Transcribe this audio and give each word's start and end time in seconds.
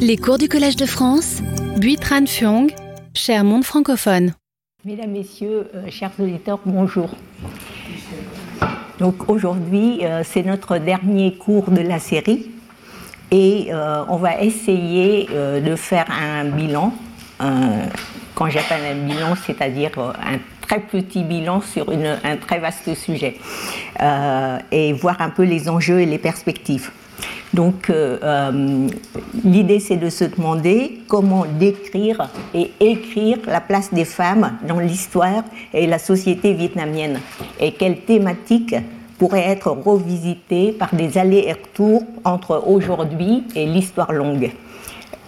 Les 0.00 0.16
cours 0.16 0.38
du 0.38 0.48
Collège 0.48 0.76
de 0.76 0.86
France, 0.86 1.42
Tran 2.00 2.26
Phuong, 2.26 2.72
cher 3.14 3.44
monde 3.44 3.64
francophone. 3.64 4.32
Mesdames, 4.84 5.10
Messieurs, 5.10 5.68
euh, 5.74 5.90
chers 5.90 6.12
auditeurs, 6.18 6.60
bonjour. 6.64 7.10
Donc 8.98 9.28
aujourd'hui, 9.28 10.04
euh, 10.04 10.22
c'est 10.24 10.42
notre 10.42 10.78
dernier 10.78 11.34
cours 11.34 11.70
de 11.70 11.80
la 11.80 11.98
série 11.98 12.50
et 13.30 13.68
euh, 13.70 14.04
on 14.08 14.16
va 14.16 14.40
essayer 14.40 15.26
de 15.26 15.76
faire 15.76 16.06
un 16.10 16.44
bilan. 16.44 16.94
quand 18.34 18.48
j'appelle 18.48 18.96
un 18.96 19.06
bilan, 19.06 19.34
c'est-à-dire 19.46 19.92
un 19.98 20.38
très 20.60 20.80
petit 20.80 21.24
bilan 21.24 21.60
sur 21.60 21.90
un 21.90 22.36
très 22.36 22.58
vaste 22.58 22.94
sujet 22.94 23.36
et 24.70 24.92
voir 24.92 25.20
un 25.20 25.30
peu 25.30 25.42
les 25.42 25.68
enjeux 25.68 26.00
et 26.00 26.06
les 26.06 26.18
perspectives. 26.18 26.90
Donc 27.54 27.88
euh, 27.88 28.18
euh, 28.22 28.88
l'idée 29.44 29.80
c'est 29.80 29.96
de 29.96 30.10
se 30.10 30.24
demander 30.24 31.00
comment 31.08 31.46
décrire 31.58 32.28
et 32.52 32.70
écrire 32.80 33.38
la 33.46 33.60
place 33.60 33.92
des 33.92 34.04
femmes 34.04 34.58
dans 34.66 34.78
l'histoire 34.78 35.44
et 35.72 35.86
la 35.86 35.98
société 35.98 36.52
vietnamienne 36.52 37.20
et 37.58 37.72
quelles 37.72 38.00
thématiques 38.00 38.76
pourraient 39.18 39.48
être 39.48 39.70
revisitées 39.70 40.72
par 40.72 40.94
des 40.94 41.18
allers-retours 41.18 42.02
entre 42.24 42.62
aujourd'hui 42.66 43.44
et 43.56 43.66
l'histoire 43.66 44.12
longue. 44.12 44.50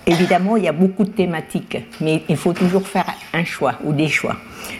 Évidemment, 0.07 0.57
il 0.57 0.65
y 0.65 0.69
a 0.69 0.73
beaucoup 0.73 1.05
de 1.05 1.11
thématiques, 1.11 1.79
mais 2.01 2.23
il 2.29 2.37
faut 2.37 2.53
toujours 2.53 2.87
faire 2.87 3.07
un 3.33 3.45
choix 3.45 3.75
ou 3.85 3.93
des 3.93 4.09
choix. 4.09 4.37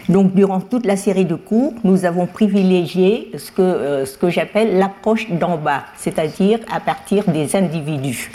Donc, 0.09 0.33
durant 0.33 0.59
toute 0.59 0.85
la 0.85 0.97
série 0.97 1.25
de 1.25 1.35
cours, 1.35 1.73
nous 1.83 2.05
avons 2.05 2.25
privilégié 2.25 3.31
ce 3.37 3.51
que, 3.51 3.61
euh, 3.61 4.29
j'appelle 4.29 4.77
l'approche 4.77 5.29
d'en 5.31 5.57
bas, 5.57 5.83
c'est-à-dire 5.97 6.59
à 6.71 6.79
partir 6.79 7.23
des 7.29 7.55
individus, 7.55 8.31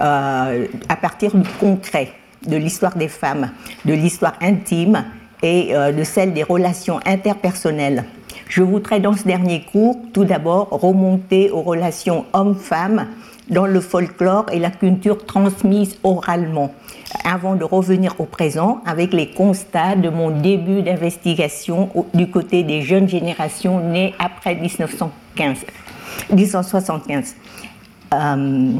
euh, 0.00 0.66
à 0.88 0.96
partir 0.96 1.34
du 1.34 1.48
concret, 1.60 2.12
de 2.46 2.56
l'histoire 2.56 2.96
des 2.96 3.08
femmes, 3.08 3.50
de 3.84 3.94
l'histoire 3.94 4.34
intime 4.40 5.04
et 5.42 5.74
euh, 5.74 5.92
de 5.92 6.04
celle 6.04 6.32
des 6.32 6.42
relations 6.42 7.00
interpersonnelles. 7.04 8.04
Je 8.48 8.62
voudrais 8.62 9.00
dans 9.00 9.14
ce 9.14 9.24
dernier 9.24 9.62
cours 9.62 9.98
tout 10.12 10.24
d'abord 10.24 10.68
remonter 10.70 11.50
aux 11.50 11.62
relations 11.62 12.24
hommes-femmes 12.32 13.06
dans 13.48 13.66
le 13.66 13.80
folklore 13.80 14.46
et 14.52 14.58
la 14.58 14.70
culture 14.70 15.24
transmise 15.24 15.98
oralement, 16.02 16.74
avant 17.24 17.54
de 17.54 17.64
revenir 17.64 18.14
au 18.18 18.24
présent 18.24 18.80
avec 18.86 19.12
les 19.12 19.30
constats 19.30 19.96
de 19.96 20.08
mon 20.08 20.30
début 20.30 20.82
d'investigation 20.82 21.90
du 22.14 22.28
côté 22.28 22.62
des 22.64 22.82
jeunes 22.82 23.08
générations 23.08 23.80
nées 23.80 24.14
après 24.18 24.54
1915, 24.56 25.58
1975. 26.30 27.36
Euh, 28.14 28.72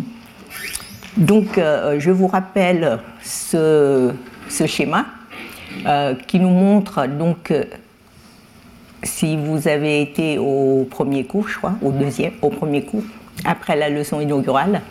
donc, 1.16 1.58
euh, 1.58 1.98
je 1.98 2.10
vous 2.10 2.26
rappelle 2.26 2.98
ce, 3.22 4.12
ce 4.48 4.66
schéma 4.66 5.06
euh, 5.86 6.14
qui 6.26 6.40
nous 6.40 6.50
montre 6.50 7.06
donc 7.06 7.52
si 9.02 9.36
vous 9.36 9.68
avez 9.68 10.02
été 10.02 10.38
au 10.38 10.86
premier 10.90 11.24
cours, 11.24 11.48
je 11.48 11.58
crois, 11.58 11.74
au 11.82 11.92
deuxième, 11.92 12.32
au 12.42 12.50
premier 12.50 12.82
cours, 12.82 13.04
après 13.46 13.76
la 13.76 13.88
leçon 13.88 14.20
inaugurale. 14.20 14.82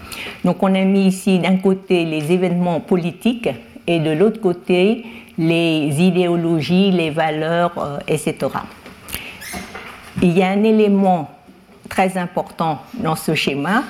Donc 0.44 0.64
on 0.64 0.74
a 0.74 0.84
mis 0.84 1.08
ici 1.08 1.40
d'un 1.40 1.58
côté 1.58 2.06
les 2.06 2.32
événements 2.32 2.80
politiques 2.80 3.50
et 3.88 4.00
de 4.00 4.12
l'autre 4.12 4.42
côté 4.42 5.06
les 5.38 6.02
idéologies, 6.02 6.92
les 6.92 7.10
valeurs, 7.10 7.74
euh, 7.78 7.98
etc. 8.08 8.36
Il 10.22 10.38
y 10.38 10.42
a 10.42 10.50
un 10.50 10.64
élément 10.64 11.30
très 11.90 12.18
important 12.18 12.80
dans 12.94 13.16
ce 13.16 13.36
schéma 13.36 13.84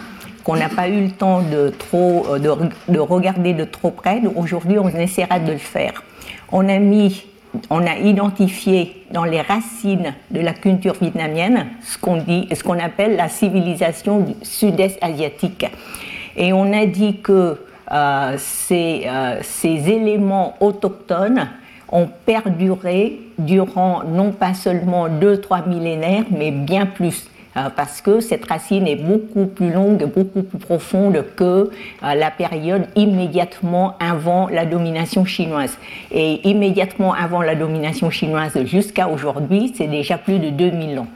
qu'on 0.44 0.55
n'a 0.55 0.69
pas 0.69 0.88
eu 0.88 1.02
le 1.02 1.11
temps 1.11 1.41
de, 1.41 1.69
trop, 1.69 2.25
euh, 2.29 2.39
de, 2.39 2.52
de 2.91 3.00
regarder 3.00 3.53
de 3.53 3.63
trop 3.63 3.91
près. 3.91 4.22
Aujourd'hui, 4.35 4.77
on 4.79 4.89
essaiera 4.89 5.39
de 5.39 5.52
le 5.52 5.57
faire. 5.57 6.03
On 6.52 6.67
a 6.67 6.79
mis 6.79 7.25
on 7.69 7.85
a 7.85 7.97
identifié 7.97 9.05
dans 9.11 9.23
les 9.23 9.41
racines 9.41 10.13
de 10.31 10.39
la 10.39 10.53
culture 10.53 10.95
vietnamienne 10.99 11.67
ce 11.83 11.97
qu'on 12.63 12.79
appelle 12.79 13.16
la 13.16 13.29
civilisation 13.29 14.25
sud-est 14.41 14.97
asiatique. 15.01 15.65
Et 16.35 16.53
on 16.53 16.73
a 16.73 16.85
dit 16.85 17.17
que 17.17 17.57
euh, 17.91 18.35
ces, 18.38 19.03
euh, 19.05 19.39
ces 19.41 19.89
éléments 19.89 20.55
autochtones 20.59 21.47
ont 21.91 22.09
perduré 22.25 23.19
durant 23.38 24.03
non 24.03 24.31
pas 24.31 24.53
seulement 24.53 25.07
deux, 25.07 25.39
trois 25.39 25.65
millénaires, 25.65 26.25
mais 26.31 26.51
bien 26.51 26.85
plus. 26.85 27.27
Euh, 27.57 27.69
parce 27.73 28.01
que 28.01 28.19
cette 28.19 28.45
racine 28.45 28.85
est 28.85 28.97
beaucoup 28.97 29.45
plus 29.45 29.71
longue, 29.71 30.03
beaucoup 30.13 30.43
plus 30.43 30.59
profonde 30.59 31.23
que 31.38 31.43
euh, 32.03 32.13
la 32.13 32.29
période 32.29 32.85
immédiatement 32.97 33.95
avant 33.99 34.49
la 34.49 34.66
domination 34.66 35.23
chinoise. 35.23 35.77
Et 36.11 36.45
immédiatement 36.49 37.13
avant 37.13 37.41
la 37.41 37.55
domination 37.55 38.09
chinoise 38.09 38.61
jusqu'à 38.65 39.07
aujourd'hui, 39.07 39.73
c'est 39.73 39.88
déjà 39.88 40.17
plus 40.17 40.39
de 40.39 40.49
2000 40.49 40.99
ans. 40.99 41.07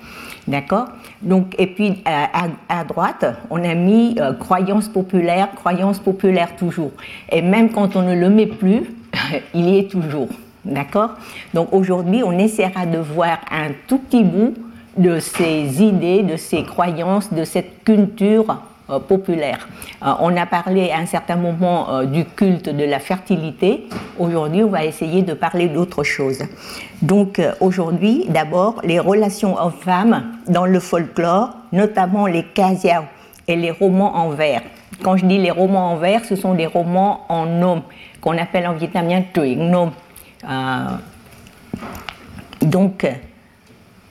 D'accord? 0.47 0.85
Donc, 1.21 1.55
et 1.59 1.67
puis 1.67 2.01
à, 2.05 2.83
droite, 2.85 3.25
on 3.49 3.61
a 3.63 3.75
mis 3.75 4.15
euh, 4.19 4.31
croyance 4.31 4.87
populaire, 4.87 5.49
croyance 5.55 5.99
populaire 5.99 6.55
toujours. 6.55 6.91
Et 7.29 7.41
même 7.41 7.69
quand 7.69 7.97
on 7.97 8.01
ne 8.03 8.15
le 8.15 8.29
met 8.29 8.47
plus, 8.47 8.83
il 9.53 9.69
y 9.69 9.79
est 9.79 9.91
toujours. 9.91 10.29
D'accord? 10.63 11.15
Donc 11.53 11.73
aujourd'hui, 11.73 12.23
on 12.23 12.37
essaiera 12.37 12.85
de 12.85 12.97
voir 12.97 13.39
un 13.51 13.71
tout 13.87 13.97
petit 13.97 14.23
bout 14.23 14.53
de 14.99 15.19
ces 15.19 15.81
idées, 15.81 16.23
de 16.23 16.35
ces 16.35 16.63
croyances, 16.63 17.33
de 17.33 17.43
cette 17.43 17.83
culture 17.83 18.57
euh, 18.89 18.99
populaire. 18.99 19.67
Euh, 20.03 20.13
on 20.19 20.35
a 20.35 20.45
parlé 20.45 20.91
à 20.91 20.97
un 20.97 21.05
certain 21.05 21.35
moment 21.35 21.93
euh, 21.93 22.05
du 22.05 22.25
culte 22.25 22.69
de 22.69 22.83
la 22.83 22.99
fertilité. 22.99 23.87
Aujourd'hui, 24.17 24.63
on 24.63 24.69
va 24.69 24.83
essayer 24.83 25.21
de 25.21 25.33
parler 25.33 25.67
d'autre 25.67 26.03
chose. 26.03 26.39
Donc 27.01 27.41
aujourd'hui, 27.59 28.25
d'abord, 28.29 28.81
les 28.83 28.99
relations 28.99 29.57
hommes-femmes 29.57 30.23
dans 30.47 30.65
le 30.65 30.79
folklore, 30.79 31.51
notamment 31.71 32.25
les 32.25 32.43
kasiao 32.43 33.03
et 33.47 33.55
les 33.55 33.71
romans 33.71 34.15
en 34.15 34.31
vers. 34.31 34.61
Quand 35.01 35.15
je 35.15 35.25
dis 35.25 35.37
les 35.37 35.51
romans 35.51 35.91
en 35.91 35.95
vers, 35.95 36.25
ce 36.25 36.35
sont 36.35 36.55
des 36.55 36.65
romans 36.65 37.25
en 37.29 37.45
nom, 37.45 37.83
qu'on 38.19 38.37
appelle 38.37 38.67
en 38.67 38.73
vietnamien 38.73 39.21
truyện 39.33 39.69
nom. 39.69 39.91
donc, 42.61 43.07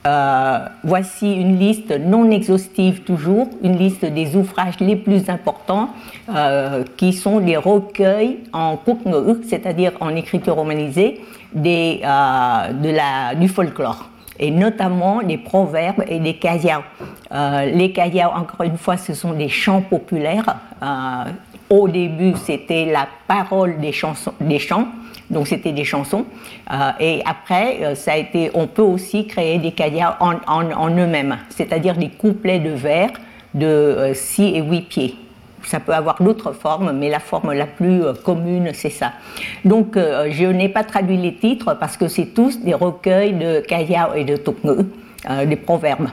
euh, 0.07 0.59
voici 0.85 1.33
une 1.33 1.59
liste 1.59 1.91
non 1.91 2.31
exhaustive 2.31 3.01
toujours, 3.01 3.49
une 3.61 3.77
liste 3.77 4.05
des 4.05 4.37
ouvrages 4.37 4.79
les 4.79 4.95
plus 4.95 5.29
importants 5.29 5.89
euh, 6.33 6.85
qui 6.95 7.11
sont 7.11 7.41
des 7.41 7.57
recueils 7.57 8.39
en 8.53 8.77
ngữ, 9.05 9.41
c'est-à-dire 9.45 9.91
en 9.99 10.15
écriture 10.15 10.55
romanisée, 10.55 11.19
des, 11.53 11.99
euh, 12.05 12.71
de 12.71 13.39
du 13.39 13.49
folklore 13.49 14.05
et 14.39 14.51
notamment 14.51 15.21
des 15.21 15.37
proverbes 15.37 16.05
et 16.07 16.19
des 16.19 16.35
kayao. 16.35 16.81
les 17.73 17.91
kayao, 17.91 18.31
encore 18.33 18.63
une 18.63 18.77
fois, 18.77 18.95
ce 18.95 19.13
sont 19.13 19.33
des 19.33 19.49
chants 19.49 19.81
populaires. 19.81 20.55
au 21.69 21.89
début, 21.89 22.35
c'était 22.45 22.85
la 22.85 23.05
parole 23.27 23.79
des 23.81 23.91
chants 23.91 24.15
donc 25.29 25.47
c'était 25.47 25.71
des 25.71 25.83
chansons. 25.83 26.25
Euh, 26.71 26.91
et 26.99 27.21
après, 27.25 27.79
euh, 27.81 27.95
ça 27.95 28.13
a 28.13 28.17
été, 28.17 28.51
on 28.53 28.67
peut 28.67 28.81
aussi 28.81 29.27
créer 29.27 29.59
des 29.59 29.71
cahiers 29.71 30.05
en, 30.19 30.89
eux-mêmes, 30.91 31.37
c'est-à-dire 31.49 31.95
des 31.95 32.09
couplets 32.09 32.59
de 32.59 32.71
vers 32.71 33.11
de 33.53 34.11
6 34.13 34.41
euh, 34.41 34.55
et 34.55 34.61
8 34.61 34.81
pieds. 34.81 35.15
Ça 35.63 35.79
peut 35.79 35.93
avoir 35.93 36.21
d'autres 36.21 36.53
formes, 36.53 36.93
mais 36.93 37.09
la 37.09 37.19
forme 37.19 37.51
la 37.51 37.67
plus 37.67 38.01
commune, 38.23 38.71
c'est 38.73 38.89
ça. 38.89 39.11
Donc, 39.65 39.97
je 39.97 40.45
n'ai 40.45 40.69
pas 40.69 40.85
traduit 40.85 41.17
les 41.17 41.35
titres 41.35 41.73
parce 41.77 41.97
que 41.97 42.07
c'est 42.07 42.27
tous 42.27 42.61
des 42.61 42.73
recueils 42.73 43.33
de 43.33 43.59
Kayao 43.59 44.13
et 44.15 44.23
de 44.23 44.37
Tokngu, 44.37 44.85
des 45.45 45.55
proverbes. 45.57 46.07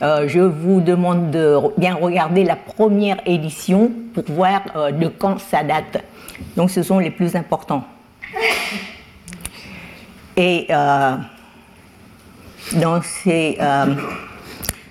je 0.00 0.38
vous 0.38 0.80
demande 0.80 1.32
de 1.32 1.56
bien 1.76 1.96
regarder 1.96 2.44
la 2.44 2.54
première 2.54 3.16
édition 3.26 3.90
pour 4.14 4.24
voir 4.28 4.62
de 4.92 5.08
quand 5.08 5.40
ça 5.40 5.64
date. 5.64 6.04
Donc, 6.56 6.70
ce 6.70 6.84
sont 6.84 7.00
les 7.00 7.10
plus 7.10 7.34
importants. 7.34 7.82
Et 10.36 10.66
euh, 10.70 11.16
ces, 13.02 13.56
euh, 13.60 13.86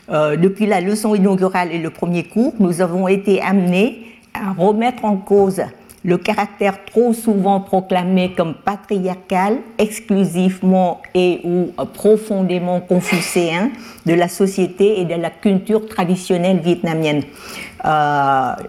euh, 0.09 0.37
depuis 0.37 0.65
la 0.65 0.79
leçon 0.79 1.15
inaugurale 1.15 1.71
et 1.71 1.79
le 1.79 1.89
premier 1.89 2.23
cours, 2.23 2.53
nous 2.59 2.81
avons 2.81 3.07
été 3.07 3.41
amenés 3.41 4.05
à 4.33 4.53
remettre 4.53 5.03
en 5.05 5.17
cause 5.17 5.61
le 6.05 6.17
caractère 6.17 6.83
trop 6.83 7.13
souvent 7.13 7.61
proclamé 7.61 8.33
comme 8.35 8.55
patriarcal, 8.55 9.59
exclusivement 9.77 11.01
et 11.13 11.39
ou 11.45 11.71
profondément 11.93 12.81
confucéen 12.81 13.71
de 14.05 14.13
la 14.13 14.27
société 14.27 14.99
et 14.99 15.05
de 15.05 15.15
la 15.15 15.29
culture 15.29 15.87
traditionnelle 15.87 16.59
vietnamienne. 16.59 17.23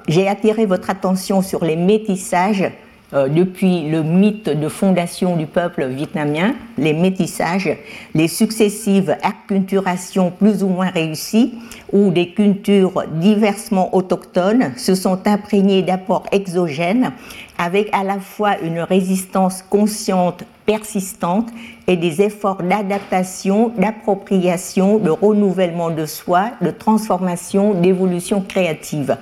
J'ai 0.07 0.29
attiré 0.29 0.67
votre 0.67 0.91
attention 0.91 1.43
sur 1.43 1.65
les 1.65 1.75
métissages 1.75 2.63
euh, 2.63 2.69
depuis 3.15 3.89
le 3.89 4.03
mythe 4.03 4.49
de 4.49 4.69
fondation 4.69 5.37
du 5.37 5.47
peuple 5.47 5.87
vietnamien, 5.87 6.55
les 6.79 6.93
métissages, 6.93 7.71
les 8.15 8.29
successives 8.29 9.17
acculturations 9.23 10.31
plus 10.31 10.63
ou 10.65 10.69
moins 10.69 10.91
réussies, 10.91 11.55
où 11.93 12.11
des 12.11 12.31
cultures 12.31 13.05
diversement 13.13 13.95
autochtones 13.95 14.73
se 14.77 14.95
sont 14.95 15.21
imprégnées 15.27 15.83
d'apports 15.83 16.27
exogènes, 16.33 17.13
avec 17.57 17.89
à 17.93 18.03
la 18.03 18.19
fois 18.19 18.59
une 18.61 18.81
résistance 18.81 19.63
consciente 19.63 20.45
persistante 20.67 21.51
et 21.87 21.97
des 21.97 22.23
efforts 22.23 22.63
d'adaptation, 22.63 23.73
d'appropriation, 23.77 24.99
de 24.99 25.11
renouvellement 25.11 25.91
de 25.91 26.07
soi, 26.07 26.51
de 26.63 26.71
transformation, 26.71 27.75
d'évolution 27.75 28.41
créative. 28.41 29.17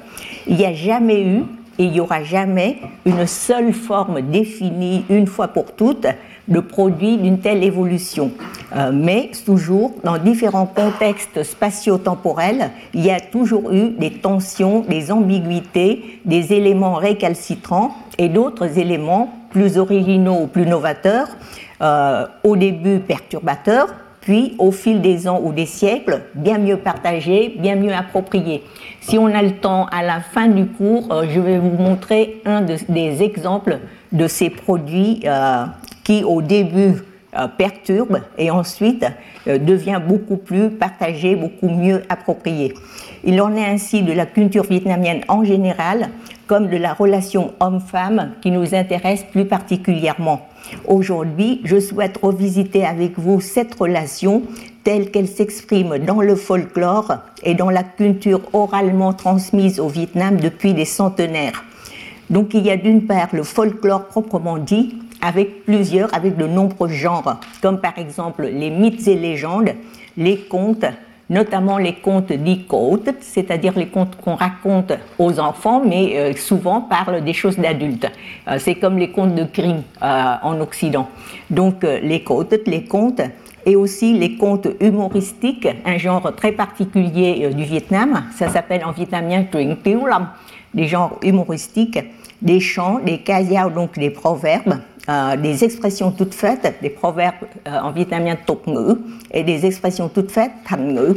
Il 0.47 0.57
n'y 0.57 0.65
a 0.65 0.73
jamais 0.73 1.23
eu 1.23 1.43
et 1.79 1.85
il 1.85 1.93
n'y 1.93 2.01
aura 2.01 2.23
jamais 2.23 2.79
une 3.05 3.27
seule 3.27 3.73
forme 3.73 4.21
définie 4.23 5.05
une 5.09 5.27
fois 5.27 5.49
pour 5.49 5.73
toutes 5.73 6.07
de 6.49 6.61
produit 6.61 7.19
d'une 7.19 7.39
telle 7.39 7.63
évolution. 7.63 8.33
Euh, 8.75 8.91
mais 8.93 9.31
toujours, 9.47 9.93
dans 10.03 10.19
différents 10.19 10.67
contextes 10.67 11.43
spatio-temporels, 11.43 12.71
il 12.95 13.05
y 13.05 13.11
a 13.11 13.21
toujours 13.21 13.73
eu 13.73 13.91
des 13.91 14.11
tensions, 14.11 14.81
des 14.81 15.13
ambiguïtés, 15.13 16.21
des 16.25 16.53
éléments 16.53 16.95
récalcitrants 16.95 17.97
et 18.19 18.29
d'autres 18.29 18.79
éléments 18.79 19.33
plus 19.51 19.79
originaux 19.79 20.41
ou 20.43 20.47
plus 20.47 20.67
novateurs, 20.67 21.29
euh, 21.81 22.27
au 22.43 22.57
début 22.57 22.99
perturbateurs, 23.01 23.89
puis 24.21 24.55
au 24.59 24.71
fil 24.71 25.01
des 25.01 25.29
ans 25.29 25.41
ou 25.43 25.53
des 25.53 25.67
siècles, 25.67 26.23
bien 26.35 26.59
mieux 26.59 26.77
partagés, 26.77 27.55
bien 27.59 27.77
mieux 27.77 27.93
appropriés. 27.93 28.63
Si 29.03 29.19
on 29.19 29.27
a 29.27 29.43
le 29.43 29.57
temps, 29.57 29.87
à 29.87 30.05
la 30.05 30.21
fin 30.21 30.47
du 30.47 30.65
cours, 30.65 31.13
euh, 31.13 31.27
je 31.29 31.41
vais 31.41 31.59
vous 31.59 31.77
montrer 31.77 32.41
un 32.45 32.61
des 32.61 33.23
exemples 33.23 33.81
de 34.13 34.29
ces 34.29 34.49
produits 34.49 35.23
euh, 35.25 35.65
qui, 36.05 36.23
au 36.23 36.41
début, 36.41 37.03
euh, 37.37 37.49
perturbent 37.49 38.21
et 38.39 38.53
ensuite 38.53 39.05
devient 39.45 40.01
beaucoup 40.07 40.37
plus 40.37 40.71
partagé, 40.71 41.35
beaucoup 41.35 41.69
mieux 41.69 42.05
approprié. 42.09 42.75
Il 43.25 43.43
en 43.43 43.57
est 43.57 43.65
ainsi 43.65 44.03
de 44.03 44.13
la 44.13 44.25
culture 44.25 44.63
vietnamienne 44.63 45.23
en 45.27 45.43
général, 45.43 46.11
comme 46.47 46.69
de 46.69 46.77
la 46.77 46.95
relation 46.95 47.55
homme-femme 47.59 48.35
qui 48.41 48.53
nous 48.53 48.73
intéresse 48.73 49.25
plus 49.33 49.47
particulièrement. 49.47 50.47
Aujourd'hui, 50.87 51.61
je 51.65 51.81
souhaite 51.81 52.19
revisiter 52.23 52.87
avec 52.87 53.19
vous 53.19 53.41
cette 53.41 53.75
relation 53.75 54.43
telle 54.85 55.11
qu'elle 55.11 55.29
s'exprime 55.29 55.99
dans 55.99 56.21
le 56.21 56.35
folklore 56.35 57.13
et 57.43 57.55
dans 57.55 57.71
la 57.71 57.83
culture 57.83 58.41
oralement 58.53 59.13
transmise 59.13 59.81
au 59.81 59.89
Vietnam 59.89 60.39
depuis 60.39 60.75
des 60.75 60.85
centenaires. 60.85 61.65
Donc 62.31 62.55
il 62.55 62.65
y 62.65 62.71
a 62.71 62.77
d'une 62.77 63.07
part 63.07 63.29
le 63.33 63.43
folklore 63.43 64.07
proprement 64.07 64.59
dit, 64.59 64.97
avec 65.21 65.65
plusieurs, 65.65 66.13
avec 66.15 66.37
de 66.37 66.47
nombreux 66.47 66.89
genres, 66.89 67.41
comme 67.61 67.81
par 67.81 67.99
exemple 67.99 68.45
les 68.45 68.71
mythes 68.71 69.07
et 69.07 69.15
légendes, 69.15 69.71
les 70.17 70.39
contes, 70.39 70.87
notamment 71.31 71.79
les 71.79 71.95
contes 71.95 72.33
dits 72.33 72.67
c'est-à-dire 73.21 73.73
les 73.77 73.87
contes 73.87 74.17
qu'on 74.17 74.35
raconte 74.35 74.93
aux 75.19 75.39
enfants, 75.39 75.83
mais 75.85 76.17
euh, 76.17 76.33
souvent 76.35 76.81
parlent 76.81 77.23
des 77.23 77.33
choses 77.33 77.59
d'adultes. 77.59 78.11
Euh, 78.49 78.57
c'est 78.59 78.75
comme 78.75 78.99
les 78.99 79.11
contes 79.11 79.35
de 79.35 79.45
Grimm 79.45 79.83
euh, 80.03 80.35
en 80.43 80.61
Occident. 80.61 81.09
Donc 81.51 81.83
les 81.85 82.23
côtes, 82.23 82.55
les 82.67 82.85
contes, 82.85 83.21
et 83.65 83.77
aussi 83.77 84.13
les 84.13 84.37
contes 84.37 84.69
humoristiques, 84.81 85.69
un 85.85 85.99
genre 85.99 86.35
très 86.35 86.53
particulier 86.53 87.51
du 87.55 87.65
Vietnam. 87.65 88.25
Ça 88.37 88.49
s'appelle 88.49 88.85
en 88.85 88.93
vietnamien 88.93 89.45
Truyện 89.45 89.77
Tiếu 89.83 90.07
Lâm, 90.07 90.29
des 90.75 90.87
genres 90.87 91.19
humoristiques, 91.23 91.99
des 92.41 92.61
chants, 92.61 92.99
des 93.05 93.19
kayao, 93.19 93.71
donc 93.71 93.99
des 93.99 94.11
proverbes, 94.11 94.79
euh, 95.09 95.37
des 95.37 95.65
expressions 95.65 96.11
toutes 96.11 96.35
faites, 96.35 96.75
des 96.83 96.91
proverbes 96.91 97.47
euh, 97.67 97.79
en 97.81 97.93
vietnamien 97.93 98.37
tục 98.37 98.67
ngữ 98.67 98.99
et 99.31 99.43
des 99.43 99.67
expressions 99.67 100.09
toutes 100.09 100.31
faites, 100.31 100.53
thành 100.65 100.95
ngữ. 100.95 101.15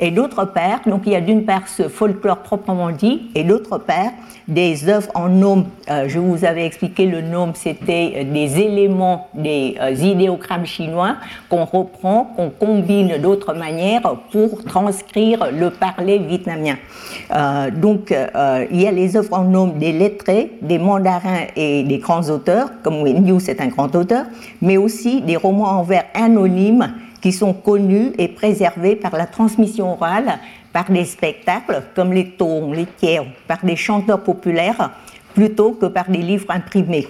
Et 0.00 0.10
d'autre 0.10 0.44
part, 0.44 0.80
donc 0.86 1.02
il 1.06 1.12
y 1.12 1.16
a 1.16 1.20
d'une 1.20 1.44
part 1.44 1.66
ce 1.66 1.88
folklore 1.88 2.38
proprement 2.38 2.90
dit, 2.90 3.30
et 3.34 3.42
d'autre 3.42 3.78
part 3.78 4.12
des 4.46 4.88
œuvres 4.88 5.10
en 5.14 5.28
nom. 5.28 5.66
Euh, 5.90 6.04
je 6.08 6.18
vous 6.18 6.44
avais 6.44 6.64
expliqué 6.64 7.06
le 7.06 7.20
nom, 7.20 7.52
c'était 7.54 8.24
des 8.24 8.60
éléments 8.60 9.28
des 9.34 9.76
idéogrammes 10.04 10.66
chinois 10.66 11.16
qu'on 11.48 11.64
reprend, 11.64 12.32
qu'on 12.36 12.50
combine 12.50 13.18
d'autres 13.18 13.54
manières 13.54 14.16
pour 14.30 14.64
transcrire 14.64 15.50
le 15.52 15.70
parler 15.70 16.18
vietnamien. 16.18 16.76
donc 17.76 18.14
il 18.70 18.80
y 18.80 18.86
a 18.86 18.92
les 18.92 19.16
œuvres 19.16 19.34
en 19.34 19.44
nom 19.44 19.66
des 19.66 19.92
lettrés, 19.92 20.52
des 20.62 20.78
mandarins 20.78 21.46
et 21.56 21.82
des 21.82 21.98
grands 21.98 22.28
auteurs, 22.30 22.70
comme 22.82 23.00
Nguyen 23.00 23.26
Yu, 23.26 23.40
c'est 23.40 23.60
un 23.60 23.68
grand 23.68 23.94
auteur, 23.94 24.24
mais 24.62 24.76
aussi 24.76 25.20
des 25.22 25.36
romans 25.36 25.78
en 25.78 25.82
vers 25.82 26.04
anonymes 26.14 26.88
qui 27.20 27.32
sont 27.32 27.52
connus 27.52 28.12
et 28.18 28.28
préservés 28.28 28.96
par 28.96 29.16
la 29.16 29.26
transmission 29.26 29.92
orale, 29.92 30.38
par 30.72 30.90
des 30.90 31.04
spectacles 31.04 31.82
comme 31.94 32.12
les 32.12 32.30
tons, 32.30 32.72
les 32.72 32.86
tiers, 32.86 33.24
par 33.46 33.64
des 33.64 33.76
chanteurs 33.76 34.22
populaires, 34.22 34.90
plutôt 35.34 35.72
que 35.72 35.86
par 35.86 36.08
des 36.08 36.18
livres 36.22 36.50
imprimés. 36.50 37.06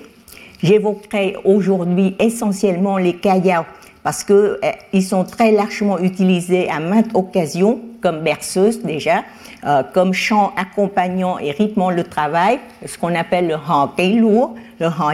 J'évoquerai 0.63 1.37
aujourd'hui 1.45 2.17
essentiellement 2.19 2.99
les 2.99 3.15
kayao 3.15 3.65
parce 4.03 4.25
qu'ils 4.25 4.59
eh, 4.93 5.01
sont 5.01 5.25
très 5.25 5.53
largement 5.53 5.99
utilisés 5.99 6.69
à 6.71 6.81
maintes 6.81 7.15
occasions 7.15 7.81
comme 8.01 8.21
berceuse 8.21 8.83
déjà, 8.83 9.25
euh, 9.67 9.83
comme 9.93 10.13
chant 10.13 10.53
accompagnant 10.57 11.39
et 11.39 11.51
rythmant 11.51 11.91
le 11.91 12.05
travail, 12.05 12.59
ce 12.87 12.97
qu'on 12.97 13.15
appelle 13.15 13.49
le 13.49 13.55
han 13.55 13.93
lourd, 13.99 14.55
le 14.79 14.87
han 14.87 15.13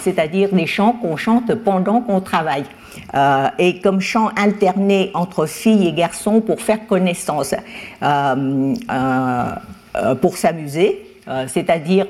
c'est-à-dire 0.00 0.52
des 0.52 0.66
chants 0.66 0.92
qu'on 1.00 1.16
chante 1.16 1.54
pendant 1.54 2.00
qu'on 2.00 2.20
travaille. 2.20 2.64
Euh, 3.14 3.48
et 3.58 3.80
comme 3.80 4.00
chant 4.00 4.30
alterné 4.36 5.10
entre 5.14 5.46
filles 5.46 5.88
et 5.88 5.92
garçons 5.92 6.40
pour 6.40 6.60
faire 6.60 6.86
connaissance, 6.86 7.54
euh, 8.02 8.74
euh, 8.90 10.14
pour 10.20 10.36
s'amuser. 10.36 11.02
C'est-à-dire, 11.48 12.06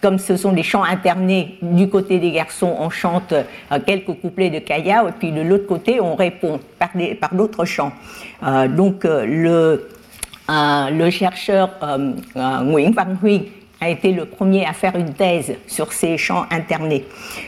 comme 0.00 0.20
ce 0.20 0.36
sont 0.36 0.52
des 0.52 0.62
chants 0.62 0.84
alternés, 0.84 1.58
du 1.62 1.88
côté 1.88 2.20
des 2.20 2.30
garçons, 2.30 2.76
on 2.78 2.90
chante 2.90 3.34
quelques 3.84 4.14
couplets 4.20 4.50
de 4.50 4.60
Kaya, 4.60 5.04
et 5.08 5.12
puis 5.18 5.32
de 5.32 5.40
l'autre 5.40 5.66
côté, 5.66 6.00
on 6.00 6.14
répond 6.14 6.60
par, 6.78 6.90
par 7.20 7.34
d'autres 7.34 7.64
chants. 7.64 7.90
donc, 8.68 9.02
le, 9.02 9.88
le 10.48 11.10
chercheur 11.10 11.70
Nguyen 12.36 12.92
Van 12.92 13.16
Huy 13.20 13.48
a 13.80 13.90
été 13.90 14.12
le 14.12 14.24
premier 14.24 14.64
à 14.64 14.72
faire 14.72 14.96
une 14.96 15.12
thèse 15.12 15.54
sur 15.66 15.92
ces 15.92 16.16
chants 16.16 16.46
internés, 16.50 17.04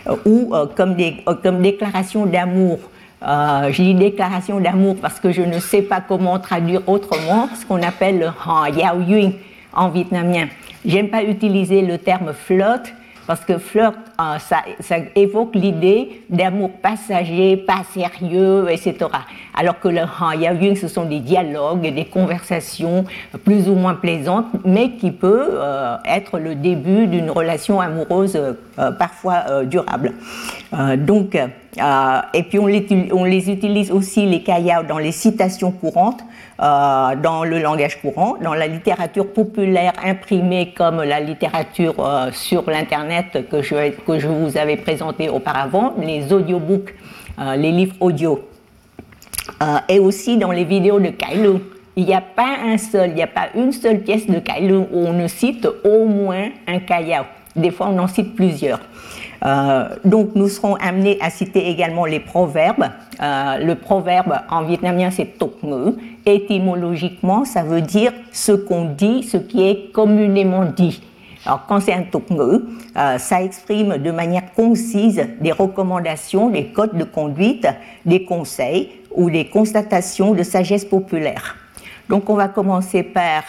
euh, 0.07 0.17
ou 0.25 0.55
euh, 0.55 0.67
comme, 0.67 0.97
euh, 0.99 1.35
comme 1.43 1.63
déclaration 1.63 2.27
d'amour. 2.27 2.79
Euh, 3.27 3.73
je 3.73 3.83
dis 3.83 3.95
déclaration 3.95 4.61
d'amour 4.61 4.97
parce 5.01 5.19
que 5.19 5.33
je 5.33 5.43
ne 5.43 5.59
sais 5.59 5.83
pas 5.83 6.01
comment 6.01 6.39
traduire 6.39 6.83
autrement 6.89 7.49
ce 7.61 7.67
qu'on 7.67 7.83
appelle 7.83 8.21
le 8.21 8.29
Han 8.47 8.67
Yao 8.67 9.01
Yuen 9.01 9.33
en 9.73 9.89
vietnamien. 9.89 10.47
J'aime 10.85 11.09
pas 11.09 11.25
utiliser 11.25 11.83
le 11.83 11.99
terme 11.99 12.33
flotte 12.33 12.93
parce 13.29 13.45
que 13.45 13.59
flirt, 13.59 13.95
euh, 14.19 14.39
ça, 14.39 14.97
évoque 15.15 15.55
l'idée 15.55 16.23
d'amour 16.31 16.71
passager, 16.83 17.59
pas 17.59 17.83
sérieux, 17.93 18.69
etc. 18.71 18.95
Alors 19.55 19.79
que 19.81 19.89
le 19.89 20.01
Han 20.01 20.75
ce 20.75 20.89
sont 20.89 21.05
des 21.05 21.21
dialogues, 21.21 21.95
des 21.95 22.07
conversations 22.07 23.05
plus 23.45 23.69
ou 23.69 23.75
moins 23.75 23.95
plaisantes, 23.97 24.47
mais 24.65 24.93
qui 24.93 25.11
peut 25.11 25.47
euh, 25.53 25.97
être 26.07 26.39
le 26.39 26.55
début 26.55 27.07
d'une 27.07 27.31
relation 27.31 27.83
amoureuse 27.83 28.35
euh, 28.35 28.93
parfois 28.93 29.65
durable. 29.67 30.15
donc, 30.97 31.35
et 31.35 32.43
puis 32.45 32.59
on 32.59 32.67
les, 32.67 32.87
on 33.13 33.25
les, 33.25 33.51
utilise 33.51 33.93
aussi, 33.93 34.25
les 34.25 34.43
kayao, 34.43 34.85
dans 34.85 34.99
les 34.99 35.13
citations 35.13 35.71
courantes 35.71 36.25
euh, 36.61 37.15
dans 37.15 37.45
le 37.45 37.61
langage 37.61 38.01
courant, 38.01 38.37
dans 38.43 38.55
la 38.55 38.67
littérature 38.67 39.33
populaire 39.33 39.93
imprimée 40.05 40.73
comme 40.77 41.03
la 41.05 41.21
littérature 41.21 41.95
euh, 42.01 42.33
sur 42.33 42.69
l'Internet 42.69 43.49
que 43.49 43.63
je, 43.63 43.91
que 43.91 44.19
je 44.19 44.27
vous 44.27 44.57
avais 44.57 44.77
présenté 44.77 45.29
auparavant, 45.29 45.95
les 46.01 46.33
audiobooks, 46.33 46.95
euh, 47.39 47.55
les 47.55 47.71
livres 47.71 47.95
audio, 48.01 48.45
et 49.89 50.01
aussi 50.01 50.37
dans 50.37 50.51
les 50.51 50.65
vidéos 50.65 50.99
de 50.99 51.11
Kailung. 51.11 51.61
Il 51.95 52.07
n'y 52.07 52.15
a 52.15 52.21
pas 52.21 52.57
un 52.65 52.77
seul, 52.77 53.11
il 53.11 53.15
n'y 53.15 53.23
a 53.23 53.29
pas 53.29 53.49
une 53.55 53.71
seule 53.71 54.01
pièce 54.01 54.27
de 54.27 54.41
Kailung 54.41 54.89
où 54.93 55.07
on 55.07 55.13
ne 55.13 55.29
cite 55.29 55.67
au 55.85 56.07
moins 56.07 56.49
un 56.67 56.81
Kayao. 56.81 57.25
Des 57.55 57.71
fois, 57.71 57.89
on 57.91 57.99
en 57.99 58.09
cite 58.09 58.35
plusieurs. 58.35 58.81
Euh, 59.45 59.89
donc 60.05 60.31
nous 60.35 60.49
serons 60.49 60.75
amenés 60.77 61.19
à 61.21 61.31
citer 61.31 61.69
également 61.69 62.07
les 62.07 62.21
proverbes. 62.21 62.89
Euh, 63.21 63.59
le 63.59 63.75
proverbe 63.75 64.35
en 64.51 64.65
vietnamien 64.65 65.11
c'est 65.11 65.39
tok 65.39 65.63
ngữ. 65.63 65.97
Étymologiquement, 66.27 67.45
ça 67.45 67.63
veut 67.63 67.81
dire 67.81 68.13
ce 68.33 68.53
qu'on 68.53 68.87
dit, 68.87 69.23
ce 69.23 69.37
qui 69.37 69.67
est 69.69 69.93
communément 69.93 70.65
dit. 70.65 71.03
Alors 71.47 71.65
quand 71.67 71.81
c'est 71.81 71.93
un 71.93 72.03
tok 72.03 72.31
ngữ, 72.31 72.69
euh, 72.97 73.19
ça 73.19 73.43
exprime 73.43 73.99
de 73.99 74.11
manière 74.11 74.53
concise 74.55 75.25
des 75.41 75.53
recommandations, 75.53 76.51
des 76.51 76.67
codes 76.67 76.97
de 76.97 77.05
conduite, 77.05 77.69
des 78.05 78.25
conseils 78.25 78.91
ou 79.15 79.31
des 79.31 79.47
constatations 79.47 80.35
de 80.35 80.43
sagesse 80.43 80.85
populaire. 80.85 81.57
Donc 82.09 82.29
on 82.29 82.35
va 82.35 82.49
commencer 82.49 83.03
par 83.03 83.45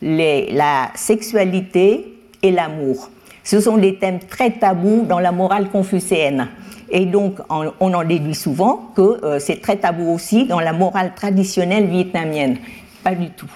la 0.00 0.90
sexualité 0.94 2.14
et 2.42 2.50
l'amour. 2.52 3.10
Ce 3.48 3.60
sont 3.60 3.78
des 3.78 3.94
thèmes 3.94 4.18
très 4.18 4.50
tabous 4.50 5.06
dans 5.08 5.20
la 5.20 5.32
morale 5.32 5.70
confucéenne. 5.70 6.48
Et 6.90 7.06
donc, 7.06 7.38
on 7.48 7.94
en 7.94 8.04
déduit 8.04 8.34
souvent 8.34 8.92
que 8.94 9.24
euh, 9.24 9.38
c'est 9.38 9.62
très 9.62 9.76
tabou 9.76 10.12
aussi 10.12 10.44
dans 10.44 10.60
la 10.60 10.74
morale 10.74 11.12
traditionnelle 11.16 11.86
vietnamienne. 11.86 12.58
Pas 13.02 13.14
du 13.14 13.30
tout. 13.30 13.48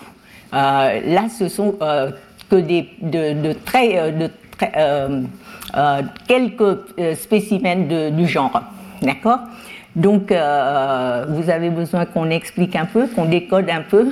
Euh, 0.55 0.99
là, 1.05 1.27
ce 1.29 1.49
sont 1.49 1.75
euh, 1.83 2.11
que 2.49 2.57
des, 2.57 2.89
quelques 6.27 6.79
spécimens 7.15 8.11
du 8.13 8.27
genre. 8.27 8.63
D'accord? 9.03 9.41
Donc, 9.95 10.31
vous 10.31 11.51
avez 11.51 11.69
besoin 11.69 12.07
qu'on 12.07 12.31
explique 12.31 12.77
un 12.77 12.87
peu, 12.87 13.09
qu'on 13.09 13.27
décode 13.27 13.69
un 13.69 13.83
peu 13.83 14.11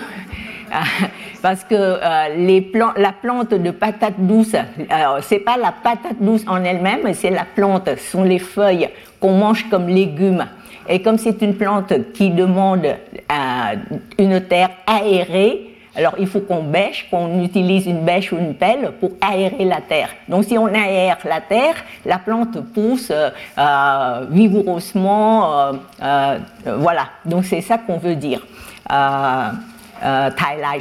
parce 1.43 1.65
que 1.65 1.75
euh, 1.75 2.93
la 2.97 3.13
plante 3.13 3.55
de 3.55 3.71
patate 3.71 4.15
douce, 4.19 4.55
c'est 5.23 5.41
pas 5.41 5.57
la 5.57 5.73
patate 5.73 6.21
douce 6.21 6.45
en 6.47 6.63
elle-même, 6.65 7.13
c'est 7.15 7.31
la 7.31 7.45
plante, 7.45 7.89
ce 7.97 8.11
sont 8.11 8.25
les 8.25 8.39
feuilles 8.39 8.89
qu'on 9.19 9.33
mange 9.33 9.69
comme 9.69 9.89
légumes. 9.89 10.47
Et 10.89 11.03
comme 11.03 11.19
c'est 11.19 11.41
une 11.43 11.55
plante 11.55 11.93
qui 12.13 12.31
demande 12.31 12.85
euh, 12.85 13.77
une 14.19 14.41
terre 14.43 14.71
aérée, 14.87 15.67
alors 15.95 16.15
il 16.19 16.27
faut 16.27 16.41
qu'on 16.41 16.63
bêche, 16.63 17.09
qu'on 17.11 17.43
utilise 17.43 17.87
une 17.87 18.05
bêche 18.05 18.33
ou 18.33 18.39
une 18.39 18.55
pelle 18.55 18.93
pour 19.01 19.11
aérer 19.21 19.65
la 19.65 19.81
terre. 19.81 20.11
Donc 20.29 20.45
si 20.45 20.57
on 20.57 20.69
aère 20.69 21.19
la 21.25 21.41
terre, 21.41 21.75
la 22.07 22.19
plante 22.19 22.61
pousse 22.73 23.11
euh, 23.11 24.27
vigoureusement. 24.31 25.73
voilà, 25.99 27.09
donc 27.25 27.45
c'est 27.45 27.61
ça 27.61 27.79
qu'on 27.79 27.99
veut 27.99 28.17
dire. 28.17 28.41
Euh, 30.03 30.31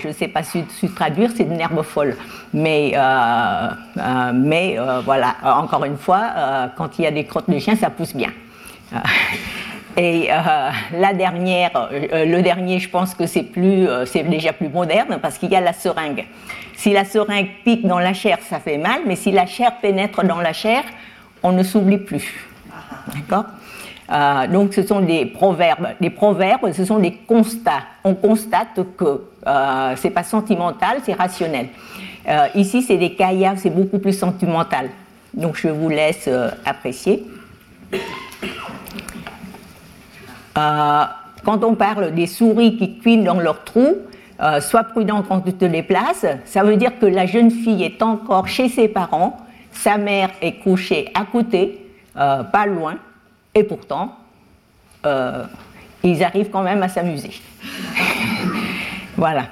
je 0.01 0.07
ne 0.07 0.13
sais 0.13 0.27
pas 0.27 0.43
si, 0.43 0.63
traduire, 0.95 1.31
c'est 1.35 1.43
une 1.43 1.59
herbe 1.59 1.81
folle. 1.81 2.15
Mais, 2.53 2.93
euh, 2.95 3.67
euh, 3.97 4.31
mais 4.33 4.77
euh, 4.79 5.01
voilà, 5.01 5.35
encore 5.43 5.85
une 5.85 5.97
fois, 5.97 6.31
quand 6.75 6.97
il 6.97 7.03
y 7.03 7.07
a 7.07 7.11
des 7.11 7.25
crottes 7.25 7.49
de 7.49 7.59
chien, 7.59 7.75
ça 7.75 7.89
pousse 7.89 8.15
bien. 8.15 8.31
Et 9.97 10.29
la 10.29 11.13
dernière, 11.13 11.89
le 11.91 12.41
dernier, 12.41 12.79
je 12.79 12.89
pense 12.89 13.13
que 13.13 13.25
c'est 13.25 13.43
plus, 13.43 13.87
c'est 14.05 14.23
déjà 14.23 14.53
plus 14.53 14.69
moderne 14.69 15.19
parce 15.21 15.37
qu'il 15.37 15.51
y 15.51 15.55
a 15.55 15.61
la 15.61 15.73
seringue. 15.73 16.25
Si 16.75 16.93
la 16.93 17.03
seringue 17.03 17.49
pique 17.65 17.85
dans 17.85 17.99
la 17.99 18.13
chair, 18.13 18.37
ça 18.49 18.59
fait 18.59 18.77
mal, 18.77 19.01
mais 19.05 19.17
si 19.17 19.31
la 19.31 19.45
chair 19.45 19.73
pénètre 19.81 20.23
dans 20.23 20.39
la 20.39 20.53
chair, 20.53 20.83
on 21.43 21.51
ne 21.51 21.63
s'oublie 21.63 21.97
plus. 21.97 22.47
D'accord? 23.13 23.45
Euh, 24.11 24.47
donc 24.47 24.73
ce 24.73 24.83
sont 24.83 25.01
des 25.01 25.25
proverbes. 25.25 25.89
Les 25.99 26.09
proverbes, 26.09 26.71
ce 26.71 26.85
sont 26.85 26.99
des 26.99 27.13
constats. 27.27 27.83
On 28.03 28.15
constate 28.15 28.79
que 28.97 29.21
euh, 29.47 29.93
c'est 29.95 30.09
pas 30.09 30.23
sentimental, 30.23 30.97
c'est 31.03 31.13
rationnel. 31.13 31.67
Euh, 32.27 32.47
ici, 32.55 32.81
c'est 32.81 32.97
des 32.97 33.13
caillas, 33.13 33.55
c'est 33.57 33.69
beaucoup 33.69 33.99
plus 33.99 34.17
sentimental. 34.17 34.89
Donc 35.33 35.55
je 35.55 35.69
vous 35.69 35.89
laisse 35.89 36.25
euh, 36.27 36.49
apprécier. 36.65 37.25
quand 40.55 41.63
on 41.63 41.75
parle 41.75 42.13
des 42.13 42.27
souris 42.27 42.75
qui 42.75 42.99
cuinent 42.99 43.23
dans 43.23 43.39
leur 43.39 43.63
trou, 43.63 43.95
sois 44.59 44.83
prudent 44.83 45.23
quand 45.23 45.39
tu 45.39 45.53
te 45.53 45.63
déplaces. 45.63 46.25
Ça 46.43 46.63
veut 46.63 46.75
dire 46.75 46.99
que 46.99 47.05
la 47.05 47.25
jeune 47.25 47.49
fille 47.49 47.81
est 47.81 48.01
encore 48.01 48.47
chez 48.49 48.67
ses 48.67 48.89
parents, 48.89 49.37
sa 49.71 49.97
mère 49.97 50.31
est 50.41 50.55
couchée 50.55 51.09
à 51.13 51.23
côté, 51.23 51.79
pas 52.13 52.65
loin, 52.65 52.95
et 53.59 53.63
pourtant, 53.63 54.15
euh, 55.05 55.43
ils 56.01 56.23
arrivent 56.23 56.49
quand 56.49 56.63
même 56.63 56.81
à 56.81 56.87
s'amuser. 56.87 57.31
voilà. 59.17 59.47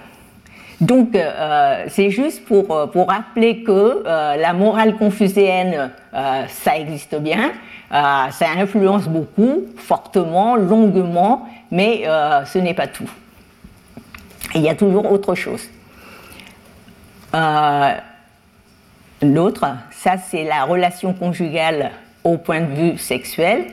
Donc, 0.79 1.13
euh, 1.13 1.83
c'est 1.89 2.09
juste 2.09 2.45
pour, 2.45 2.73
euh, 2.73 2.87
rappeler 2.95 3.63
que 3.63 4.03
la 4.05 4.53
morale 4.53 4.95
confucéenne, 4.95 5.91
ça 6.13 6.77
existe 6.77 7.15
bien, 7.15 7.51
ça 7.91 8.47
influence 8.57 9.09
beaucoup, 9.09 9.65
fortement, 9.75 10.55
longuement, 10.55 11.47
mais 11.69 12.03
ce 12.45 12.59
n'est 12.59 12.73
pas 12.73 12.87
tout. 12.87 13.09
Il 14.55 14.61
y 14.61 14.69
a 14.69 14.75
toujours 14.75 15.11
autre 15.11 15.35
chose. 15.35 15.67
L'autre, 19.21 19.65
ça 19.91 20.15
c'est 20.17 20.43
la 20.43 20.63
relation 20.63 21.13
conjugale 21.13 21.91
au 22.23 22.37
point 22.37 22.61
de 22.61 22.73
vue 22.73 22.97
sexuel. 22.97 23.65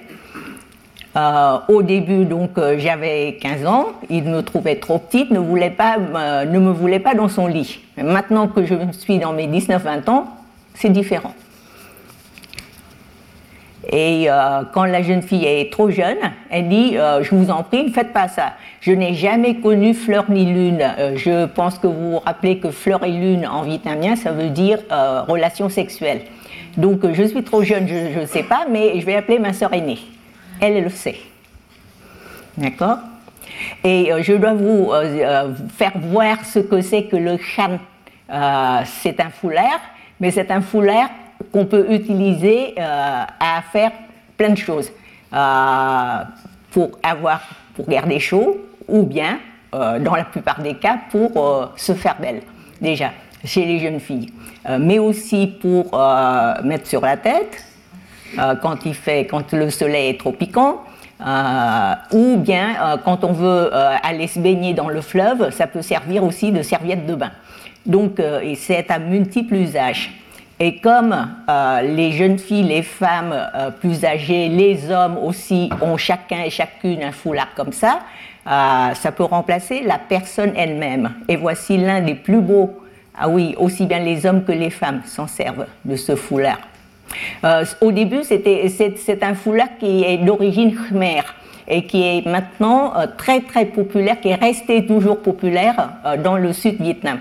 Euh, 1.16 1.58
au 1.68 1.82
début, 1.82 2.24
donc, 2.24 2.58
euh, 2.58 2.74
j'avais 2.78 3.38
15 3.40 3.66
ans, 3.66 3.86
il 4.10 4.24
me 4.24 4.42
trouvait 4.42 4.76
trop 4.76 4.98
petite, 4.98 5.30
ne, 5.30 5.38
voulait 5.38 5.70
pas, 5.70 5.96
euh, 5.96 6.44
ne 6.44 6.58
me 6.58 6.72
voulait 6.72 6.98
pas 6.98 7.14
dans 7.14 7.28
son 7.28 7.46
lit. 7.46 7.80
maintenant 7.96 8.48
que 8.48 8.64
je 8.64 8.74
suis 8.98 9.18
dans 9.18 9.32
mes 9.32 9.46
19-20 9.46 10.10
ans, 10.10 10.26
c'est 10.74 10.88
différent. 10.88 11.34
Et 13.92 14.28
quand 14.72 14.86
la 14.86 15.02
jeune 15.02 15.20
fille 15.20 15.44
est 15.44 15.70
trop 15.70 15.90
jeune, 15.90 16.16
elle 16.50 16.68
dit 16.70 16.94
Je 16.94 17.34
vous 17.34 17.50
en 17.50 17.62
prie, 17.62 17.84
ne 17.84 17.90
faites 17.90 18.14
pas 18.14 18.28
ça. 18.28 18.54
Je 18.80 18.92
n'ai 18.92 19.12
jamais 19.12 19.56
connu 19.56 19.92
fleur 19.92 20.24
ni 20.30 20.46
lune. 20.46 20.82
je 21.16 21.44
pense 21.44 21.78
que 21.78 21.86
vous 21.86 22.12
vous 22.12 22.18
rappelez 22.18 22.58
que 22.58 22.70
fleur 22.70 23.04
et 23.04 23.12
lune 23.12 23.46
en 23.46 23.62
vietnamien, 23.62 24.16
ça 24.16 24.32
veut 24.32 24.48
dire 24.48 24.78
relation 25.28 25.68
sexuelle. 25.68 26.22
Donc 26.78 27.00
je 27.12 27.22
suis 27.24 27.44
trop 27.44 27.62
jeune, 27.62 27.86
je 27.86 28.20
ne 28.20 28.26
sais 28.26 28.42
pas, 28.42 28.64
mais 28.68 28.98
je 28.98 29.04
vais 29.06 29.16
appeler 29.16 29.38
ma 29.38 29.52
sœur 29.52 29.74
aînée 29.74 29.98
elle 30.60 30.82
le 30.82 30.90
sait. 30.90 31.16
D'accord? 32.56 32.98
Et 33.82 34.12
euh, 34.12 34.22
je 34.22 34.32
dois 34.34 34.54
vous 34.54 34.90
euh, 34.92 35.04
euh, 35.04 35.54
faire 35.76 35.92
voir 35.96 36.44
ce 36.44 36.58
que 36.58 36.80
c'est 36.80 37.04
que 37.04 37.16
le 37.16 37.36
chan. 37.38 37.78
c'est 38.86 39.20
un 39.20 39.30
foulard, 39.30 39.80
mais 40.20 40.30
c'est 40.30 40.50
un 40.50 40.60
foulard 40.60 41.10
qu'on 41.52 41.66
peut 41.66 41.86
utiliser 41.92 42.74
à 42.78 43.62
faire 43.70 43.92
plein 44.36 44.50
de 44.50 44.58
choses. 44.58 44.90
pour 46.70 46.90
avoir, 47.02 47.42
pour 47.74 47.86
garder 47.86 48.18
chaud, 48.18 48.56
ou 48.88 49.02
bien, 49.02 49.38
dans 49.72 50.16
la 50.16 50.24
plupart 50.24 50.60
des 50.62 50.74
cas, 50.74 50.98
pour 51.10 51.72
se 51.76 51.92
faire 51.92 52.16
belle, 52.18 52.40
déjà, 52.80 53.10
chez 53.44 53.66
les 53.66 53.78
jeunes 53.78 54.00
filles. 54.00 54.32
mais 54.80 54.98
aussi 54.98 55.46
pour 55.60 55.84
mettre 56.64 56.86
sur 56.86 57.02
la 57.02 57.18
tête, 57.18 57.62
euh, 58.38 58.54
quand, 58.56 58.84
il 58.86 58.94
fait, 58.94 59.26
quand 59.26 59.52
le 59.52 59.70
soleil 59.70 60.10
est 60.10 60.18
trop 60.18 60.32
piquant, 60.32 60.82
euh, 61.24 61.94
ou 62.12 62.36
bien 62.36 62.74
euh, 62.80 62.96
quand 63.04 63.24
on 63.24 63.32
veut 63.32 63.70
aller 63.74 64.26
se 64.26 64.38
baigner 64.38 64.74
dans 64.74 64.88
le 64.88 65.00
fleuve, 65.00 65.50
ça 65.50 65.66
peut 65.66 65.82
servir 65.82 66.24
aussi 66.24 66.52
de 66.52 66.62
serviette 66.62 67.06
de 67.06 67.14
bain. 67.14 67.30
Donc 67.86 68.20
c'est 68.56 68.90
à 68.90 68.98
multiples 68.98 69.56
usages. 69.56 70.10
Et 70.58 70.78
comme 70.78 71.14
les 71.82 72.12
jeunes 72.12 72.38
filles, 72.38 72.62
les 72.62 72.82
femmes 72.82 73.34
plus 73.80 74.04
âgées, 74.04 74.48
les 74.48 74.90
hommes 74.90 75.18
aussi 75.18 75.68
ont 75.82 75.98
chacun 75.98 76.42
et 76.44 76.50
chacune 76.50 77.02
un 77.02 77.12
foulard 77.12 77.48
comme 77.54 77.72
ça, 77.72 78.00
ça 78.46 79.12
peut 79.14 79.24
remplacer 79.24 79.82
la 79.82 79.98
personne 79.98 80.52
elle-même. 80.56 81.10
Et 81.28 81.36
voici 81.36 81.76
l'un 81.76 82.00
des 82.00 82.14
plus 82.14 82.40
beaux. 82.40 82.80
Ah 83.18 83.28
oui, 83.28 83.54
aussi 83.58 83.84
bien 83.84 83.98
les 83.98 84.24
hommes 84.24 84.44
que 84.44 84.52
les 84.52 84.70
femmes 84.70 85.02
s'en 85.04 85.26
servent 85.26 85.66
de 85.84 85.96
ce 85.96 86.16
foulard. 86.16 86.58
Euh, 87.44 87.64
au 87.80 87.92
début, 87.92 88.22
c'est 88.24 89.22
un 89.22 89.34
foulard 89.34 89.78
qui 89.78 90.04
est 90.04 90.18
d'origine 90.18 90.74
khmer 90.74 91.22
et 91.66 91.84
qui 91.84 92.02
est 92.02 92.26
maintenant 92.26 92.94
euh, 92.96 93.06
très 93.16 93.40
très 93.40 93.66
populaire, 93.66 94.20
qui 94.20 94.28
est 94.28 94.34
resté 94.34 94.86
toujours 94.86 95.20
populaire 95.20 95.90
euh, 96.04 96.16
dans 96.16 96.36
le 96.36 96.52
sud 96.52 96.80
Vietnam. 96.80 97.18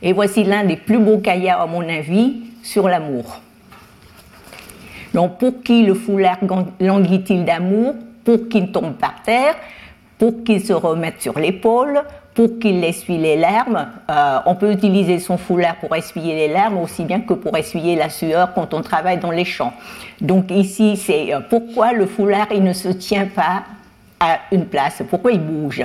Et 0.00 0.12
voici 0.12 0.44
l'un 0.44 0.64
des 0.64 0.76
plus 0.76 0.98
beaux 0.98 1.18
cahiers, 1.18 1.50
à 1.50 1.66
mon 1.66 1.86
avis, 1.88 2.36
sur 2.62 2.88
l'amour. 2.88 3.40
Donc, 5.12 5.38
pour 5.38 5.62
qui 5.62 5.84
le 5.84 5.94
foulard 5.94 6.38
languit-il 6.80 7.44
d'amour? 7.44 7.94
Pour 8.24 8.48
qu'il 8.48 8.70
tombe 8.70 8.94
par 8.94 9.22
terre 9.22 9.54
Pour 10.18 10.44
qu'il 10.44 10.64
se 10.64 10.72
remette 10.72 11.22
sur 11.22 11.38
l'épaule 11.38 12.02
pour 12.38 12.60
qu'il 12.60 12.84
essuie 12.84 13.18
les 13.18 13.36
larmes. 13.36 13.88
Euh, 14.08 14.38
on 14.46 14.54
peut 14.54 14.70
utiliser 14.70 15.18
son 15.18 15.36
foulard 15.36 15.74
pour 15.80 15.96
essuyer 15.96 16.36
les 16.36 16.46
larmes 16.46 16.78
aussi 16.78 17.04
bien 17.04 17.20
que 17.20 17.34
pour 17.34 17.56
essuyer 17.56 17.96
la 17.96 18.10
sueur 18.10 18.54
quand 18.54 18.74
on 18.74 18.80
travaille 18.80 19.18
dans 19.18 19.32
les 19.32 19.44
champs. 19.44 19.72
Donc 20.20 20.52
ici, 20.52 20.96
c'est 20.96 21.34
euh, 21.34 21.40
pourquoi 21.40 21.92
le 21.94 22.06
foulard 22.06 22.46
il 22.54 22.62
ne 22.62 22.72
se 22.72 22.90
tient 22.90 23.26
pas 23.26 23.64
à 24.20 24.38
une 24.52 24.66
place, 24.66 25.02
pourquoi 25.10 25.32
il 25.32 25.40
bouge? 25.40 25.84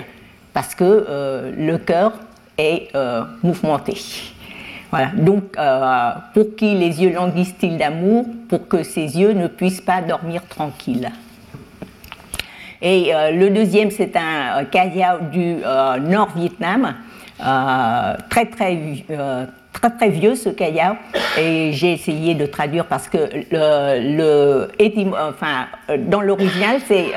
Parce 0.54 0.76
que 0.76 0.84
euh, 0.84 1.52
le 1.58 1.80
cœur 1.80 2.14
est 2.60 2.90
mouvementé. 3.42 3.98
Voilà. 4.92 5.08
Donc, 5.08 5.58
pour 6.36 6.56
qui 6.56 6.76
les 6.76 7.02
yeux 7.02 7.14
languissent-ils 7.16 7.80
d'amour 7.80 8.28
Pour 8.48 8.68
que 8.68 8.84
ses 8.84 9.20
yeux 9.20 9.34
ne 9.34 9.48
puissent 9.48 9.82
pas 9.82 10.04
dormir 10.04 10.44
tranquilles? 10.48 11.10
Et 12.86 13.16
euh, 13.16 13.32
le 13.32 13.50
deuxième, 13.50 13.90
c'est 13.92 14.14
un 14.18 14.60
euh, 14.60 14.64
kaya 14.66 15.18
du 15.32 15.56
euh, 15.66 15.98
Nord-Vietnam, 16.00 16.94
très, 18.30 18.46
très, 18.46 18.78
très, 19.72 19.90
très 19.90 20.10
vieux 20.10 20.36
ce 20.36 20.50
kaya. 20.50 20.98
Et 21.40 21.72
j'ai 21.72 21.94
essayé 21.94 22.36
de 22.36 22.46
traduire 22.46 22.86
parce 22.86 23.08
que 23.08 23.18
le, 23.52 24.68
enfin, 25.30 25.68
dans 25.98 26.22
l'original, 26.22 26.82
c'est 26.88 27.08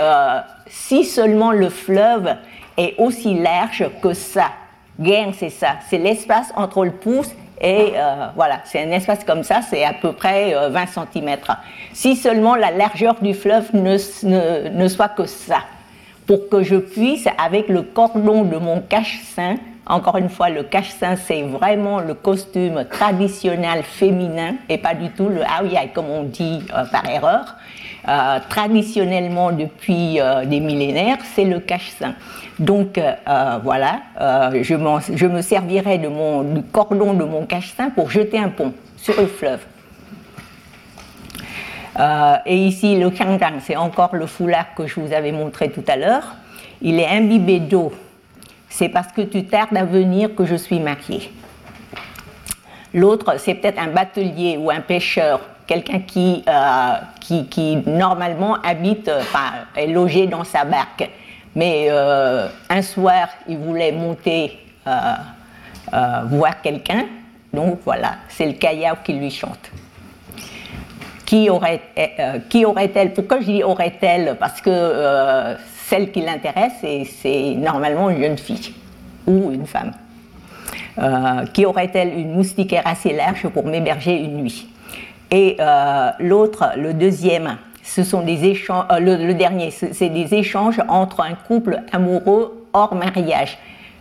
si 0.66 1.04
seulement 1.04 1.52
le 1.52 1.68
fleuve 1.68 2.34
est 2.76 2.94
aussi 2.98 3.34
large 3.34 3.84
que 4.02 4.14
ça. 4.14 4.50
Gain, 4.98 5.32
c'est 5.36 5.50
ça. 5.50 5.76
C'est 5.88 5.98
l'espace 5.98 6.52
entre 6.56 6.84
le 6.84 6.92
pouce 6.92 7.34
Et 7.60 7.92
euh, 7.94 8.26
voilà, 8.34 8.60
c'est 8.64 8.82
un 8.82 8.90
espace 8.90 9.24
comme 9.24 9.42
ça, 9.42 9.60
c'est 9.62 9.84
à 9.84 9.94
peu 9.94 10.12
près 10.12 10.54
20 10.68 10.86
cm. 10.86 11.36
Si 11.92 12.16
seulement 12.16 12.54
la 12.54 12.70
largeur 12.70 13.16
du 13.22 13.32
fleuve 13.32 13.70
ne, 13.74 13.96
ne, 14.68 14.88
soit 14.88 15.08
que 15.08 15.24
ça, 15.24 15.60
pour 16.26 16.48
que 16.50 16.62
je 16.62 16.76
puisse, 16.76 17.26
avec 17.42 17.68
le 17.68 17.82
cordon 17.82 18.42
de 18.42 18.56
mon 18.56 18.80
cache-sein, 18.80 19.56
encore 19.86 20.16
une 20.16 20.28
fois, 20.28 20.50
le 20.50 20.64
cache-sein, 20.64 21.16
c'est 21.16 21.42
vraiment 21.42 22.00
le 22.00 22.14
costume 22.14 22.84
traditionnel 22.90 23.84
féminin 23.84 24.56
et 24.68 24.78
pas 24.78 24.94
du 24.94 25.10
tout 25.10 25.28
le 25.28 25.42
haoyai, 25.42 25.92
comme 25.94 26.10
on 26.10 26.24
dit 26.24 26.62
par 26.92 27.08
erreur. 27.08 27.54
Euh, 28.08 28.38
traditionnellement 28.48 29.50
depuis 29.50 30.20
euh, 30.20 30.44
des 30.44 30.60
millénaires, 30.60 31.18
c'est 31.34 31.44
le 31.44 31.58
cache-sein. 31.58 32.14
Donc 32.60 32.98
euh, 32.98 33.58
voilà, 33.64 33.98
je, 34.62 35.26
me 35.26 35.42
servirai 35.42 35.98
du 35.98 36.62
cordon 36.72 37.14
de 37.14 37.24
mon 37.24 37.46
cache-sein 37.46 37.90
pour 37.90 38.08
jeter 38.10 38.38
un 38.38 38.48
pont 38.48 38.72
sur 38.96 39.20
le 39.20 39.26
fleuve. 39.26 39.66
et 42.46 42.56
ici, 42.56 42.96
le 42.96 43.10
kangdang, 43.10 43.58
c'est 43.60 43.76
encore 43.76 44.14
le 44.14 44.26
foulard 44.26 44.74
que 44.76 44.86
je 44.86 45.00
vous 45.00 45.12
avais 45.12 45.32
montré 45.32 45.70
tout 45.70 45.84
à 45.88 45.96
l'heure. 45.96 46.36
Il 46.80 47.00
est 47.00 47.08
imbibé 47.08 47.58
d'eau. 47.58 47.92
C'est 48.68 48.88
parce 48.88 49.10
que 49.12 49.22
tu 49.22 49.46
tardes 49.46 49.76
à 49.76 49.84
venir 49.84 50.34
que 50.34 50.44
je 50.44 50.54
suis 50.54 50.78
mariée. 50.78 51.32
L'autre, 52.94 53.34
c'est 53.38 53.54
peut-être 53.54 53.80
un 53.80 53.88
batelier 53.88 54.56
ou 54.58 54.70
un 54.70 54.80
pêcheur 54.80 55.40
quelqu'un 55.66 56.00
qui, 56.00 56.44
euh, 56.48 56.92
qui, 57.20 57.46
qui, 57.46 57.76
normalement 57.86 58.56
habite, 58.62 59.08
euh, 59.08 59.20
enfin, 59.20 59.52
est 59.76 59.88
logé 59.88 60.26
dans 60.26 60.44
sa 60.44 60.64
barque. 60.64 61.08
Mais 61.54 61.86
euh, 61.88 62.48
un 62.68 62.82
soir, 62.82 63.28
il 63.48 63.58
voulait 63.58 63.92
monter 63.92 64.58
voir 66.28 66.60
quelqu'un. 66.62 67.06
Donc 67.52 67.80
voilà, 67.84 68.16
c'est 68.28 68.46
le 68.46 68.52
Kayao 68.52 68.96
qui 69.02 69.14
lui 69.14 69.30
chante. 69.30 69.70
Qui 71.24 71.50
aurait, 71.50 71.80
qui 72.48 72.64
aurait-elle 72.64 73.12
Pourquoi 73.12 73.40
je 73.40 73.46
dis 73.46 73.64
aurait-elle? 73.64 74.36
Parce 74.38 74.60
que 74.60 75.56
celle 75.86 76.12
qui 76.12 76.20
l'intéresse, 76.20 76.84
c'est 77.20 77.54
normalement 77.56 78.10
une 78.10 78.20
jeune 78.22 78.38
fille 78.38 78.74
ou 79.26 79.50
une 79.50 79.66
femme. 79.66 79.92
qui 81.52 81.64
aurait-elle 81.64 82.16
une 82.16 82.34
moustiquaire 82.34 82.86
assez 82.86 83.12
large 83.12 83.48
pour 83.48 83.64
m'héberger 83.66 84.16
une 84.16 84.36
nuit? 84.36 84.68
Et 85.30 85.56
euh, 85.60 86.10
l'autre, 86.20 86.72
le 86.76 86.94
deuxième, 86.94 87.56
ce 87.82 88.02
sont 88.04 88.22
des 88.22 88.44
échanges, 88.44 88.84
euh, 88.92 88.98
le, 88.98 89.34
dernier, 89.34 89.70
c'est 89.70 90.08
des 90.08 90.34
échanges 90.34 90.80
entre 90.88 91.20
un 91.20 91.34
couple 91.34 91.82
amoureux 91.92 92.66
hors 92.72 92.94
mariage. 92.94 93.58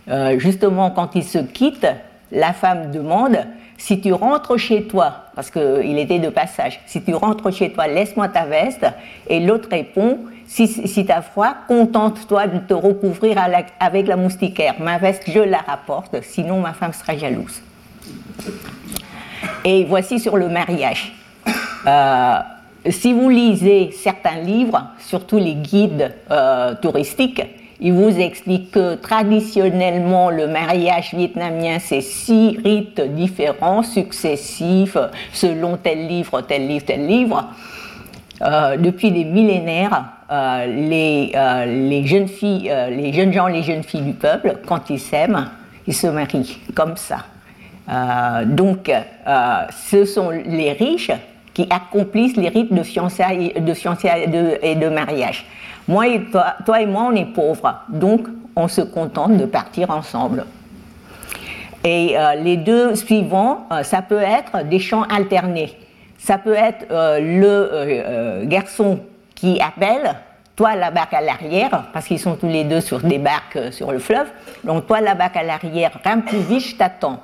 Euh, 0.08 0.38
justement, 0.38 0.90
quand 0.90 1.14
ils 1.14 1.24
se 1.24 1.38
quittent, 1.38 1.88
la 2.30 2.52
femme 2.52 2.90
demande 2.90 3.38
si 3.78 4.00
tu 4.00 4.12
rentres 4.12 4.56
chez 4.56 4.84
toi, 4.84 5.26
parce 5.34 5.50
qu'il 5.50 5.98
était 5.98 6.18
de 6.18 6.28
passage, 6.28 6.80
si 6.86 7.02
tu 7.02 7.14
rentres 7.14 7.52
chez 7.52 7.72
toi, 7.72 7.86
laisse-moi 7.88 8.28
ta 8.28 8.44
veste. 8.44 8.86
Et 9.28 9.40
l'autre 9.40 9.68
répond 9.70 10.18
si, 10.46 10.68
si 10.68 11.04
tu 11.04 11.12
as 11.12 11.22
froid, 11.22 11.54
contente-toi 11.66 12.46
de 12.46 12.58
te 12.60 12.72
recouvrir 12.72 13.36
avec 13.80 14.06
la 14.06 14.16
moustiquaire. 14.16 14.76
Ma 14.78 14.98
veste, 14.98 15.24
je 15.26 15.40
la 15.40 15.58
rapporte, 15.58 16.22
sinon 16.22 16.60
ma 16.60 16.72
femme 16.72 16.92
sera 16.92 17.16
jalouse. 17.16 17.60
Et 19.68 19.82
voici 19.82 20.20
sur 20.20 20.36
le 20.36 20.48
mariage. 20.48 21.12
Euh, 21.88 22.36
si 22.88 23.12
vous 23.12 23.28
lisez 23.28 23.90
certains 23.90 24.36
livres, 24.36 24.90
surtout 25.00 25.38
les 25.38 25.54
guides 25.54 26.14
euh, 26.30 26.74
touristiques, 26.80 27.42
ils 27.80 27.92
vous 27.92 28.16
expliquent 28.16 28.70
que 28.70 28.94
traditionnellement 28.94 30.30
le 30.30 30.46
mariage 30.46 31.12
vietnamien 31.14 31.78
c'est 31.80 32.00
six 32.00 32.58
rites 32.64 33.00
différents, 33.00 33.82
successifs, 33.82 34.96
selon 35.32 35.76
tel 35.78 36.06
livre, 36.06 36.42
tel 36.42 36.68
livre, 36.68 36.84
tel 36.86 37.04
livre. 37.04 37.48
Euh, 38.42 38.76
depuis 38.76 39.10
des 39.10 39.24
millénaires, 39.24 40.12
les, 40.30 41.32
les, 41.66 42.06
jeunes 42.06 42.28
filles, 42.28 42.72
les 42.90 43.12
jeunes 43.12 43.32
gens, 43.32 43.48
les 43.48 43.64
jeunes 43.64 43.82
filles 43.82 44.02
du 44.02 44.12
peuple, 44.12 44.58
quand 44.64 44.90
ils 44.90 45.00
s'aiment, 45.00 45.50
ils 45.88 45.94
se 45.94 46.06
marient 46.06 46.60
comme 46.72 46.96
ça. 46.96 47.18
Euh, 47.88 48.44
donc, 48.44 48.88
euh, 48.88 49.60
ce 49.70 50.04
sont 50.04 50.30
les 50.30 50.72
riches 50.72 51.12
qui 51.54 51.66
accomplissent 51.70 52.36
les 52.36 52.48
rites 52.48 52.72
de 52.72 52.82
fiançailles, 52.82 53.52
et 53.54 54.74
de 54.74 54.88
mariage. 54.88 55.46
Moi 55.88 56.08
et 56.08 56.24
toi, 56.24 56.54
toi, 56.64 56.80
et 56.80 56.86
moi, 56.86 57.08
on 57.10 57.14
est 57.14 57.32
pauvres, 57.32 57.80
donc 57.88 58.26
on 58.56 58.68
se 58.68 58.82
contente 58.82 59.36
de 59.36 59.46
partir 59.46 59.90
ensemble. 59.90 60.44
Et 61.84 62.18
euh, 62.18 62.34
les 62.34 62.56
deux 62.56 62.96
suivants, 62.96 63.68
ça 63.82 64.02
peut 64.02 64.20
être 64.20 64.64
des 64.64 64.80
chants 64.80 65.04
alternés. 65.04 65.72
Ça 66.18 66.38
peut 66.38 66.56
être 66.56 66.86
le 66.90 68.44
garçon 68.46 68.98
qui 69.36 69.60
appelle, 69.60 70.16
toi 70.56 70.74
la 70.74 70.90
barque 70.90 71.14
à 71.14 71.20
l'arrière, 71.20 71.84
parce 71.92 72.06
qu'ils 72.06 72.18
sont 72.18 72.34
tous 72.34 72.48
les 72.48 72.64
deux 72.64 72.80
sur 72.80 73.00
des 73.00 73.18
barques 73.18 73.72
sur 73.72 73.92
le 73.92 74.00
fleuve. 74.00 74.26
Donc 74.64 74.88
toi 74.88 75.00
la 75.00 75.14
barque 75.14 75.36
à 75.36 75.44
l'arrière, 75.44 75.92
rame 76.04 76.22
plus 76.22 76.40
vite, 76.40 76.76
t'attends. 76.76 77.20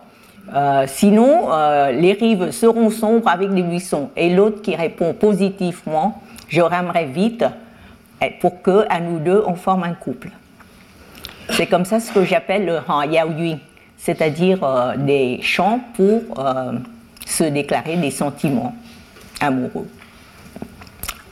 Euh, 0.54 0.84
sinon, 0.86 1.52
euh, 1.52 1.92
les 1.92 2.12
rives 2.12 2.50
seront 2.50 2.90
sombres 2.90 3.28
avec 3.28 3.52
des 3.54 3.62
buissons. 3.62 4.10
Et 4.16 4.30
l'autre 4.30 4.60
qui 4.62 4.74
répond 4.74 5.14
positivement, 5.14 6.22
je 6.48 6.60
ramerai 6.60 7.06
vite 7.06 7.44
pour 8.40 8.62
que, 8.62 8.84
à 8.88 9.00
nous 9.00 9.18
deux, 9.18 9.42
on 9.46 9.54
forme 9.54 9.84
un 9.84 9.94
couple. 9.94 10.30
C'est 11.50 11.66
comme 11.66 11.84
ça 11.84 12.00
ce 12.00 12.12
que 12.12 12.24
j'appelle 12.24 12.66
le 12.66 12.78
Han 12.88 13.02
Yao 13.02 13.30
Yui, 13.30 13.58
c'est-à-dire 13.96 14.62
euh, 14.62 14.96
des 14.96 15.40
chants 15.42 15.80
pour 15.94 16.20
se 17.26 17.44
déclarer 17.44 17.96
des 17.96 18.10
sentiments 18.10 18.74
amoureux. 19.40 19.88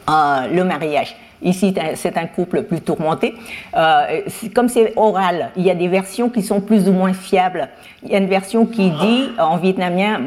le 0.09 0.63
mariage. 0.63 1.17
Ici, 1.43 1.75
c'est 1.95 2.19
un 2.19 2.27
couple 2.27 2.63
plus 2.63 2.81
tourmenté. 2.81 3.35
Euh, 3.75 4.21
comme 4.55 4.69
c'est 4.69 4.93
oral, 4.97 5.51
il 5.57 5.65
y 5.65 5.71
a 5.71 5.75
des 5.75 5.89
versions 5.89 6.29
qui 6.29 6.43
sont 6.43 6.61
plus 6.61 6.89
ou 6.89 6.93
moins 6.93 7.15
fiables. 7.15 7.69
Il 8.03 8.11
y 8.11 8.15
a 8.15 8.19
une 8.19 8.27
version 8.27 8.67
qui 8.67 8.91
dit 8.91 9.29
en 9.39 9.57
vietnamien 9.57 10.21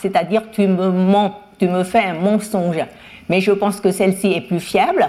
c'est-à-dire 0.00 0.42
tu 0.52 0.66
me 0.66 0.90
mens, 0.90 1.40
tu 1.58 1.68
me 1.68 1.84
fais 1.84 2.04
un 2.04 2.14
mensonge. 2.14 2.84
Mais 3.28 3.40
je 3.40 3.52
pense 3.52 3.80
que 3.80 3.90
celle-ci 3.90 4.32
est 4.32 4.42
plus 4.42 4.60
fiable 4.60 5.08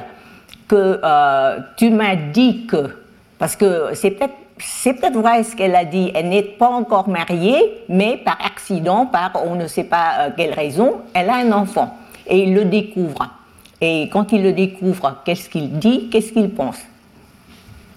que 0.67 0.99
euh, 1.03 1.59
tu 1.75 1.89
m'as 1.89 2.15
dit 2.15 2.65
que. 2.67 2.97
Parce 3.39 3.55
que 3.55 3.89
c'est 3.93 4.11
peut-être 4.11 4.33
c'est 4.59 4.93
peut-être 4.93 5.19
vrai 5.19 5.43
ce 5.43 5.55
qu'elle 5.55 5.75
a 5.75 5.85
dit. 5.85 6.11
Elle 6.15 6.29
n'est 6.29 6.41
pas 6.41 6.69
encore 6.69 7.09
mariée, 7.09 7.83
mais 7.89 8.17
par 8.17 8.37
accident, 8.43 9.05
par 9.05 9.33
on 9.45 9.55
ne 9.55 9.67
sait 9.67 9.83
pas 9.83 10.13
euh, 10.19 10.29
quelle 10.35 10.53
raison, 10.53 11.01
elle 11.13 11.29
a 11.29 11.35
un 11.35 11.51
enfant 11.51 11.95
et 12.27 12.43
il 12.43 12.53
le 12.53 12.65
découvre. 12.65 13.36
Et 13.81 14.09
quand 14.11 14.31
il 14.31 14.43
le 14.43 14.53
découvre, 14.53 15.21
qu'est-ce 15.23 15.49
qu'il 15.49 15.77
dit, 15.77 16.09
qu'est-ce 16.09 16.31
qu'il 16.31 16.49
pense? 16.49 16.79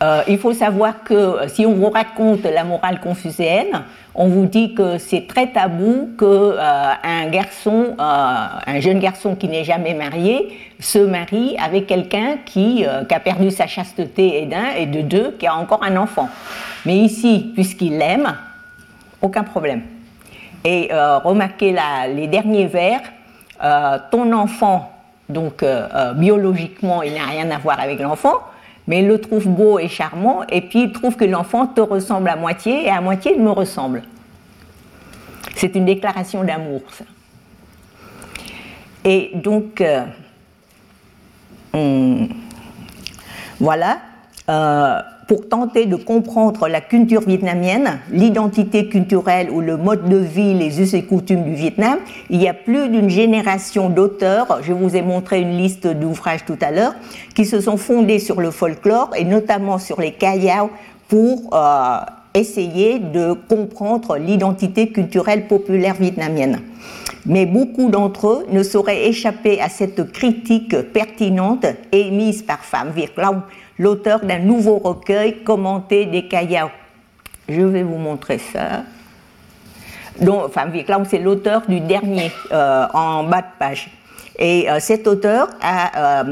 Euh, 0.02 0.22
il 0.28 0.38
faut 0.38 0.54
savoir 0.54 1.04
que 1.04 1.12
euh, 1.12 1.48
si 1.48 1.66
on 1.66 1.74
vous 1.74 1.90
raconte 1.90 2.44
la 2.44 2.64
morale 2.64 3.00
confucéenne, 3.00 3.82
on 4.14 4.28
vous 4.28 4.46
dit 4.46 4.72
que 4.72 4.96
c'est 4.96 5.26
très 5.26 5.48
tabou 5.48 6.10
que 6.16 6.24
euh, 6.24 6.92
un 7.04 7.26
garçon, 7.28 7.96
un 7.98 8.80
jeune 8.80 8.98
garçon 8.98 9.36
qui 9.36 9.46
n'est 9.46 9.64
jamais 9.64 9.92
marié, 9.92 10.58
se 10.80 10.98
marie 10.98 11.54
avec 11.62 11.86
quelqu'un 11.86 12.38
qui, 12.46 12.84
a 12.86 13.20
perdu 13.20 13.50
sa 13.50 13.66
chasteté 13.66 14.42
et 14.42 14.46
d'un 14.46 14.70
et 14.76 14.86
de 14.86 15.02
deux, 15.02 15.36
qui 15.38 15.46
a 15.46 15.54
encore 15.54 15.82
un 15.84 15.96
enfant. 15.96 16.30
Mais 16.86 16.96
ici, 16.96 17.52
puisqu'il 17.54 17.98
l'aime, 17.98 18.34
aucun 19.20 19.44
problème. 19.44 19.82
Et 20.64 20.90
remarquez 20.92 21.76
les 22.14 22.26
derniers 22.26 22.66
vers, 22.66 23.00
ton 24.10 24.32
enfant 24.32 24.90
donc 25.30 25.62
euh, 25.62 25.88
euh, 25.94 26.12
biologiquement, 26.14 27.02
il 27.02 27.14
n'a 27.14 27.24
rien 27.24 27.50
à 27.50 27.58
voir 27.58 27.80
avec 27.80 28.00
l'enfant, 28.00 28.40
mais 28.86 29.00
il 29.00 29.08
le 29.08 29.20
trouve 29.20 29.48
beau 29.48 29.78
et 29.78 29.88
charmant, 29.88 30.42
et 30.48 30.60
puis 30.60 30.84
il 30.84 30.92
trouve 30.92 31.16
que 31.16 31.24
l'enfant 31.24 31.66
te 31.66 31.80
ressemble 31.80 32.28
à 32.28 32.36
moitié, 32.36 32.84
et 32.84 32.90
à 32.90 33.00
moitié 33.00 33.34
il 33.36 33.42
me 33.42 33.50
ressemble. 33.50 34.02
C'est 35.56 35.74
une 35.74 35.84
déclaration 35.84 36.44
d'amour, 36.44 36.82
ça. 36.90 37.04
Et 39.04 39.30
donc, 39.34 39.80
euh, 39.80 40.04
voilà 43.58 43.98
pour 45.30 45.48
tenter 45.48 45.86
de 45.86 45.94
comprendre 45.94 46.66
la 46.66 46.80
culture 46.80 47.20
vietnamienne, 47.20 48.00
l'identité 48.10 48.88
culturelle 48.88 49.48
ou 49.48 49.60
le 49.60 49.76
mode 49.76 50.08
de 50.08 50.16
vie, 50.16 50.54
les 50.54 50.80
us 50.80 50.92
et 50.92 51.04
coutumes 51.04 51.44
du 51.44 51.54
Vietnam, 51.54 51.98
il 52.30 52.42
y 52.42 52.48
a 52.48 52.52
plus 52.52 52.88
d'une 52.88 53.08
génération 53.08 53.90
d'auteurs, 53.90 54.58
je 54.62 54.72
vous 54.72 54.96
ai 54.96 55.02
montré 55.02 55.40
une 55.40 55.56
liste 55.56 55.86
d'ouvrages 55.86 56.44
tout 56.44 56.58
à 56.60 56.72
l'heure, 56.72 56.96
qui 57.32 57.44
se 57.44 57.60
sont 57.60 57.76
fondés 57.76 58.18
sur 58.18 58.40
le 58.40 58.50
folklore 58.50 59.10
et 59.16 59.24
notamment 59.24 59.78
sur 59.78 60.00
les 60.00 60.10
kayao 60.10 60.68
pour 61.06 61.50
euh, 61.54 61.98
essayer 62.34 62.98
de 62.98 63.34
comprendre 63.48 64.16
l'identité 64.16 64.88
culturelle 64.88 65.46
populaire 65.46 65.94
vietnamienne. 65.94 66.58
Mais 67.24 67.46
beaucoup 67.46 67.88
d'entre 67.88 68.26
eux 68.26 68.46
ne 68.50 68.64
sauraient 68.64 69.06
échapper 69.06 69.60
à 69.60 69.68
cette 69.68 70.10
critique 70.10 70.74
pertinente 70.92 71.66
émise 71.92 72.42
par 72.42 72.64
Pham 72.64 72.90
Viet 72.90 73.10
l'auteur 73.80 74.20
d'un 74.20 74.38
nouveau 74.38 74.76
recueil 74.78 75.42
commenté 75.42 76.04
des 76.04 76.28
Kayao. 76.28 76.68
Je 77.48 77.62
vais 77.62 77.82
vous 77.82 77.96
montrer 77.96 78.36
ça. 78.38 78.84
dont, 80.20 80.44
enfin, 80.44 80.66
c'est 81.08 81.18
l'auteur 81.18 81.62
du 81.66 81.80
dernier 81.80 82.30
en 82.52 83.24
bas 83.24 83.40
de 83.40 83.58
page. 83.58 83.90
Et 84.38 84.68
cet 84.80 85.06
auteur 85.08 85.48
a 85.62 86.24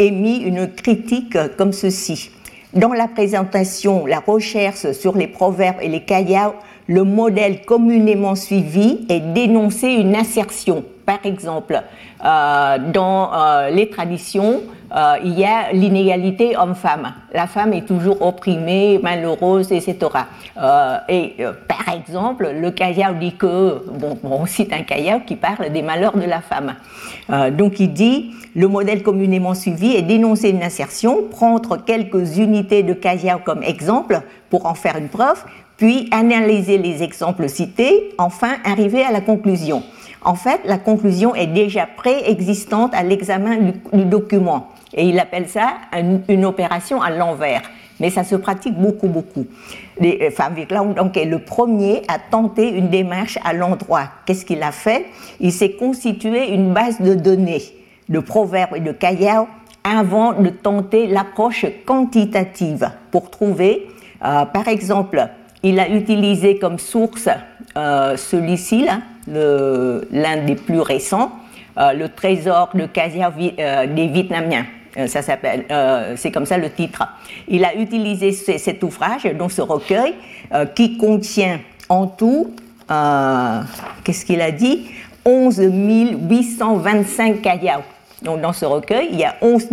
émis 0.00 0.38
une 0.38 0.70
critique 0.72 1.38
comme 1.56 1.72
ceci. 1.72 2.30
Dans 2.74 2.92
la 2.92 3.06
présentation, 3.06 4.04
la 4.04 4.18
recherche 4.18 4.90
sur 4.92 5.16
les 5.16 5.28
proverbes 5.28 5.78
et 5.80 5.88
les 5.88 6.04
kayao, 6.04 6.54
le 6.88 7.04
modèle 7.04 7.62
communément 7.66 8.34
suivi 8.34 9.06
est 9.08 9.20
d'énoncer 9.20 9.88
une 9.88 10.16
assertion. 10.16 10.84
Par 11.04 11.24
exemple, 11.24 11.80
euh, 12.24 12.78
dans 12.92 13.30
euh, 13.32 13.70
les 13.70 13.88
traditions, 13.90 14.62
euh, 14.94 15.16
il 15.24 15.38
y 15.38 15.44
a 15.44 15.72
l'inégalité 15.72 16.56
homme-femme. 16.56 17.12
La 17.32 17.46
femme 17.46 17.72
est 17.72 17.86
toujours 17.86 18.22
opprimée, 18.22 18.98
malheureuse, 19.02 19.72
etc. 19.72 19.96
et 21.08 21.36
par 21.68 21.94
exemple, 21.94 22.50
le 22.54 22.70
Kayao 22.70 23.14
dit 23.14 23.34
que, 23.34 23.82
bon, 23.92 24.18
on 24.22 24.46
cite 24.46 24.72
un 24.72 24.82
Kayao 24.82 25.20
qui 25.20 25.36
parle 25.36 25.70
des 25.70 25.82
malheurs 25.82 26.16
de 26.16 26.24
la 26.24 26.40
femme. 26.40 26.74
donc 27.52 27.80
il 27.80 27.92
dit, 27.92 28.32
le 28.54 28.68
modèle 28.68 29.02
communément 29.02 29.54
suivi 29.54 29.94
est 29.94 30.02
d'énoncer 30.02 30.50
une 30.50 30.62
assertion, 30.62 31.24
prendre 31.30 31.76
quelques 31.84 32.38
unités 32.38 32.82
de 32.82 32.94
Kayao 32.94 33.38
comme 33.44 33.62
exemple 33.62 34.22
pour 34.50 34.66
en 34.66 34.74
faire 34.74 34.96
une 34.96 35.08
preuve, 35.08 35.44
puis 35.76 36.08
analyser 36.10 36.76
les 36.76 37.02
exemples 37.02 37.48
cités, 37.48 38.14
enfin 38.18 38.56
arriver 38.64 39.02
à 39.02 39.12
la 39.12 39.20
conclusion. 39.20 39.82
En 40.22 40.34
fait, 40.34 40.60
la 40.64 40.78
conclusion 40.78 41.34
est 41.34 41.46
déjà 41.46 41.86
préexistante 41.86 42.92
à 42.94 43.02
l'examen 43.02 43.56
du, 43.92 44.04
document. 44.04 44.68
Et 44.94 45.04
il 45.04 45.18
appelle 45.18 45.48
ça 45.48 45.74
une, 46.28 46.44
opération 46.44 47.02
à 47.02 47.10
l'envers. 47.10 47.62
Mais 48.00 48.10
ça 48.10 48.24
se 48.24 48.36
pratique 48.36 48.74
beaucoup, 48.74 49.08
beaucoup. 49.08 49.46
Les, 50.00 50.28
enfin, 50.28 50.50
donc, 50.96 51.16
est 51.16 51.24
le 51.24 51.40
premier 51.40 52.02
à 52.08 52.18
tenter 52.18 52.68
une 52.68 52.88
démarche 52.88 53.38
à 53.44 53.52
l'endroit. 53.52 54.04
Qu'est-ce 54.24 54.44
qu'il 54.44 54.62
a 54.62 54.70
fait? 54.70 55.06
Il 55.40 55.52
s'est 55.52 55.72
constitué 55.72 56.52
une 56.54 56.72
base 56.72 57.00
de 57.00 57.14
données 57.14 57.62
de 58.08 58.20
proverbes 58.20 58.76
et 58.76 58.80
de 58.80 58.92
cahiers 58.92 59.44
avant 59.84 60.32
de 60.32 60.48
tenter 60.48 61.06
l'approche 61.06 61.66
quantitative 61.84 62.90
pour 63.10 63.30
trouver, 63.30 63.86
euh, 64.24 64.44
par 64.46 64.68
exemple, 64.68 65.28
il 65.62 65.80
a 65.80 65.88
utilisé 65.88 66.58
comme 66.58 66.78
source 66.78 67.28
euh, 67.76 68.16
celui-ci, 68.16 68.86
l'un 69.26 70.36
des 70.44 70.54
plus 70.54 70.80
récents, 70.80 71.32
euh, 71.78 71.92
le 71.92 72.08
trésor 72.08 72.70
de 72.74 72.86
Casia 72.86 73.32
euh, 73.58 73.86
des 73.86 74.06
Vietnamiens. 74.08 74.66
Ça 75.06 75.22
s'appelle, 75.22 75.64
c'est 76.16 76.32
comme 76.32 76.46
ça 76.46 76.58
le 76.58 76.70
titre. 76.70 77.04
Il 77.46 77.64
a 77.64 77.76
utilisé 77.76 78.32
cet 78.32 78.82
ouvrage, 78.82 79.22
donc 79.38 79.52
ce 79.52 79.62
recueil, 79.62 80.14
qui 80.74 80.98
contient 80.98 81.60
en 81.88 82.06
tout, 82.06 82.50
qu'est-ce 84.04 84.24
qu'il 84.24 84.40
a 84.40 84.50
dit? 84.50 84.86
11 85.24 85.60
825 85.72 87.42
kayao. 87.42 87.82
Donc, 88.22 88.40
dans 88.40 88.52
ce 88.52 88.64
recueil, 88.64 89.10
il 89.12 89.20
y 89.20 89.24
a 89.24 89.36
11 89.40 89.68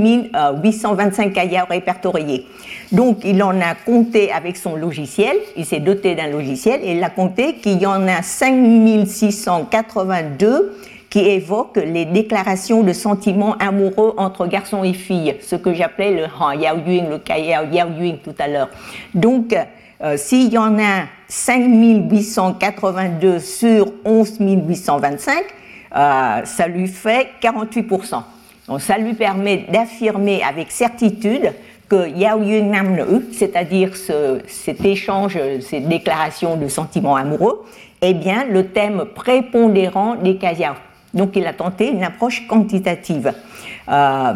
825 0.63 1.33
kayao 1.33 1.65
répertoriés. 1.67 2.45
Donc, 2.91 3.21
il 3.23 3.41
en 3.41 3.59
a 3.59 3.73
compté 3.73 4.31
avec 4.31 4.57
son 4.57 4.75
logiciel, 4.75 5.35
il 5.57 5.65
s'est 5.65 5.79
doté 5.79 6.13
d'un 6.13 6.27
logiciel, 6.27 6.81
et 6.83 6.91
il 6.91 7.03
a 7.03 7.09
compté 7.09 7.55
qu'il 7.55 7.81
y 7.81 7.87
en 7.87 8.07
a 8.07 8.21
5682 8.21 10.77
qui 11.15 11.21
évoquent 11.21 11.77
les 11.77 12.03
déclarations 12.03 12.83
de 12.83 12.91
sentiments 12.91 13.55
amoureux 13.57 14.13
entre 14.17 14.47
garçons 14.47 14.83
et 14.83 14.91
filles, 14.91 15.37
ce 15.39 15.55
que 15.55 15.73
j'appelais 15.73 16.11
le 16.11 16.25
Han 16.37 16.51
Yao 16.51 16.75
Yun, 16.85 17.09
le 17.09 17.19
Kai 17.19 17.41
Yao 17.41 17.63
Yun 17.71 18.17
tout 18.21 18.35
à 18.37 18.49
l'heure. 18.49 18.67
Donc, 19.13 19.55
euh, 20.03 20.17
s'il 20.17 20.51
y 20.51 20.57
en 20.57 20.77
a 20.77 21.05
5882 21.29 23.39
sur 23.39 23.93
11 24.03 24.39
825, 24.67 25.45
euh, 25.95 26.41
ça 26.43 26.67
lui 26.67 26.89
fait 26.89 27.29
48%. 27.41 28.21
Donc 28.67 28.81
ça 28.81 28.97
lui 28.97 29.13
permet 29.13 29.67
d'affirmer 29.71 30.43
avec 30.43 30.69
certitude 30.69 31.53
que 31.87 32.09
Yao 32.09 32.43
Yun 32.43 32.71
Nam 32.71 32.97
c'est-à-dire 33.31 33.95
ce, 33.95 34.41
cet 34.47 34.83
échange, 34.83 35.39
ces 35.61 35.79
déclarations 35.79 36.57
de 36.57 36.67
sentiments 36.67 37.15
amoureux, 37.15 37.65
est 38.01 38.15
bien 38.15 38.43
le 38.43 38.67
thème 38.67 39.05
prépondérant 39.15 40.15
des 40.15 40.35
Kayao. 40.35 40.73
Donc 41.15 41.35
il 41.35 41.47
a 41.47 41.53
tenté 41.53 41.89
une 41.89 42.03
approche 42.03 42.45
quantitative. 42.47 43.33
Euh, 43.89 44.33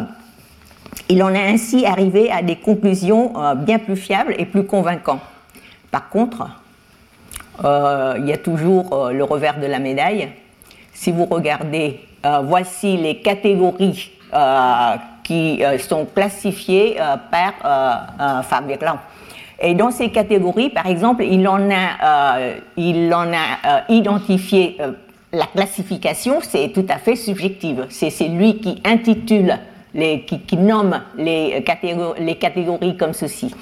il 1.08 1.22
en 1.22 1.34
a 1.34 1.40
ainsi 1.40 1.84
arrivé 1.86 2.30
à 2.30 2.42
des 2.42 2.56
conclusions 2.56 3.32
euh, 3.36 3.54
bien 3.54 3.78
plus 3.78 3.96
fiables 3.96 4.34
et 4.38 4.46
plus 4.46 4.64
convaincantes. 4.64 5.20
Par 5.90 6.08
contre, 6.08 6.48
euh, 7.64 8.14
il 8.18 8.26
y 8.26 8.32
a 8.32 8.38
toujours 8.38 9.10
le 9.12 9.24
revers 9.24 9.58
de 9.58 9.66
la 9.66 9.78
médaille. 9.78 10.28
Si 10.92 11.10
vous 11.10 11.24
regardez, 11.24 12.00
voici 12.44 12.96
les 12.96 13.18
catégories 13.18 14.12
qui 15.24 15.62
sont 15.78 16.06
classifiés 16.06 16.96
euh, 17.00 17.16
par 17.30 18.44
Fabricant. 18.44 18.98
Et 19.60 19.74
dans 19.74 19.90
ces 19.90 20.10
catégories, 20.10 20.70
par 20.70 20.86
exemple, 20.86 21.24
il 21.24 21.46
en 21.48 21.70
a, 21.70 22.38
il 22.76 23.12
en 23.12 23.32
a 23.32 23.82
identifié 23.88 24.78
la 25.32 25.46
classification, 25.46 26.40
c'est 26.42 26.72
tout 26.72 26.86
à 26.88 26.98
fait 26.98 27.16
subjective. 27.16 27.86
C'est 27.90 28.28
lui 28.28 28.58
qui 28.58 28.80
intitule, 28.84 29.58
qui, 29.92 30.56
nomme 30.56 31.00
les 31.16 31.62
catégories, 31.64 32.24
les 32.24 32.36
catégories, 32.36 32.96
comme 32.96 33.12
ceci. 33.12 33.54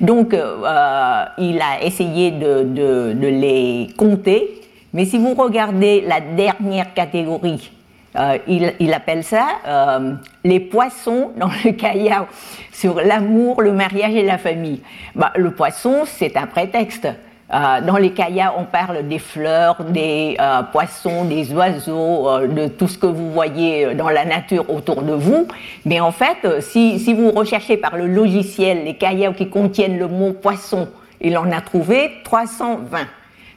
Donc, 0.00 0.32
il 0.32 1.60
a 1.60 1.82
essayé 1.82 2.30
de, 2.30 3.12
les 3.20 3.88
compter, 3.96 4.60
mais 4.92 5.04
si 5.04 5.18
vous 5.18 5.34
regardez 5.34 6.00
la 6.02 6.20
dernière 6.20 6.94
catégorie, 6.94 7.70
euh, 8.16 8.38
il, 8.48 8.92
appelle 8.92 9.22
ça 9.22 9.46
euh, 9.64 10.14
les 10.42 10.58
poissons 10.58 11.30
dans 11.36 11.50
le 11.64 11.70
caillou 11.72 12.26
sur 12.72 13.00
l'amour, 13.00 13.62
le 13.62 13.72
mariage 13.72 14.14
et 14.16 14.24
la 14.24 14.36
famille. 14.36 14.80
Bah, 15.14 15.32
le 15.36 15.52
poisson, 15.52 16.02
c'est 16.06 16.36
un 16.36 16.48
prétexte. 16.48 17.06
Euh, 17.52 17.80
dans 17.80 17.96
les 17.96 18.12
caillas, 18.12 18.54
on 18.56 18.64
parle 18.64 19.08
des 19.08 19.18
fleurs, 19.18 19.82
des 19.84 20.36
poissons, 20.72 21.24
des 21.24 21.52
oiseaux, 21.52 22.28
de 22.46 22.68
tout 22.68 22.86
ce 22.86 22.96
que 22.96 23.06
vous 23.06 23.32
voyez 23.32 23.94
dans 23.94 24.08
la 24.08 24.24
nature 24.24 24.70
autour 24.70 25.02
de 25.02 25.12
vous. 25.12 25.48
Mais 25.84 26.00
en 26.00 26.12
fait, 26.12 26.60
si, 26.60 27.12
vous 27.12 27.32
recherchez 27.32 27.76
par 27.76 27.96
le 27.96 28.06
logiciel 28.06 28.84
les 28.84 28.94
caillas 28.94 29.32
qui 29.32 29.48
contiennent 29.48 29.98
le 29.98 30.06
mot 30.06 30.32
poisson, 30.32 30.88
il 31.20 31.36
en 31.36 31.50
a 31.50 31.60
trouvé 31.60 32.12
320. 32.24 32.98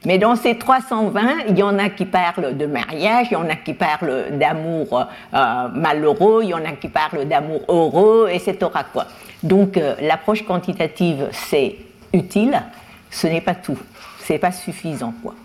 Mais 0.05 0.17
dans 0.17 0.35
ces 0.35 0.57
320, 0.57 1.21
il 1.49 1.57
y 1.57 1.63
en 1.63 1.79
a 1.79 1.89
qui 1.89 2.05
parlent 2.05 2.57
de 2.57 2.65
mariage, 2.65 3.27
il 3.31 3.33
y 3.33 3.37
en 3.37 3.47
a 3.47 3.55
qui 3.55 3.73
parlent 3.73 4.25
d'amour 4.37 5.07
euh, 5.33 5.67
malheureux, 5.73 6.41
il 6.43 6.49
y 6.49 6.53
en 6.53 6.65
a 6.65 6.73
qui 6.73 6.89
parlent 6.89 7.25
d'amour 7.25 7.61
heureux, 7.69 8.27
etc. 8.29 8.57
Quoi. 8.91 9.05
Donc 9.43 9.77
euh, 9.77 9.95
l'approche 10.01 10.43
quantitative, 10.43 11.29
c'est 11.31 11.77
utile, 12.13 12.61
ce 13.13 13.27
n'est 13.27 13.41
pas 13.41 13.55
tout, 13.55 13.77
ce 14.19 14.33
n'est 14.33 14.39
pas 14.39 14.51
suffisant. 14.51 15.13
Quoi. 15.21 15.35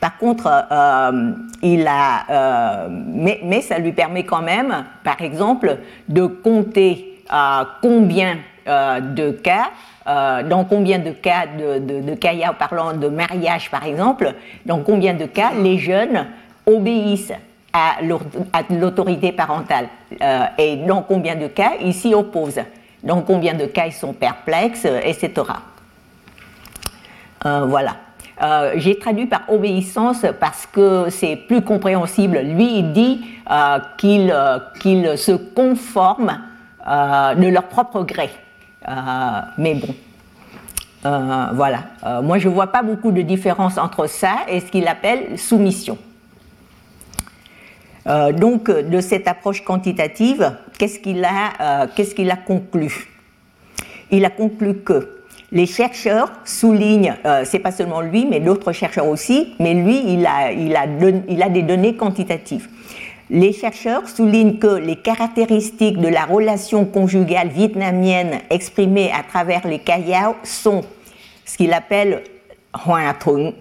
Par 0.00 0.18
contre, 0.18 0.48
euh, 0.70 1.32
il 1.62 1.86
a, 1.86 2.88
mais, 2.88 3.40
mais, 3.44 3.60
ça 3.60 3.78
lui 3.78 3.92
permet 3.92 4.24
quand 4.24 4.42
même, 4.42 4.84
par 5.04 5.20
exemple, 5.22 5.78
de 6.08 6.26
compter 6.26 7.22
combien 7.80 8.38
de 8.66 9.30
cas 9.30 9.70
euh, 10.08 10.42
dans 10.42 10.64
combien 10.64 10.98
de 10.98 11.10
cas 11.10 11.46
de, 11.46 11.78
de, 11.78 12.52
parlant 12.58 12.92
de 12.94 13.06
mariage 13.08 13.70
par 13.70 13.84
exemple, 13.84 14.34
dans 14.66 14.80
combien 14.80 15.14
de 15.14 15.26
cas 15.26 15.52
les 15.54 15.78
jeunes 15.78 16.26
obéissent 16.66 17.32
à 17.72 18.02
l'autorité 18.70 19.30
parentale 19.30 19.86
euh, 20.20 20.44
et 20.58 20.76
dans 20.76 21.02
combien 21.02 21.36
de 21.36 21.46
cas 21.46 21.72
ils 21.80 21.94
s'y 21.94 22.14
opposent, 22.14 22.60
dans 23.04 23.22
combien 23.22 23.54
de 23.54 23.66
cas 23.66 23.86
ils 23.86 23.92
sont 23.92 24.12
perplexes, 24.12 24.86
etc. 25.04 25.30
Euh, 27.44 27.64
voilà. 27.66 27.96
J'ai 28.74 28.98
traduit 28.98 29.26
par 29.26 29.42
obéissance 29.48 30.26
parce 30.40 30.66
que 30.66 31.06
c'est 31.10 31.36
plus 31.36 31.62
compréhensible. 31.62 32.38
Lui, 32.38 32.78
il 32.78 32.92
dit 32.92 33.24
qu'ils 33.98 34.32
se 35.16 35.32
conforment 35.32 36.40
de 36.84 37.46
leur 37.46 37.68
propre 37.68 38.02
gré. 38.02 38.30
Euh, 38.88 39.40
mais 39.58 39.74
bon, 39.74 39.94
euh, 41.06 41.46
voilà. 41.52 41.84
Euh, 42.04 42.22
moi, 42.22 42.38
je 42.38 42.48
ne 42.48 42.54
vois 42.54 42.68
pas 42.68 42.82
beaucoup 42.82 43.12
de 43.12 43.22
différence 43.22 43.78
entre 43.78 44.06
ça 44.06 44.38
et 44.48 44.60
ce 44.60 44.66
qu'il 44.66 44.88
appelle 44.88 45.38
soumission. 45.38 45.98
donc, 48.32 48.68
de 48.68 49.00
cette 49.00 49.28
approche 49.28 49.62
quantitative, 49.62 50.56
qu'il 50.76 51.24
qu'est-ce 51.94 52.14
qu'il 52.14 52.30
a 52.30 52.36
conclu? 52.36 53.08
Il 54.10 54.24
a 54.24 54.30
conclu 54.30 54.78
que 54.78 55.21
les 55.52 55.66
chercheurs 55.66 56.32
soulignent, 56.44 57.14
c'est 57.44 57.58
pas 57.58 57.70
seulement 57.72 58.00
lui, 58.00 58.26
mais 58.26 58.40
d'autres 58.40 58.72
chercheurs 58.72 59.06
aussi, 59.06 59.54
mais 59.60 59.74
lui, 59.74 60.02
il 60.14 60.26
a, 60.26 60.50
il 60.50 60.74
a, 60.74 60.86
il 61.28 61.42
a 61.42 61.48
des 61.50 61.62
données 61.62 61.94
quantitatives. 61.94 62.68
Les 63.28 63.52
chercheurs 63.52 64.08
soulignent 64.08 64.58
que 64.58 64.74
les 64.78 64.96
caractéristiques 64.96 65.98
de 65.98 66.08
la 66.08 66.24
relation 66.24 66.84
conjugale 66.86 67.48
vietnamienne 67.48 68.40
exprimées 68.50 69.12
à 69.12 69.22
travers 69.22 69.66
les 69.66 69.78
kayao 69.78 70.34
sont 70.42 70.82
ce 71.44 71.56
qu'il 71.58 71.72
appelle 71.72 72.22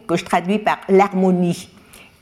que 0.07 0.15
je 0.15 0.23
traduis 0.23 0.59
par 0.59 0.77
l'harmonie, 0.87 1.69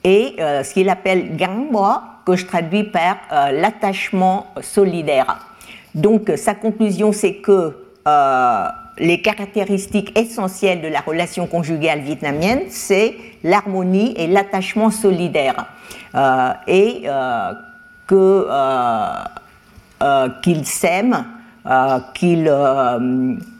et 0.03 0.35
ce 0.37 0.73
qu'il 0.73 0.89
appelle 0.89 1.37
Gangbo, 1.37 1.85
que 2.25 2.35
je 2.35 2.45
traduis 2.45 2.85
par 2.85 3.17
l'attachement 3.51 4.47
solidaire. 4.61 5.45
Donc 5.93 6.31
sa 6.35 6.55
conclusion, 6.55 7.11
c'est 7.11 7.35
que 7.35 7.75
les 8.99 9.21
caractéristiques 9.21 10.17
essentielles 10.17 10.81
de 10.81 10.87
la 10.87 10.99
relation 10.99 11.47
conjugale 11.47 12.01
vietnamienne, 12.01 12.63
c'est 12.69 13.15
l'harmonie 13.43 14.13
et 14.17 14.27
l'attachement 14.27 14.91
solidaire. 14.91 15.65
Euh, 16.15 16.51
et 16.67 17.03
euh, 17.05 17.53
que, 18.07 18.47
euh, 18.49 20.29
qu'ils 20.41 20.65
s'aiment, 20.65 21.25
qu'ils, 22.15 22.51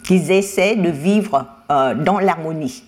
qu'ils 0.04 0.32
essaient 0.32 0.76
de 0.76 0.90
vivre 0.90 1.46
dans 1.70 2.18
l'harmonie. 2.18 2.84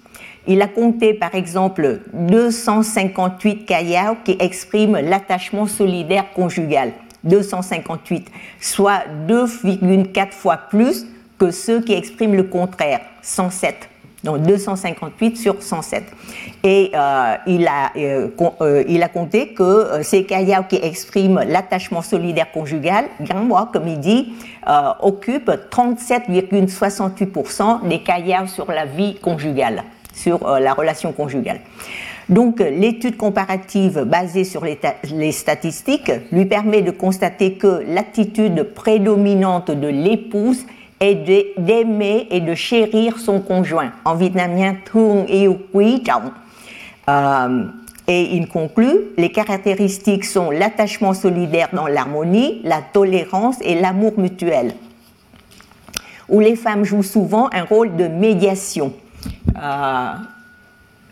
Il 0.48 0.60
a 0.64 0.68
compté 0.68 1.14
par 1.14 1.36
exemple 1.36 2.00
258 2.14 3.66
kayao 3.66 4.16
qui 4.26 4.36
expriment 4.40 4.98
l'attachement 4.98 5.68
solidaire 5.68 6.32
conjugal. 6.34 6.94
258, 7.24 8.32
soit 8.60 9.04
2,4 9.28 10.32
fois 10.32 10.58
plus 10.58 11.06
que 11.41 11.49
ceux 11.49 11.82
qui 11.82 11.93
expriment 11.93 12.36
le 12.36 12.43
contraire, 12.43 12.99
107. 13.23 13.89
Donc 14.23 14.43
258 14.43 15.38
sur 15.38 15.63
107. 15.63 16.04
Et 16.63 16.91
euh, 16.93 17.34
il, 17.47 17.67
a, 17.67 17.91
euh, 17.97 18.27
euh, 18.62 18.84
il 18.88 19.01
a 19.01 19.08
compté 19.08 19.56
que 19.56 20.04
ces 20.04 20.25
kayao 20.25 20.65
qui 20.69 20.75
expriment 20.75 21.41
l'attachement 21.47 22.04
solidaire 22.04 22.51
conjugal, 22.51 23.06
Gangwa, 23.21 23.71
comme 23.73 23.88
il 23.88 23.99
dit, 23.99 24.34
occupent 24.99 25.49
37,68% 25.71 27.88
des 27.88 28.04
kayao 28.04 28.45
sur 28.45 28.71
la 28.71 28.86
vie 28.86 29.15
conjugale, 29.15 29.82
sur 30.13 30.47
la 30.47 30.75
relation 30.75 31.12
conjugale. 31.12 31.62
Donc 32.30 32.60
l'étude 32.60 33.17
comparative 33.17 34.04
basée 34.04 34.43
sur 34.43 34.63
les, 34.63 34.77
les, 35.12 35.32
statistiques 35.32 36.12
lui 36.32 36.45
permet 36.45 36.84
de 36.84 36.91
constater 36.91 37.54
que 37.54 37.82
l'attitude 37.88 38.62
prédominante 38.75 39.71
de 39.71 39.88
l'épouse 39.88 40.67
et 41.02 41.16
d'aimer 41.58 42.28
et 42.30 42.40
de 42.40 42.54
chérir 42.54 43.18
son 43.18 43.42
conjoint. 43.42 43.92
En 44.06 44.16
vietnamien, 44.16 44.76
thương 44.86 45.26
yêu 45.28 45.58
quý 45.74 46.04
trọng. 46.04 46.32
Euh, 47.10 47.66
et 48.08 48.36
il 48.36 48.48
conclut, 48.48 49.12
les 49.18 49.32
caractéristiques 49.32 50.26
sont 50.26 50.52
l'attachement 50.52 51.14
solidaire 51.14 51.70
dans 51.74 51.88
l'harmonie, 51.88 52.62
la 52.64 52.82
tolérance 52.82 53.58
et 53.62 53.80
l'amour 53.80 54.14
mutuel, 54.18 54.74
où 56.30 56.40
les 56.40 56.56
femmes 56.56 56.84
jouent 56.84 57.04
souvent 57.04 57.50
un 57.54 57.64
rôle 57.64 57.96
de 57.96 58.08
médiation. 58.08 58.94
Euh, 59.62 60.12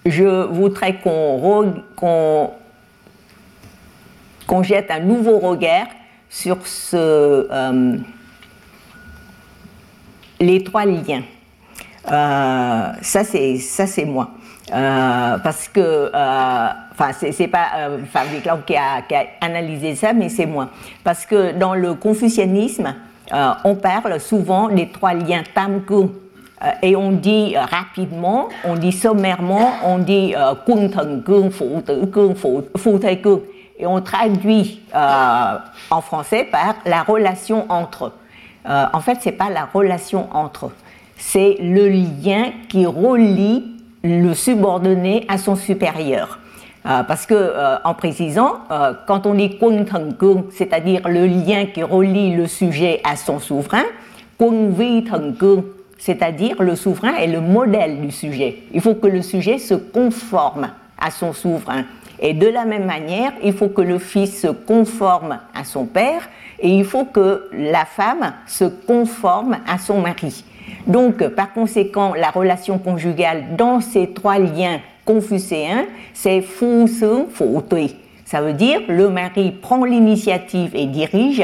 je 0.05 0.45
voudrais 0.47 0.99
qu'on 0.99 1.73
jette 4.63 4.91
un 4.91 4.99
nouveau 4.99 5.39
regard 5.39 5.87
sur 6.29 6.65
ce, 6.65 7.47
euh, 7.51 7.97
les 10.39 10.63
trois 10.63 10.85
liens. 10.85 11.23
Euh, 12.11 12.87
ça, 13.01 13.23
c'est 13.23 13.57
ça, 13.57 13.85
c'est 13.85 14.05
moi. 14.05 14.29
Euh, 14.71 15.37
parce 15.39 15.67
que, 15.67 15.79
euh, 15.79 16.67
enfin, 16.91 17.11
c'est 17.13 17.47
pas 17.47 17.67
Fabrice 18.11 18.41
qui 18.65 18.75
a, 18.75 19.01
qui 19.01 19.15
a 19.15 19.25
analysé 19.41 19.95
ça, 19.95 20.13
mais 20.13 20.29
c'est 20.29 20.45
moi. 20.45 20.69
Parce 21.03 21.25
que 21.25 21.53
dans 21.53 21.75
le 21.75 21.95
confucianisme, 21.95 22.93
on 23.63 23.75
parle 23.75 24.19
souvent 24.19 24.69
des 24.69 24.89
trois 24.89 25.13
liens 25.13 25.43
tam 25.53 25.81
kung. 25.85 26.09
Et 26.81 26.95
on 26.95 27.11
dit 27.11 27.55
rapidement, 27.55 28.49
on 28.65 28.75
dit 28.75 28.91
sommairement, 28.91 29.71
on 29.85 29.99
dit 29.99 30.33
kung 30.65 30.89
thần 30.89 31.21
kung, 31.23 31.49
phụ 31.51 31.81
tử 31.85 32.05
kung, 32.11 32.35
phụ 32.35 32.99
kung. 33.23 33.41
Et 33.77 33.85
on 33.85 34.01
traduit 34.01 34.81
en 34.93 36.01
français 36.01 36.43
par 36.43 36.75
la 36.85 37.03
relation 37.03 37.65
entre. 37.69 38.11
Euh, 38.69 38.85
en 38.93 38.99
fait, 38.99 39.19
ce 39.21 39.29
n'est 39.29 39.35
pas 39.35 39.49
la 39.49 39.65
relation 39.65 40.27
entre 40.33 40.67
eux, 40.67 40.73
c'est 41.17 41.57
le 41.59 41.87
lien 41.89 42.51
qui 42.69 42.85
relie 42.85 43.65
le 44.03 44.33
subordonné 44.33 45.25
à 45.27 45.37
son 45.37 45.55
supérieur. 45.55 46.39
Euh, 46.85 47.03
parce 47.03 47.25
que, 47.25 47.33
euh, 47.33 47.77
en 47.83 47.93
précisant, 47.93 48.59
quand 49.05 49.25
on 49.25 49.33
dit 49.33 49.57
Kun 49.57 49.85
c'est-à-dire 50.51 51.07
le 51.09 51.25
lien 51.25 51.65
qui 51.65 51.83
relie 51.83 52.35
le 52.35 52.47
sujet 52.47 53.01
à 53.03 53.15
son 53.15 53.39
souverain, 53.39 53.83
Kun 54.37 54.69
Vi 54.69 55.03
c'est-à-dire 55.97 56.61
le 56.63 56.77
souverain 56.77 57.15
est 57.15 57.27
le 57.27 57.41
modèle 57.41 57.99
du 57.99 58.11
sujet. 58.11 58.59
Il 58.73 58.79
faut 58.79 58.95
que 58.95 59.07
le 59.07 59.21
sujet 59.21 59.57
se 59.57 59.73
conforme 59.73 60.69
à 60.97 61.11
son 61.11 61.33
souverain. 61.33 61.83
Et 62.21 62.33
de 62.33 62.47
la 62.47 62.63
même 62.63 62.85
manière, 62.85 63.33
il 63.43 63.53
faut 63.53 63.67
que 63.67 63.81
le 63.81 63.99
fils 63.99 64.41
se 64.41 64.47
conforme 64.47 65.39
à 65.53 65.63
son 65.65 65.85
père 65.85 66.29
et 66.61 66.69
il 66.69 66.85
faut 66.85 67.05
que 67.05 67.49
la 67.53 67.85
femme 67.85 68.33
se 68.47 68.65
conforme 68.65 69.57
à 69.67 69.77
son 69.77 70.01
mari. 70.01 70.43
Donc, 70.87 71.27
par 71.29 71.53
conséquent, 71.53 72.13
la 72.15 72.29
relation 72.29 72.77
conjugale 72.77 73.55
dans 73.55 73.81
ces 73.81 74.11
trois 74.11 74.39
liens 74.39 74.79
confucéens, 75.05 75.85
c'est 76.13 76.41
fu 76.41 76.87
se. 76.87 77.25
Ça 78.25 78.41
veut 78.41 78.53
dire 78.53 78.81
le 78.87 79.09
mari 79.09 79.51
prend 79.51 79.83
l'initiative 79.83 80.75
et 80.75 80.85
dirige, 80.85 81.43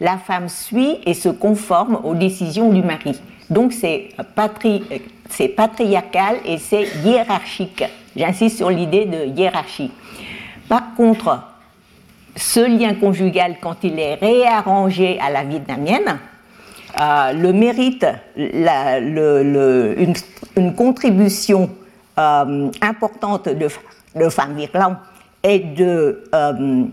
la 0.00 0.18
femme 0.18 0.48
suit 0.48 0.98
et 1.06 1.14
se 1.14 1.30
conforme 1.30 1.98
aux 2.04 2.14
décisions 2.14 2.70
du 2.70 2.82
mari. 2.82 3.18
Donc 3.48 3.72
c'est 3.72 4.08
patri 4.34 4.82
patriarcal 5.56 6.36
et 6.44 6.58
c'est 6.58 6.86
hiérarchique. 7.04 7.84
J'insiste 8.14 8.58
sur 8.58 8.70
l'idée 8.70 9.06
de 9.06 9.38
hiérarchie. 9.38 9.90
Par 10.68 10.94
contre, 10.94 11.40
ce 12.36 12.60
lien 12.60 12.94
conjugal, 12.94 13.56
quand 13.60 13.82
il 13.82 13.98
est 13.98 14.14
réarrangé 14.14 15.18
à 15.20 15.30
la 15.30 15.42
vietnamienne, 15.42 16.18
euh, 17.00 17.32
le 17.32 17.52
mérite 17.52 18.06
une, 18.36 20.14
contribution 20.74 21.70
euh, 22.18 22.70
importante 22.80 23.48
de, 23.48 23.68
de 24.14 24.28
Pham 24.28 24.54
Viet 24.54 24.70
est 25.42 25.58
de 25.76 26.24
euh, 26.34 26.84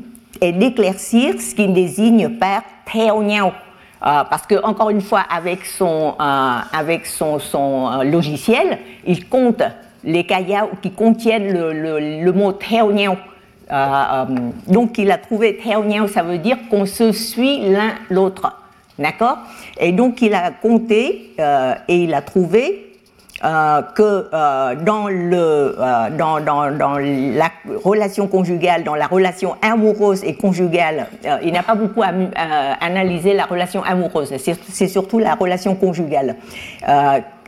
d'éclaircir 0.42 1.40
ce 1.40 1.56
qu'il 1.56 1.74
désigne 1.74 2.38
par 2.38 2.64
theo 2.86 3.24
nhau. 3.24 3.54
parce 4.02 4.46
que 4.46 4.62
encore 4.64 4.90
une 4.90 5.00
fois, 5.00 5.22
avec 5.22 5.66
son, 5.66 6.16
logiciel, 8.04 8.80
il 9.06 9.30
compte 9.30 9.64
les 10.04 10.26
kayao 10.26 10.72
qui 10.82 10.92
contiennent 10.92 11.54
le 11.54 12.32
mot 12.34 12.52
theo 12.52 12.92
nhau 12.92 13.16
euh, 13.74 13.76
euh, 13.76 14.26
donc 14.68 14.98
il 15.00 15.12
a 15.12 15.18
trouvé 15.18 15.58
Théonien, 15.58 16.08
ça 16.08 16.22
veut 16.22 16.38
dire 16.38 16.58
qu'on 16.70 16.86
se 16.86 17.12
suit 17.12 17.70
l'un 17.70 17.94
l'autre. 18.10 18.56
D'accord? 19.00 19.40
Et 19.80 19.92
donc 19.92 20.22
il 20.22 20.36
a 20.36 20.52
compté 20.52 21.34
euh, 21.40 21.74
et 21.88 22.04
il 22.04 22.14
a 22.14 22.22
trouvé 22.22 22.90
que 23.42 24.30
dans, 24.86 25.10
le, 25.10 25.76
dans, 26.18 26.40
dans, 26.40 26.72
dans, 26.72 26.98
la 26.98 27.52
relation 27.84 28.28
conjugale, 28.28 28.86
dans 28.86 28.96
la 28.96 29.08
relation 29.08 29.58
amoureuse 29.62 30.24
et 30.24 30.36
conjugale, 30.36 31.08
il 31.44 31.52
n'a 31.52 31.62
pas 31.62 31.76
beaucoup 31.76 32.04
analysé 32.80 33.34
la 33.34 33.44
relation 33.44 33.84
amoureuse, 33.84 34.34
c'est 34.38 34.88
surtout 34.88 35.20
la 35.20 35.36
relation 35.36 35.76
conjugale 35.76 36.38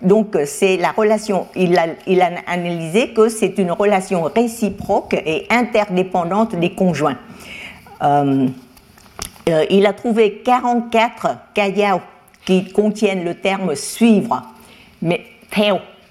donc 0.02 0.38
c'est 0.46 0.78
la 0.78 0.92
relation, 0.92 1.48
il 1.56 1.78
a, 1.78 1.88
analysé 2.48 3.10
que 3.10 3.30
c'est 3.30 3.58
une 3.58 3.72
relation 3.72 4.24
réciproque 4.24 5.14
et 5.14 5.48
interdépendante 5.50 6.56
des 6.56 6.72
conjoints. 6.72 7.18
Euh, 8.02 8.48
euh, 9.48 9.66
il 9.70 9.86
a 9.86 9.94
trouvé 9.94 10.42
44 10.44 11.38
kayao 11.54 12.02
qui 12.46 12.72
contiennent 12.72 13.24
le 13.24 13.36
terme 13.36 13.76
suivre, 13.76 14.44
mais 15.02 15.22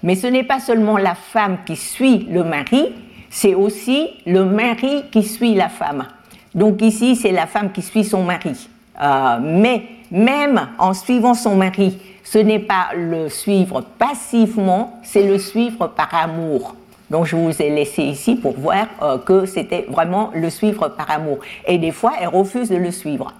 Mais 0.03 0.15
ce 0.15 0.27
n'est 0.27 0.43
pas 0.43 0.59
seulement 0.59 0.97
la 0.97 1.15
femme 1.15 1.59
qui 1.65 1.75
suit 1.75 2.27
le 2.29 2.43
mari, 2.43 2.93
c'est 3.29 3.53
aussi 3.53 4.09
le 4.25 4.45
mari 4.45 5.03
qui 5.11 5.23
suit 5.23 5.53
la 5.53 5.69
femme. 5.69 6.07
Donc 6.53 6.81
ici, 6.81 7.15
c'est 7.15 7.31
la 7.31 7.47
femme 7.47 7.71
qui 7.71 7.81
suit 7.81 8.03
son 8.03 8.23
mari. 8.23 8.69
Euh, 9.01 9.39
mais 9.41 9.83
même 10.09 10.69
en 10.79 10.93
suivant 10.93 11.33
son 11.33 11.55
mari, 11.55 11.97
ce 12.25 12.39
n'est 12.39 12.59
pas 12.59 12.89
le 12.95 13.29
suivre 13.29 13.81
passivement, 13.81 14.99
c'est 15.03 15.25
le 15.25 15.37
suivre 15.37 15.87
par 15.87 16.13
amour. 16.13 16.75
Donc 17.11 17.27
je 17.27 17.35
vous 17.35 17.61
ai 17.61 17.69
laissé 17.69 18.01
ici 18.01 18.35
pour 18.35 18.59
voir 18.59 18.87
euh, 19.03 19.19
que 19.19 19.45
c'était 19.45 19.85
vraiment 19.87 20.31
le 20.33 20.49
suivre 20.49 20.87
par 20.89 21.09
amour. 21.11 21.37
Et 21.67 21.77
des 21.77 21.91
fois, 21.91 22.13
elle 22.19 22.29
refuse 22.29 22.69
de 22.69 22.77
le 22.77 22.89
suivre. 22.89 23.31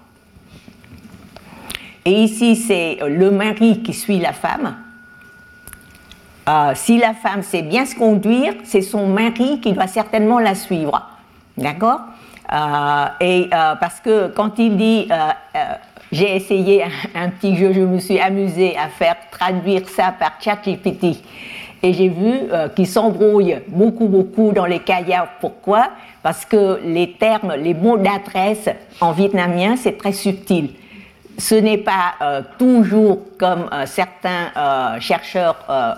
Et 2.04 2.12
ici, 2.12 2.54
c'est 2.54 2.98
le 3.04 3.32
mari 3.32 3.82
qui 3.82 3.92
suit 3.92 4.20
la 4.20 4.32
femme. 4.32 4.76
Euh, 6.48 6.70
si 6.76 6.98
la 6.98 7.12
femme 7.12 7.42
sait 7.42 7.62
bien 7.62 7.84
se 7.84 7.96
conduire, 7.96 8.54
c'est 8.62 8.82
son 8.82 9.08
mari 9.08 9.60
qui 9.60 9.72
doit 9.72 9.88
certainement 9.88 10.38
la 10.38 10.54
suivre. 10.54 11.10
D'accord? 11.58 12.02
Euh, 12.52 13.06
Et 13.18 13.48
parce 13.50 13.98
que 13.98 14.28
quand 14.28 14.60
il 14.60 14.76
dit 14.76 15.08
j'ai 16.12 16.36
essayé 16.36 16.84
un, 17.14 17.28
petit 17.30 17.56
jeu, 17.56 17.72
je 17.72 17.80
me 17.80 17.98
suis 17.98 18.20
amusée 18.20 18.76
à 18.76 18.88
faire 18.88 19.16
traduire 19.30 19.88
ça 19.88 20.14
par 20.18 20.32
ChatGPT. 20.40 21.18
Et 21.82 21.92
j'ai 21.92 22.08
vu 22.08 22.48
qu'ils 22.74 22.86
s'embrouillent 22.86 23.58
beaucoup, 23.68 24.06
beaucoup 24.06 24.52
dans 24.52 24.64
les 24.64 24.78
kayao. 24.78 25.26
Pourquoi? 25.40 25.90
Parce 26.22 26.44
que 26.44 26.80
les 26.82 27.12
termes, 27.12 27.54
les 27.54 27.74
mots 27.74 27.98
d'adresse 27.98 28.68
en 29.00 29.12
vietnamien, 29.12 29.76
c'est 29.76 29.98
très 29.98 30.12
subtil 30.12 30.70
ce 31.38 31.54
n'est 31.54 31.78
pas 31.78 32.14
euh, 32.22 32.42
toujours 32.58 33.20
comme 33.38 33.68
euh, 33.72 33.86
certains 33.86 34.50
euh, 34.56 35.00
chercheurs 35.00 35.56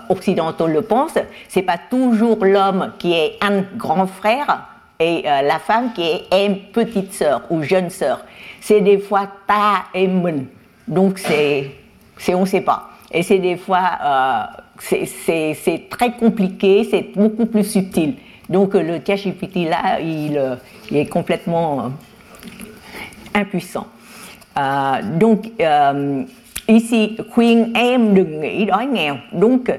occidentaux 0.09 0.67
le 0.67 0.81
pensent, 0.81 1.19
c'est 1.47 1.61
pas 1.61 1.77
toujours 1.89 2.43
l'homme 2.43 2.93
qui 2.99 3.13
est 3.13 3.37
un 3.41 3.63
grand 3.77 4.07
frère 4.07 4.65
et 4.99 5.23
la 5.23 5.59
femme 5.59 5.93
qui 5.93 6.03
est 6.03 6.45
une 6.45 6.59
petite 6.73 7.13
sœur 7.13 7.43
ou 7.49 7.63
jeune 7.63 7.89
sœur. 7.89 8.25
C'est 8.59 8.81
des 8.81 8.99
fois 8.99 9.27
ta 9.47 9.85
et 9.93 10.07
mun. 10.07 10.43
Donc 10.87 11.19
c'est, 11.19 11.71
on 12.33 12.45
sait 12.45 12.61
pas. 12.61 12.89
Et 13.11 13.23
c'est 13.23 13.39
des 13.39 13.55
fois, 13.55 14.49
c'est, 14.79 15.87
très 15.89 16.11
compliqué, 16.11 16.87
c'est 16.89 17.13
beaucoup 17.15 17.45
plus 17.45 17.63
subtil. 17.63 18.15
Donc 18.49 18.73
le 18.73 18.99
Tiachipiti 19.01 19.65
là, 19.65 19.99
il, 20.01 20.57
il 20.91 20.97
est 20.97 21.05
complètement 21.05 21.91
impuissant. 23.33 23.87
Donc 25.19 25.51
euh, 25.61 26.23
ici 26.67 27.17
khuyên 27.35 27.73
em 27.73 28.15
đừng 28.15 28.41
nghĩ 28.41 28.65
donc 29.31 29.71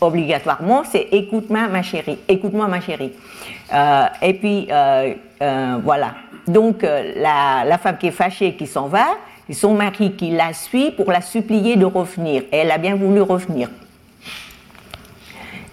obligatoirement 0.00 0.82
c'est 0.92 1.08
écoute-moi 1.12 1.68
ma 1.68 1.82
chérie 1.82 2.18
écoute-moi 2.28 2.68
ma 2.68 2.80
chérie 2.80 3.10
euh, 3.10 3.33
et 3.72 4.34
puis 4.34 4.68
euh, 4.70 5.14
euh 5.42 5.78
voilà. 5.82 6.14
Donc 6.46 6.84
euh, 6.84 7.12
la, 7.16 7.78
femme 7.78 7.96
qui 7.98 8.08
est 8.08 8.12
fâchée 8.12 8.54
qui 8.54 8.66
s'en 8.66 8.88
va 8.88 9.06
et 9.48 9.52
son 9.52 9.74
mari 9.74 10.12
qui 10.12 10.30
la 10.30 10.52
suit 10.52 10.90
pour 10.90 11.10
la 11.10 11.20
supplier 11.20 11.76
de 11.76 11.84
revenir. 11.84 12.42
Et 12.52 12.58
elle 12.58 12.70
a 12.70 12.78
bien 12.78 12.96
voulu 12.96 13.20
revenir. 13.20 13.70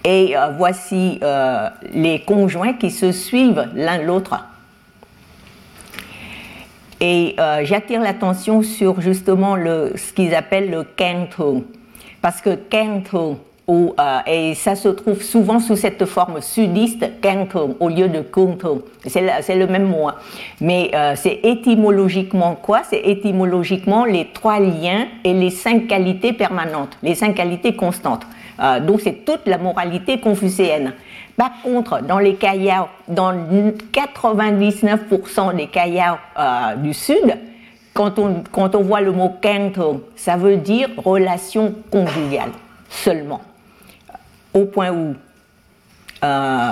Et 0.04 0.36
euh, 0.36 0.50
voici 0.58 1.20
les 1.94 2.22
conjoints 2.22 2.74
qui 2.74 2.92
se 2.92 3.12
suivent 3.12 3.70
l'un 3.76 4.00
l'autre. 4.00 4.36
Et 7.02 7.36
euh, 7.40 7.62
j'attire 7.64 8.00
l'attention 8.00 8.62
sur 8.62 9.02
justement 9.02 9.56
le, 9.56 9.94
ce 9.96 10.14
qu'ils 10.14 10.36
appellent 10.36 10.70
le 10.70 10.84
Kento. 10.84 11.66
Parce 12.22 12.42
que 12.42 12.54
Kento, 12.54 13.40
euh, 14.00 14.20
et 14.26 14.56
ça 14.56 14.76
se 14.76 14.90
trouve 14.90 15.22
souvent 15.22 15.60
sous 15.60 15.76
cette 15.76 16.06
forme 16.06 16.42
sudiste, 16.42 17.06
Kento, 17.22 17.76
au 17.80 17.90
lieu 17.90 18.08
de 18.08 18.22
Kunto. 18.22 18.86
C'est 19.06 19.56
le 19.56 19.68
même 19.68 19.88
mot. 19.88 20.08
Hein. 20.08 20.16
Mais 20.60 20.92
euh, 20.94 21.14
c'est 21.16 21.40
étymologiquement 21.44 22.56
quoi? 22.56 22.82
C'est 22.90 23.02
étymologiquement 23.02 24.06
les 24.06 24.28
trois 24.34 24.60
liens 24.60 25.08
et 25.24 25.34
les 25.34 25.50
cinq 25.50 25.88
qualités 25.88 26.34
permanentes, 26.34 26.98
les 27.04 27.16
cinq 27.16 27.36
qualités 27.36 27.76
constantes. 27.76 28.26
donc 28.86 29.02
c'est 29.02 29.26
toute 29.26 29.48
la 29.48 29.58
moralité 29.58 30.20
confucéenne. 30.20 30.94
Par 31.42 31.64
contre, 31.64 32.04
dans 32.04 32.20
les 32.20 32.36
kayao, 32.36 32.86
dans 33.08 33.34
99% 33.34 35.56
des 35.56 35.66
kayao 35.66 36.18
euh, 36.38 36.76
du 36.76 36.94
Sud, 36.94 37.36
quand 37.94 38.20
on, 38.20 38.44
quand 38.52 38.76
on 38.76 38.84
voit 38.84 39.02
le 39.02 39.12
mot 39.12 39.38
kento, 39.42 40.08
ça 40.16 40.38
veut 40.38 40.58
dire 40.58 40.90
relation 40.98 41.74
conjugale 41.92 42.52
seulement. 42.90 43.42
Au 44.54 44.66
point 44.66 44.92
où. 44.92 45.16
Euh, 46.24 46.72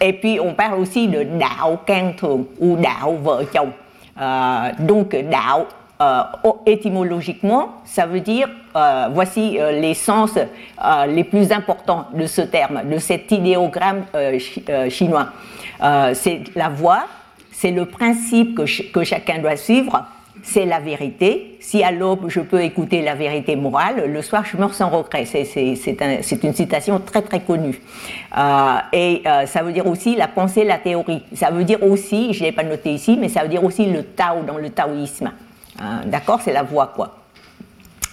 et 0.00 0.12
puis 0.14 0.40
on 0.40 0.54
parle 0.54 0.80
aussi 0.80 1.08
de 1.08 1.24
dao 1.24 1.78
kento 1.86 2.48
ou 2.58 2.76
dao 2.76 3.16
vợ 3.16 3.44
chồng. 3.52 3.72
Euh, 4.20 4.70
donc 4.78 5.14
dao 5.16 5.66
euh, 6.00 6.22
étymologiquement, 6.66 7.76
ça 7.84 8.04
veut 8.06 8.18
dire, 8.18 8.48
euh, 8.74 9.06
voici 9.12 9.60
euh, 9.60 9.70
les 9.70 9.94
sens 9.94 10.36
les 11.06 11.22
plus 11.22 11.52
importants 11.52 12.06
de 12.12 12.26
ce 12.26 12.42
terme, 12.42 12.82
de 12.90 12.98
cet 12.98 13.30
idéogramme 13.30 14.02
chinois. 14.88 15.28
c'est 16.14 16.42
la 16.56 16.68
voix, 16.68 17.04
c'est 17.52 17.70
le 17.70 17.86
principe 17.86 18.56
que, 18.56 18.90
que, 18.90 19.04
chacun 19.04 19.38
doit 19.38 19.56
suivre, 19.56 20.04
c'est 20.44 20.66
la 20.66 20.78
vérité. 20.78 21.56
Si 21.60 21.82
à 21.82 21.90
l'aube 21.90 22.26
je 22.28 22.40
peux 22.40 22.62
écouter 22.62 23.02
la 23.02 23.14
vérité 23.14 23.56
morale, 23.56 24.04
le 24.06 24.22
soir 24.22 24.44
je 24.44 24.56
meurs 24.56 24.74
sans 24.74 24.90
regret. 24.90 25.24
C'est 25.24 26.44
une 26.44 26.54
citation 26.54 27.00
très 27.00 27.22
très 27.22 27.40
connue. 27.40 27.80
et 28.92 29.22
ça 29.46 29.62
veut 29.62 29.72
dire 29.72 29.86
aussi 29.86 30.14
la 30.14 30.28
pensée, 30.28 30.64
la 30.64 30.78
théorie. 30.78 31.22
Ça 31.34 31.50
veut 31.50 31.64
dire 31.64 31.82
aussi, 31.82 32.32
je 32.34 32.40
ne 32.40 32.44
l'ai 32.44 32.52
pas 32.52 32.62
noté 32.62 32.90
ici, 32.90 33.16
mais 33.18 33.28
ça 33.28 33.42
veut 33.42 33.48
dire 33.48 33.64
aussi 33.64 33.86
le 33.86 34.04
Tao 34.04 34.42
dans 34.46 34.58
le 34.58 34.70
taoïsme. 34.70 35.32
Hein, 35.80 36.02
d'accord? 36.06 36.40
C'est 36.42 36.52
la 36.52 36.62
voix, 36.62 36.92
quoi. 36.94 37.16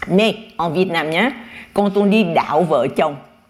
Mais 0.07 0.35
en 0.57 0.69
vietnamien, 0.71 1.31
quand 1.73 1.95
on 1.97 2.05
dit 2.05 2.25
dao 2.25 2.63
vợ 2.63 2.87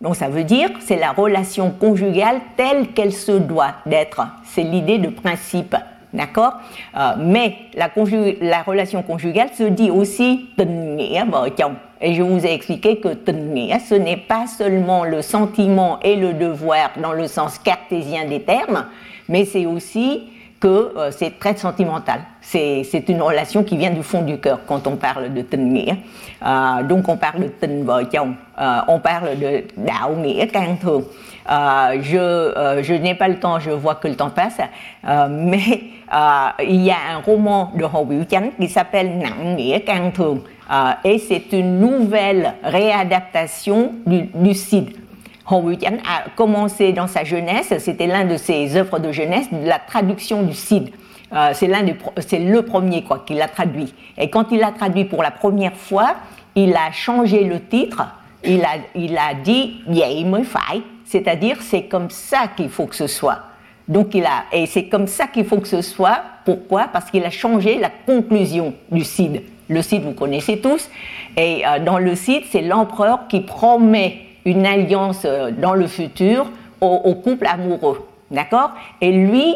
donc 0.01 0.15
ça 0.15 0.29
veut 0.29 0.43
dire 0.43 0.69
c'est 0.79 0.97
la 0.97 1.11
relation 1.11 1.69
conjugale 1.69 2.41
telle 2.57 2.87
qu'elle 2.89 3.13
se 3.13 3.33
doit 3.33 3.75
d'être. 3.85 4.21
C'est 4.45 4.63
l'idée 4.63 4.97
de 4.97 5.09
principe. 5.09 5.75
D'accord 6.13 6.54
euh, 6.97 7.13
Mais 7.19 7.56
la, 7.74 7.89
la, 8.41 8.63
relation 8.63 9.02
conjugale 9.02 9.50
se 9.58 9.63
dit 9.63 9.89
aussi 9.89 10.50
tình. 10.58 10.97
Et 12.02 12.15
je 12.15 12.21
vous 12.21 12.45
ai 12.45 12.54
expliqué 12.54 13.00
que 13.00 13.10
tình 13.10 13.80
ce 13.80 13.95
n'est 13.95 14.17
pas 14.17 14.47
seulement 14.47 15.04
le 15.06 15.21
sentiment 15.21 16.00
et 16.02 16.15
le 16.15 16.34
devoir 16.34 16.91
dans 17.02 17.13
le 17.13 17.28
sens 17.28 17.60
cartésien 17.60 18.26
des 18.26 18.41
termes, 18.41 18.86
mais 19.30 19.45
c'est 19.45 19.65
aussi 19.65 20.24
que 20.60 20.93
euh, 20.97 21.12
c'est 21.12 21.39
très 21.39 21.56
sentimental. 21.56 22.21
C'est 22.41 23.06
une 23.08 23.21
relation 23.21 23.63
qui 23.63 23.78
vient 23.78 23.91
du 23.91 24.04
fond 24.04 24.24
du 24.24 24.39
cœur 24.39 24.60
quand 24.67 24.88
on 24.88 24.95
parle 24.95 25.34
de 25.34 25.41
tình. 25.41 25.95
Euh, 26.43 26.84
donc 26.84 27.08
on 27.08 27.17
parle 27.17 27.43
de 27.43 27.47
tình 27.47 27.86
vợ 27.86 28.04
chồng, 28.12 28.34
on 28.88 29.00
parle 29.00 29.39
de 29.39 29.63
đạo 29.76 30.15
nghĩa 30.15 30.45
thường. 30.82 31.02
Je 31.47 32.82
je 32.82 32.93
n'ai 32.93 33.15
pas 33.15 33.27
le 33.27 33.39
temps, 33.39 33.60
je 33.60 33.71
vois 33.71 33.95
que 33.95 34.08
le 34.08 34.15
temps 34.15 34.30
passe, 34.30 34.60
mais 35.30 35.84
il 36.63 36.82
y 36.82 36.91
a 36.91 37.15
un 37.15 37.19
roman 37.19 37.71
de 37.75 37.84
Hồ 37.86 38.06
Biểu 38.06 38.25
qui 38.25 38.69
s'appelle 38.69 39.17
Nặng 39.17 39.56
nghĩa 39.56 39.80
can 39.86 40.12
thường 40.12 40.39
et 41.04 41.17
c'est 41.17 41.51
une 41.51 41.80
nouvelle 41.80 42.54
réadaptation 42.63 43.93
du, 44.06 44.30
du 44.34 44.54
Cid. 44.54 44.91
Hong 45.49 45.77
a 45.84 46.30
commencé 46.36 46.93
dans 46.93 47.08
sa 47.08 47.23
jeunesse, 47.23 47.73
c'était 47.80 48.08
l'un 48.08 48.25
de 48.25 48.38
ses 48.38 48.77
œuvres 48.77 48.99
de 48.99 49.12
jeunesse, 49.12 49.47
la 49.63 49.80
traduction 49.80 50.43
du 50.43 50.54
Cid. 50.54 50.91
Euh, 51.34 51.51
c'est 51.54 51.69
c'est 52.19 52.39
le 52.39 52.62
premier 52.62 53.04
quoi 53.04 53.23
qu'il 53.25 53.41
a 53.41 53.47
traduit. 53.47 53.93
Et 54.17 54.30
quand 54.30 54.51
il 54.51 54.60
l'a 54.60 54.71
traduit 54.71 55.06
pour 55.06 55.23
la 55.23 55.32
première 55.32 55.75
fois, 55.75 56.15
il 56.56 56.73
a 56.75 56.91
changé 56.91 57.43
le 57.43 57.62
titre. 57.62 58.04
Il 58.43 58.63
a, 58.63 58.77
il 58.95 59.17
a 59.17 59.34
dit 59.34 59.82
c'est-à-dire 61.12 61.58
c'est 61.62 61.84
comme 61.84 62.10
ça 62.10 62.43
qu'il 62.56 62.69
faut 62.69 62.86
que 62.86 62.95
ce 62.95 63.08
soit. 63.08 63.39
Donc 63.89 64.15
il 64.15 64.24
a, 64.26 64.45
et 64.54 64.65
c'est 64.65 64.86
comme 64.86 65.08
ça 65.08 65.28
qu'il 65.28 65.43
faut 65.43 65.58
que 65.58 65.67
ce 65.67 65.82
soit. 65.82 66.21
Pourquoi? 66.45 66.88
Parce 66.91 67.12
qu'il 67.12 67.26
a 67.26 67.30
changé 67.30 67.78
la 67.78 67.89
conclusion 68.06 68.74
du 68.89 69.04
Cid. 69.04 69.41
Le 69.67 69.82
Cid, 69.82 70.04
vous 70.04 70.13
connaissez 70.13 70.60
tous. 70.60 70.89
Et 71.36 71.63
euh, 71.67 71.80
dans 71.80 71.97
le 71.97 72.15
Cid, 72.15 72.43
c'est 72.50 72.62
l'empereur 72.62 73.28
qui 73.28 73.41
promet 73.41 74.21
une 74.45 74.65
alliance 74.65 75.24
euh, 75.26 75.52
dans 75.52 75.74
le 75.74 75.88
futur 75.88 76.50
au, 76.80 77.13
couple 77.15 77.45
amoureux. 77.45 78.08
D'accord? 78.32 78.71
Et 79.02 79.12
lui, 79.12 79.56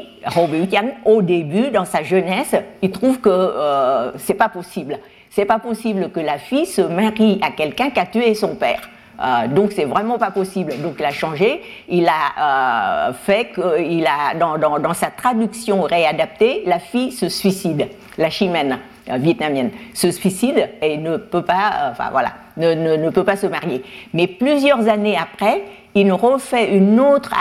au 1.06 1.22
début, 1.22 1.72
dans 1.72 1.86
sa 1.86 2.04
jeunesse, 2.04 2.56
il 2.82 2.91
trouve 2.91 3.20
que 3.20 3.30
euh, 3.30 4.12
c'est 4.18 4.34
pas 4.34 4.50
possible. 4.50 5.00
C'est 5.30 5.46
pas 5.46 5.60
possible 5.60 6.12
que 6.12 6.20
la 6.20 6.38
fille 6.38 6.65
se 6.65 6.82
marie 6.82 7.39
à 7.41 7.52
quelqu'un 7.52 7.89
qui 7.89 8.00
a 8.00 8.06
tué 8.06 8.36
son 8.36 8.56
père. 8.56 8.89
Euh, 9.21 9.47
donc 9.47 9.71
c'est 9.71 9.86
vraiment 9.86 10.17
pas 10.17 10.32
possible. 10.32 10.73
Donc 10.82 10.95
il 10.99 11.06
a 11.06 11.12
changé. 11.12 11.62
Il 11.89 12.08
a 12.08 13.10
euh, 13.10 13.13
fait 13.13 13.51
qu'il 13.54 14.06
a 14.08 14.36
dans, 14.36 14.58
dans, 14.58 14.93
sa 14.93 15.08
traduction 15.08 15.82
réadaptée, 15.82 16.63
la 16.65 16.80
fille 16.80 17.12
se 17.12 17.30
suicide, 17.30 17.88
la 18.17 18.30
chimène 18.30 18.80
vietnamienne 19.08 19.71
se 19.93 20.10
suicide 20.10 20.69
et 20.82 20.97
ne 20.97 21.17
peut 21.17 21.43
pas, 21.43 21.91
enfin 21.91 22.10
voilà, 22.12 22.34
ne, 22.58 23.10
peut 23.10 23.23
pas 23.23 23.36
se 23.36 23.47
marier. 23.47 23.84
Mais 24.13 24.28
plusieurs 24.28 24.88
années 24.88 25.17
après, 25.17 25.63
il 25.93 26.12
refait 26.12 26.75
une 26.75 26.99
autre 26.99 27.32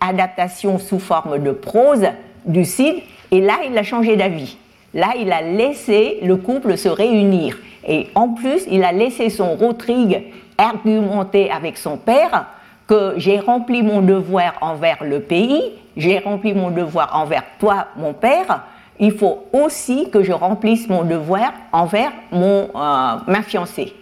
adaptation 0.00 0.78
sous 0.78 0.98
forme 0.98 1.38
de 1.38 1.52
prose 1.52 2.06
du 2.44 2.64
Cid, 2.64 2.96
et 3.30 3.40
là, 3.40 3.60
il 3.68 3.76
a 3.76 3.82
changé 3.82 4.16
d'avis. 4.16 4.56
Là, 4.94 5.08
il 5.18 5.32
a 5.32 5.42
laissé 5.42 6.18
le 6.22 6.36
couple 6.36 6.78
se 6.78 6.88
réunir. 6.88 7.58
Et 7.86 8.08
en 8.14 8.28
plus, 8.28 8.62
il 8.70 8.84
a 8.84 8.92
laissé 8.92 9.28
son 9.28 9.56
Rotrigue 9.56 10.22
argumenter 10.56 11.50
avec 11.50 11.76
son 11.76 11.96
père 11.96 12.46
que 12.86 13.14
j'ai 13.16 13.40
rempli 13.40 13.82
mon 13.82 14.00
devoir 14.00 14.54
envers 14.60 15.02
le 15.02 15.20
pays, 15.20 15.72
j'ai 15.96 16.18
rempli 16.18 16.54
mon 16.54 16.70
devoir 16.70 17.10
envers 17.16 17.44
toi, 17.58 17.88
mon 17.96 18.12
père, 18.12 18.64
il 19.00 19.12
faut 19.12 19.44
aussi 19.52 20.10
que 20.10 20.22
je 20.22 20.32
remplisse 20.32 20.88
mon 20.88 21.02
devoir 21.02 21.52
envers 21.72 22.12
mon, 22.30 22.68
euh, 22.74 23.16
ma 23.26 23.42
fiancée. 23.42 23.92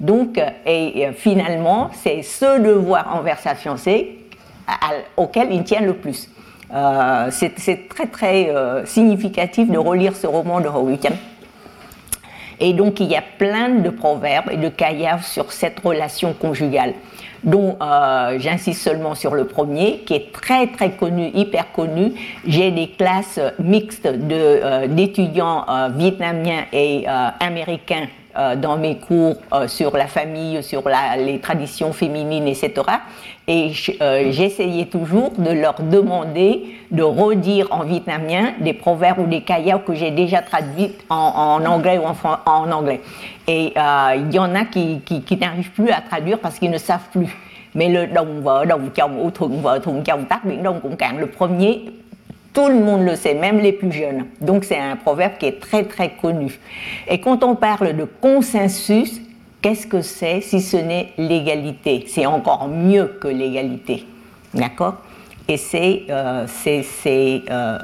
Donc, 0.00 0.38
euh, 0.38 0.48
et, 0.66 1.06
euh, 1.06 1.12
finalement, 1.12 1.90
c'est 1.92 2.22
ce 2.22 2.60
devoir 2.60 3.14
envers 3.14 3.38
sa 3.38 3.54
fiancée 3.54 4.16
auquel 5.16 5.52
il 5.52 5.64
tient 5.64 5.80
le 5.80 5.94
plus. 5.94 6.28
Euh, 6.72 7.28
c'est 7.30 7.88
très 7.88 8.06
très 8.06 8.52
significatif 8.84 9.70
de 9.70 9.78
relire 9.78 10.14
ce 10.14 10.26
roman 10.26 10.60
de 10.60 10.68
Howick. 10.68 11.08
Et 12.60 12.74
donc 12.74 13.00
il 13.00 13.06
y 13.06 13.16
a 13.16 13.22
plein 13.38 13.70
de 13.70 13.90
proverbes 13.90 14.50
et 14.50 14.56
de 14.56 14.68
kayas 14.68 15.22
sur 15.22 15.50
cette 15.50 15.80
relation 15.80 16.34
conjugale 16.34 16.92
dont 17.42 17.78
euh, 17.80 18.38
j'insiste 18.38 18.82
seulement 18.82 19.14
sur 19.14 19.34
le 19.34 19.46
premier, 19.46 20.00
qui 20.00 20.12
est 20.12 20.30
très 20.30 20.66
très 20.66 20.90
connu, 20.90 21.30
hyper 21.32 21.72
connu. 21.72 22.12
J'ai 22.46 22.70
des 22.70 22.88
classes 22.90 23.40
mixtes 23.58 24.06
d'étudiants 24.06 25.64
vietnamiens 25.96 26.66
et 26.72 27.06
américains 27.40 28.08
euh, 28.38 28.54
dans 28.54 28.76
mes 28.76 28.96
cours 28.96 29.34
euh, 29.52 29.66
sur 29.66 29.96
la 29.96 30.06
famille, 30.06 30.62
sur 30.62 30.84
les 31.18 31.40
traditions 31.40 31.92
féminines, 31.92 32.46
etc. 32.46 32.72
Et 33.52 33.72
euh, 34.00 34.30
j'essayais 34.30 34.84
toujours 34.84 35.32
de 35.36 35.50
leur 35.50 35.82
demander 35.82 36.76
de 36.92 37.02
redire 37.02 37.66
en 37.72 37.82
vietnamien 37.82 38.52
des 38.60 38.72
proverbes 38.72 39.18
ou 39.18 39.26
des 39.26 39.40
kayao 39.40 39.80
que 39.80 39.92
j'ai 39.92 40.12
déjà 40.12 40.40
traduits 40.40 40.92
en, 41.08 41.64
anglais 41.66 41.98
ou 41.98 42.04
en, 42.04 42.70
anglais. 42.70 43.00
Et 43.48 43.74
il 43.74 44.32
y 44.32 44.38
en 44.38 44.54
a 44.54 44.64
qui, 44.66 45.00
qui, 45.00 45.36
n'arrivent 45.36 45.72
plus 45.72 45.90
à 45.90 46.00
traduire 46.00 46.38
parce 46.38 46.60
qu'ils 46.60 46.70
ne 46.70 46.78
savent 46.78 47.08
plus. 47.10 47.36
Mais 47.74 47.88
le 47.88 48.06
đồng 48.06 48.42
vợ 48.42 48.64
đồng 48.64 48.90
chồng 48.94 49.24
u 49.24 49.30
thuận 49.34 49.62
vợ 49.62 49.78
thuận 49.78 50.04
chồng 50.04 50.24
tắt 50.24 50.44
biển 50.44 50.62
đông 50.62 50.80
le 51.18 51.26
premier 51.26 51.80
tout 52.52 52.68
le 52.68 52.80
monde 52.80 53.04
le 53.04 53.16
sait, 53.16 53.34
même 53.34 53.58
les 53.58 53.72
plus 53.72 53.92
jeunes. 53.92 54.26
Donc 54.40 54.64
c'est 54.64 54.78
un 54.78 54.96
proverbe 54.96 55.34
qui 55.38 55.46
est 55.46 55.60
très 55.60 55.84
très 55.84 56.10
connu. 56.10 56.58
Et 57.08 57.20
quand 57.20 57.44
on 57.44 57.54
parle 57.54 57.96
de 57.96 58.04
consensus, 58.04 59.20
qu'est-ce 59.60 59.86
que 59.86 60.02
c'est 60.02 60.40
si 60.40 60.60
ce 60.60 60.76
n'est 60.76 61.12
l'égalité? 61.18 62.04
C'est 62.08 62.26
encore 62.26 62.68
mieux 62.68 63.18
que 63.20 63.28
l'égalité. 63.28 64.06
D'accord? 64.54 64.96
Et 65.48 65.56
c'est 65.56 66.04
euh, 66.10 66.46
euh, 67.06 67.78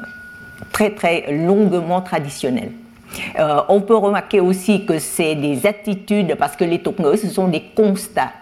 très 0.72 0.90
très 0.90 1.32
longuement 1.32 2.00
traditionnel. 2.00 2.72
Euh, 3.38 3.60
on 3.68 3.80
peut 3.80 3.96
remarquer 3.96 4.40
aussi 4.40 4.84
que 4.84 4.98
c'est 4.98 5.34
des 5.34 5.66
attitudes, 5.66 6.36
parce 6.36 6.56
que 6.56 6.64
les 6.64 6.80
tokneux, 6.80 7.16
ce 7.16 7.28
sont 7.28 7.48
des 7.48 7.62
constats. 7.74 8.32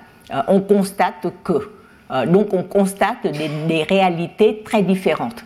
on 0.48 0.60
constate 0.60 1.26
que. 1.42 1.70
donc 2.26 2.52
on 2.54 2.62
constate 2.62 3.26
des 3.26 3.82
réalités 3.82 4.62
très 4.64 4.82
différentes. 4.82 5.44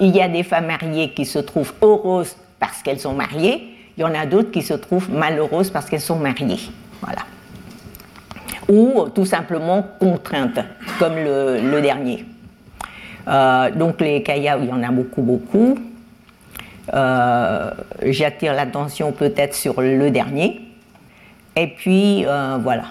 Il 0.00 0.16
y 0.16 0.20
a 0.20 0.28
des 0.28 0.42
femmes 0.42 0.66
mariées 0.66 1.10
qui 1.10 1.24
se 1.24 1.38
trouvent 1.38 1.74
heureuses 1.82 2.36
parce 2.58 2.82
qu'elles 2.82 3.00
sont 3.00 3.14
mariées, 3.14 3.74
il 3.96 4.00
y 4.00 4.04
en 4.04 4.14
a 4.14 4.26
d'autres 4.26 4.50
qui 4.50 4.62
se 4.62 4.74
trouvent 4.74 5.10
malheureuses 5.10 5.70
parce 5.70 5.86
qu'elles 5.86 6.00
sont 6.00 6.18
mariées. 6.18 6.58
Voilà. 7.00 7.22
Ou 8.68 9.08
tout 9.14 9.24
simplement 9.24 9.82
contraintes, 9.98 10.60
comme 10.98 11.16
le, 11.16 11.80
dernier. 11.80 12.24
Euh, 13.26 13.70
donc 13.70 14.00
les 14.00 14.22
kayas, 14.22 14.58
il 14.58 14.66
y 14.66 14.72
en 14.72 14.82
a 14.82 14.90
beaucoup, 14.90 15.22
beaucoup. 15.22 15.78
Euh, 16.92 17.70
j'attire 18.04 18.54
l'attention 18.54 19.12
peut-être 19.12 19.54
sur 19.54 19.80
le 19.80 20.10
dernier. 20.10 20.60
Et 21.56 21.68
puis, 21.68 22.24
voilà 22.60 22.84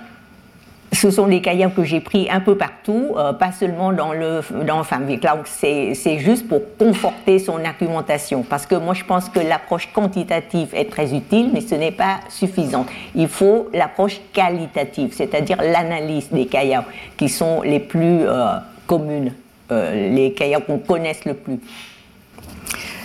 ce 0.93 1.11
sont 1.11 1.27
des 1.27 1.41
cahiers 1.41 1.67
que 1.75 1.83
j'ai 1.83 1.99
pris 1.99 2.29
un 2.29 2.39
peu 2.39 2.55
partout, 2.55 3.13
euh, 3.17 3.33
pas 3.33 3.51
seulement 3.51 3.91
dans 3.91 4.13
le 4.13 4.41
dans 4.65 4.83
Cloud. 4.83 5.41
C'est 5.45 6.19
juste 6.19 6.47
pour 6.47 6.61
conforter 6.77 7.39
son 7.39 7.63
argumentation. 7.63 8.43
Parce 8.43 8.65
que 8.65 8.75
moi, 8.75 8.93
je 8.93 9.03
pense 9.03 9.27
que 9.29 9.39
l'approche 9.39 9.91
quantitative 9.93 10.69
est 10.73 10.89
très 10.89 11.13
utile, 11.13 11.49
mais 11.53 11.61
ce 11.61 11.75
n'est 11.75 11.91
pas 11.91 12.19
suffisant. 12.29 12.85
Il 13.15 13.27
faut 13.27 13.69
l'approche 13.73 14.19
qualitative, 14.31 15.13
c'est-à-dire 15.13 15.57
l'analyse 15.61 16.29
des 16.31 16.45
cahiers 16.45 16.79
qui 17.17 17.27
sont 17.27 17.61
les 17.63 17.79
plus 17.79 18.21
euh, 18.21 18.55
communes, 18.85 19.33
euh, 19.71 20.13
les 20.15 20.33
cahiers 20.33 20.61
qu'on 20.65 20.79
connaisse 20.79 21.25
le 21.25 21.33
plus. 21.33 21.59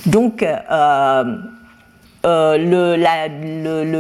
Donc, 0.07 0.45
euh, 2.25 2.57
le, 2.57 2.97
la, 2.97 3.29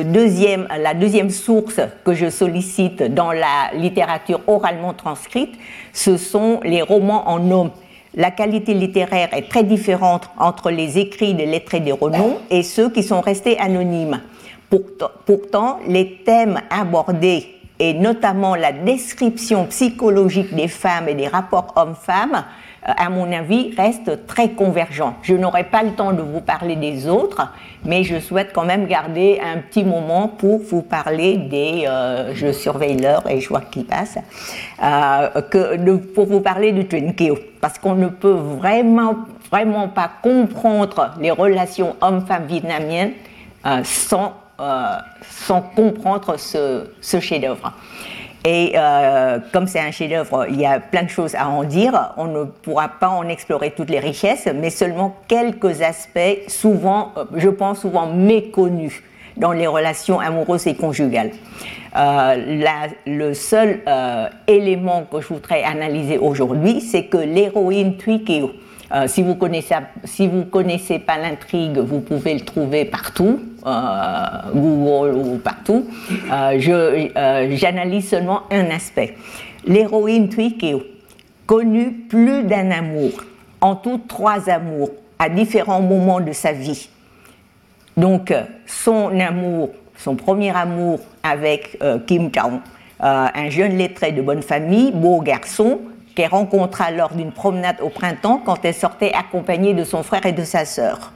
deuxième, 0.04 0.68
la 0.78 0.94
deuxième 0.94 1.30
source 1.30 1.80
que 2.04 2.14
je 2.14 2.30
sollicite 2.30 3.02
dans 3.02 3.32
la 3.32 3.72
littérature 3.74 4.40
oralement 4.46 4.94
transcrite, 4.94 5.54
ce 5.92 6.16
sont 6.16 6.60
les 6.62 6.82
romans 6.82 7.28
en 7.28 7.50
homme. 7.50 7.70
La 8.14 8.30
qualité 8.30 8.74
littéraire 8.74 9.30
est 9.32 9.48
très 9.48 9.64
différente 9.64 10.30
entre 10.38 10.70
les 10.70 10.98
écrits 10.98 11.34
des 11.34 11.46
lettrés 11.46 11.80
des 11.80 11.92
renoms 11.92 12.36
et 12.50 12.62
ceux 12.62 12.90
qui 12.90 13.02
sont 13.02 13.20
restés 13.22 13.58
anonymes. 13.58 14.20
Pourtant, 14.70 15.10
pourtant 15.26 15.78
les 15.88 16.18
thèmes 16.24 16.60
abordés 16.70 17.46
et 17.78 17.94
notamment 17.94 18.54
la 18.54 18.70
description 18.72 19.66
psychologique 19.66 20.54
des 20.54 20.68
femmes 20.68 21.08
et 21.08 21.14
des 21.14 21.26
rapports 21.26 21.72
hommes-femmes 21.74 22.44
à 22.84 23.10
mon 23.10 23.30
avis, 23.32 23.72
reste 23.76 24.26
très 24.26 24.50
convergent. 24.50 25.14
Je 25.22 25.34
n'aurai 25.34 25.64
pas 25.64 25.82
le 25.82 25.92
temps 25.92 26.12
de 26.12 26.22
vous 26.22 26.40
parler 26.40 26.74
des 26.74 27.08
autres, 27.08 27.52
mais 27.84 28.02
je 28.02 28.18
souhaite 28.18 28.50
quand 28.52 28.64
même 28.64 28.86
garder 28.86 29.40
un 29.40 29.58
petit 29.58 29.84
moment 29.84 30.26
pour 30.26 30.58
vous 30.58 30.82
parler 30.82 31.36
des. 31.36 31.84
Euh, 31.86 32.32
je 32.34 32.50
surveille 32.50 32.96
l'heure 32.96 33.28
et 33.30 33.40
je 33.40 33.48
vois 33.48 33.60
qu'il 33.60 33.84
passe. 33.84 34.18
Euh, 34.82 35.40
que 35.42 35.96
pour 35.96 36.26
vous 36.26 36.40
parler 36.40 36.72
du 36.72 36.86
Kill, 36.86 37.34
parce 37.60 37.78
qu'on 37.78 37.94
ne 37.94 38.08
peut 38.08 38.30
vraiment, 38.30 39.14
vraiment 39.50 39.88
pas 39.88 40.10
comprendre 40.20 41.12
les 41.20 41.30
relations 41.30 41.94
hommes-femmes 42.00 42.46
vietnamiennes 42.46 43.12
sans, 43.84 44.34
sans 45.30 45.60
comprendre 45.60 46.36
ce, 46.36 46.90
ce 47.00 47.20
chef-d'œuvre. 47.20 47.72
Et 48.44 48.72
euh, 48.74 49.38
comme 49.52 49.68
c'est 49.68 49.80
un 49.80 49.92
chef-d'œuvre, 49.92 50.46
il 50.48 50.60
y 50.60 50.66
a 50.66 50.80
plein 50.80 51.04
de 51.04 51.08
choses 51.08 51.34
à 51.34 51.48
en 51.48 51.62
dire. 51.62 52.12
On 52.16 52.26
ne 52.26 52.44
pourra 52.44 52.88
pas 52.88 53.08
en 53.08 53.28
explorer 53.28 53.70
toutes 53.70 53.90
les 53.90 54.00
richesses, 54.00 54.48
mais 54.52 54.70
seulement 54.70 55.16
quelques 55.28 55.80
aspects, 55.82 56.48
souvent, 56.48 57.12
euh, 57.16 57.24
je 57.36 57.48
pense, 57.48 57.80
souvent 57.80 58.06
méconnus 58.06 59.02
dans 59.36 59.52
les 59.52 59.66
relations 59.66 60.20
amoureuses 60.20 60.66
et 60.66 60.74
conjugales. 60.74 61.30
Euh, 61.96 62.90
le 63.06 63.34
seul 63.34 63.80
euh, 63.86 64.28
élément 64.46 65.04
que 65.10 65.20
je 65.20 65.28
voudrais 65.28 65.62
analyser 65.62 66.18
aujourd'hui, 66.18 66.80
c'est 66.80 67.04
que 67.04 67.18
l'héroïne 67.18 67.96
Twikio, 67.96 68.50
euh, 68.94 69.06
si 69.06 69.22
vous 69.22 69.34
connaissez 69.34 69.74
si 70.04 70.26
vous 70.26 70.44
connaissez 70.44 70.98
pas 70.98 71.18
l'intrigue, 71.18 71.78
vous 71.78 72.00
pouvez 72.00 72.34
le 72.34 72.40
trouver 72.40 72.84
partout, 72.84 73.40
Google 73.64 75.16
ou 75.16 75.38
partout. 75.38 75.86
Euh, 76.30 76.58
j'analyse 77.50 78.08
seulement 78.08 78.42
un 78.50 78.70
aspect. 78.70 79.16
L'héroïne 79.64 80.28
Twikeo, 80.28 80.82
connue 81.46 81.92
plus 82.08 82.42
d'un 82.44 82.70
amour, 82.70 83.10
en 83.60 83.76
tout 83.76 84.00
trois 84.08 84.50
amours, 84.50 84.90
à 85.18 85.28
différents 85.28 85.82
moments 85.82 86.20
de 86.20 86.32
sa 86.32 86.52
vie. 86.52 86.88
Donc 87.96 88.34
son 88.66 89.18
amour, 89.20 89.70
son 89.96 90.16
premier 90.16 90.56
amour 90.56 90.98
avec 91.22 91.78
Kim 92.06 92.30
Jong, 92.34 92.60
un 93.00 93.50
jeune 93.50 93.76
lettré 93.76 94.12
de 94.12 94.22
bonne 94.22 94.42
famille, 94.42 94.90
beau 94.92 95.20
garçon, 95.20 95.80
qu'elle 96.14 96.30
rencontra 96.30 96.90
lors 96.90 97.14
d'une 97.14 97.32
promenade 97.32 97.76
au 97.80 97.88
printemps 97.88 98.40
quand 98.44 98.64
elle 98.64 98.74
sortait 98.74 99.12
accompagnée 99.12 99.74
de 99.74 99.84
son 99.84 100.02
frère 100.02 100.26
et 100.26 100.32
de 100.32 100.44
sa 100.44 100.64
sœur. 100.64 101.12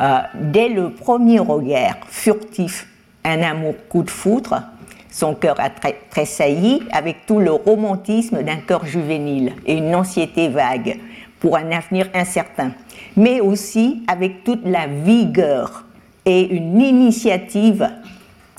Euh, 0.00 0.18
dès 0.34 0.68
le 0.68 0.90
premier 0.90 1.38
regard 1.38 1.96
furtif, 2.08 2.86
un 3.24 3.42
amour 3.42 3.74
coup 3.88 4.02
de 4.02 4.10
foudre, 4.10 4.62
son 5.10 5.34
cœur 5.34 5.56
a 5.60 5.68
tressailli 6.10 6.82
avec 6.90 7.26
tout 7.26 7.38
le 7.38 7.52
romantisme 7.52 8.42
d'un 8.42 8.56
cœur 8.56 8.86
juvénile 8.86 9.52
et 9.66 9.74
une 9.74 9.94
anxiété 9.94 10.48
vague 10.48 10.98
pour 11.38 11.56
un 11.56 11.70
avenir 11.70 12.08
incertain, 12.14 12.72
mais 13.16 13.40
aussi 13.40 14.02
avec 14.08 14.44
toute 14.44 14.64
la 14.64 14.86
vigueur 14.86 15.84
et 16.24 16.54
une 16.54 16.80
initiative. 16.80 17.88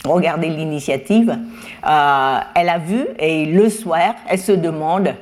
Regardez 0.06 0.50
l'initiative. 0.50 1.30
Euh, 1.30 2.40
elle 2.56 2.70
a 2.70 2.78
vu 2.78 3.06
et 3.18 3.46
le 3.46 3.70
soir, 3.70 4.16
elle 4.28 4.40
se 4.40 4.52
demande 4.52 5.16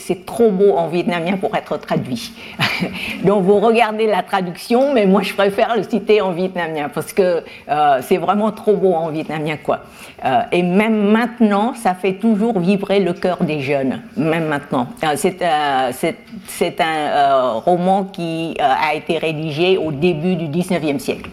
c'est 0.00 0.24
trop 0.24 0.50
beau 0.50 0.76
en 0.76 0.88
vietnamien 0.88 1.36
pour 1.36 1.54
être 1.56 1.76
traduit. 1.78 2.32
Donc 3.24 3.42
vous 3.42 3.58
regardez 3.58 4.06
la 4.06 4.22
traduction, 4.22 4.94
mais 4.94 5.06
moi 5.06 5.22
je 5.22 5.34
préfère 5.34 5.76
le 5.76 5.82
citer 5.82 6.20
en 6.20 6.30
vietnamien 6.30 6.88
parce 6.88 7.12
que 7.12 7.42
euh, 7.68 7.98
c'est 8.02 8.18
vraiment 8.18 8.52
trop 8.52 8.76
beau 8.76 8.94
en 8.94 9.08
vietnamien 9.08 9.56
quoi. 9.56 9.80
Euh, 10.24 10.42
et 10.52 10.62
même 10.62 11.10
maintenant, 11.10 11.74
ça 11.74 11.94
fait 11.94 12.14
toujours 12.14 12.60
vibrer 12.60 13.00
le 13.00 13.12
cœur 13.12 13.42
des 13.42 13.60
jeunes, 13.60 14.02
même 14.16 14.46
maintenant. 14.46 14.86
Euh, 15.02 15.16
c'est 15.16 16.80
un 16.80 17.52
roman 17.54 18.04
qui 18.04 18.56
a 18.60 18.94
été 18.94 19.18
rédigé 19.18 19.76
au 19.76 19.90
début 19.90 20.36
du 20.36 20.46
19e 20.46 20.98
siècle. 20.98 21.30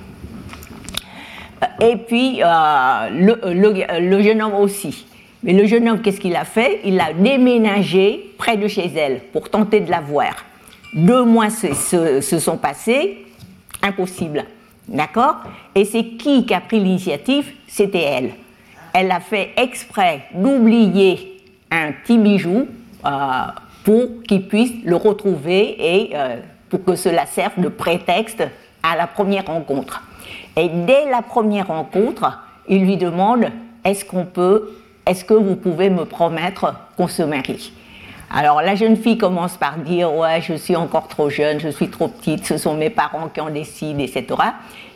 Et 1.81 1.97
puis 1.97 2.41
le 2.41 4.21
jeune 4.21 4.41
homme 4.41 4.55
aussi. 4.55 5.05
Mais 5.43 5.53
le 5.53 5.65
jeune 5.65 5.87
homme, 5.87 6.01
qu'est-ce 6.01 6.19
qu'il 6.19 6.35
a 6.35 6.45
fait? 6.45 6.81
Il 6.83 6.99
a 6.99 7.13
déménagé 7.13 8.33
près 8.37 8.57
de 8.57 8.67
chez 8.67 8.87
elle 8.95 9.21
pour 9.31 9.49
tenter 9.49 9.79
de 9.79 9.89
la 9.89 10.01
voir. 10.01 10.45
Deux 10.93 11.23
mois 11.23 11.49
se, 11.49 12.21
sont 12.21 12.57
passés, 12.57 13.25
impossible. 13.81 14.45
D'accord? 14.87 15.37
Et 15.75 15.85
c'est 15.85 16.03
qui 16.03 16.45
qui 16.45 16.53
a 16.53 16.61
pris 16.61 16.79
l'initiative? 16.79 17.53
C'était 17.67 18.01
elle. 18.01 18.31
Elle 18.93 19.11
a 19.11 19.19
fait 19.19 19.51
exprès 19.55 20.23
d'oublier 20.33 21.41
un 21.71 21.91
petit 21.91 22.17
bijou 22.17 22.67
euh, 23.05 23.09
pour 23.83 24.23
qu'il 24.27 24.47
puisse 24.47 24.73
le 24.83 24.95
retrouver 24.95 25.77
et 25.79 26.09
euh, 26.15 26.37
pour 26.69 26.83
que 26.83 26.95
cela 26.95 27.25
serve 27.25 27.61
de 27.61 27.69
prétexte 27.69 28.43
à 28.83 28.95
la 28.95 29.07
première 29.07 29.45
rencontre. 29.45 30.03
Et 30.57 30.69
dès 30.69 31.09
la 31.09 31.21
première 31.21 31.67
rencontre, 31.67 32.39
il 32.67 32.83
lui 32.83 32.97
demande 32.97 33.45
est-ce 33.83 34.03
qu'on 34.03 34.25
peut, 34.25 34.71
est-ce 35.09 35.25
que 35.25 35.33
vous 35.33 35.55
pouvez 35.55 35.89
me 35.89 36.05
promettre 36.05 36.73
qu'on 36.95 37.07
se 37.07 37.23
marie? 37.23 37.73
Alors 38.31 38.61
la 38.61 38.75
jeune 38.75 38.95
fille 38.95 39.17
commence 39.17 39.57
par 39.57 39.77
dire 39.77 40.13
ouais 40.13 40.39
je 40.39 40.53
suis 40.53 40.75
encore 40.75 41.07
trop 41.07 41.31
jeune, 41.31 41.59
je 41.59 41.69
suis 41.69 41.89
trop 41.89 42.07
petite, 42.07 42.45
ce 42.45 42.57
sont 42.57 42.75
mes 42.75 42.91
parents 42.91 43.27
qui 43.27 43.41
en 43.41 43.49
décident, 43.49 43.99
etc. 43.99 44.25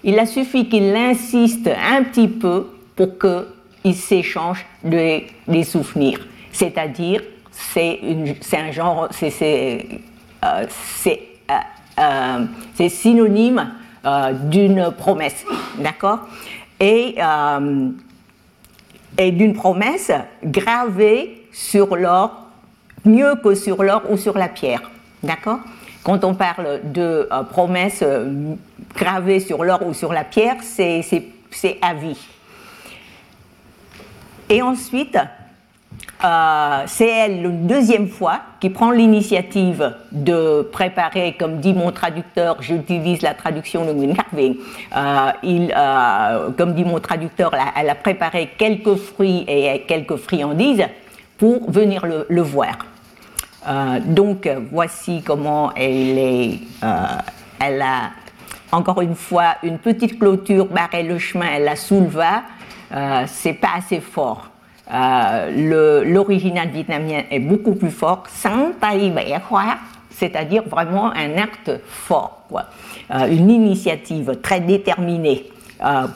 Il 0.04 0.20
a 0.20 0.28
suffi 0.28 0.70
qu'il 0.70 0.96
insiste 0.96 1.68
un 1.68 2.04
petit 2.04 2.28
peu 2.28 2.68
pour 2.96 3.18
qu'ils 3.18 3.96
s'échangent 3.96 4.68
des, 4.84 5.26
souvenirs. 5.64 6.20
C'est-à-dire 6.52 7.22
c'est 7.50 8.00
un 8.54 8.72
genre, 8.72 9.08
c'est 9.12 9.88
euh, 10.44 10.66
euh, 11.08 12.46
euh, 12.80 12.90
synonyme 12.90 13.68
d'une 14.44 14.92
promesse, 14.92 15.44
d'accord? 15.80 16.20
Et, 16.80 17.16
et 19.18 19.32
d'une 19.32 19.54
promesse 19.54 20.12
gravée 20.44 21.46
sur 21.52 21.96
l'or 21.96 22.48
mieux 23.06 23.36
que 23.44 23.56
sur 23.56 23.84
l'or 23.84 24.04
ou 24.10 24.18
sur 24.18 24.38
la 24.38 24.48
pierre. 24.48 24.92
D'accord? 25.22 25.60
Quand 26.04 26.24
on 26.24 26.36
parle 26.36 26.82
de 26.84 27.28
euh, 27.32 27.44
promesses 27.44 28.02
euh, 28.02 28.56
gravées 28.96 29.40
sur 29.40 29.64
l'or 29.64 29.86
ou 29.86 29.94
sur 29.94 30.12
la 30.12 30.24
pierre, 30.24 30.58
c'est 30.62 31.02
à 31.82 31.94
vie. 31.94 32.20
Et 34.50 34.62
ensuite, 34.62 35.18
euh, 36.24 36.84
c'est 36.88 37.08
elle, 37.08 37.46
une 37.46 37.68
deuxième 37.68 38.08
fois, 38.08 38.42
qui 38.60 38.70
prend 38.70 38.92
l'initiative 38.92 39.94
de 40.12 40.62
préparer, 40.62 41.36
comme 41.38 41.60
dit 41.60 41.74
mon 41.74 41.92
traducteur, 41.92 42.62
j'utilise 42.62 43.22
la 43.22 43.34
traduction 43.34 43.86
de 43.86 43.94
Nguyen 43.94 44.16
il, 45.44 45.76
comme 46.58 46.74
dit 46.74 46.86
mon 46.86 47.00
traducteur, 47.00 47.52
elle 47.76 47.90
a 47.90 47.96
préparé 47.96 48.50
quelques 48.58 48.96
fruits 48.96 49.44
et 49.48 49.84
quelques 49.88 50.16
friandises 50.16 50.86
pour 51.38 51.70
venir 51.70 52.06
le 52.06 52.42
voir. 52.42 52.78
Euh, 53.68 54.00
donc 54.04 54.50
voici 54.72 55.22
comment 55.26 55.74
elle 55.76 56.18
est. 56.18 56.60
Euh, 56.84 57.06
elle 57.60 57.82
a 57.82 58.12
encore 58.72 59.02
une 59.02 59.16
fois 59.16 59.56
une 59.64 59.78
petite 59.78 60.20
clôture 60.20 60.66
barrait 60.66 61.04
le 61.04 61.18
chemin, 61.18 61.48
elle 61.54 61.64
la 61.64 61.76
souleva. 61.76 62.44
Euh, 62.92 63.24
c'est 63.28 63.54
pas 63.54 63.70
assez 63.78 64.02
fort. 64.02 64.50
L'original 64.94 66.70
vietnamien 66.70 67.24
est 67.32 67.40
beaucoup 67.40 67.76
plus 67.76 67.92
fort. 67.92 68.24
C'est-à-dire 70.10 70.64
vraiment 70.64 71.12
un 71.12 71.38
acte 71.38 71.72
fort, 71.88 72.44
quoi. 72.48 72.66
une 73.10 73.50
initiative 73.50 74.38
très 74.42 74.60
déterminée 74.60 75.50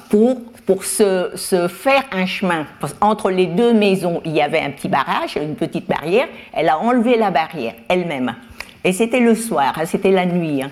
pour 0.10 0.38
pour 0.68 0.84
se, 0.84 1.32
se, 1.36 1.70
faire 1.70 2.04
un 2.12 2.26
chemin. 2.26 2.66
Entre 3.00 3.32
les 3.32 3.46
deux 3.48 3.74
maisons, 3.74 4.22
il 4.26 4.34
y 4.34 4.42
avait 4.42 4.60
un 4.60 4.72
petit 4.72 4.90
barrage, 4.90 5.38
une 5.38 5.56
petite 5.56 5.88
barrière. 5.88 6.28
Elle 6.54 6.68
a 6.68 6.78
enlevé 6.78 7.18
la 7.18 7.32
barrière 7.32 7.74
elle-même. 7.88 8.36
Et 8.84 8.92
c'était 8.92 9.22
le 9.22 9.34
soir, 9.34 9.74
hein, 9.78 9.86
c'était 9.86 10.12
la 10.12 10.26
nuit. 10.26 10.62
Hein. 10.62 10.72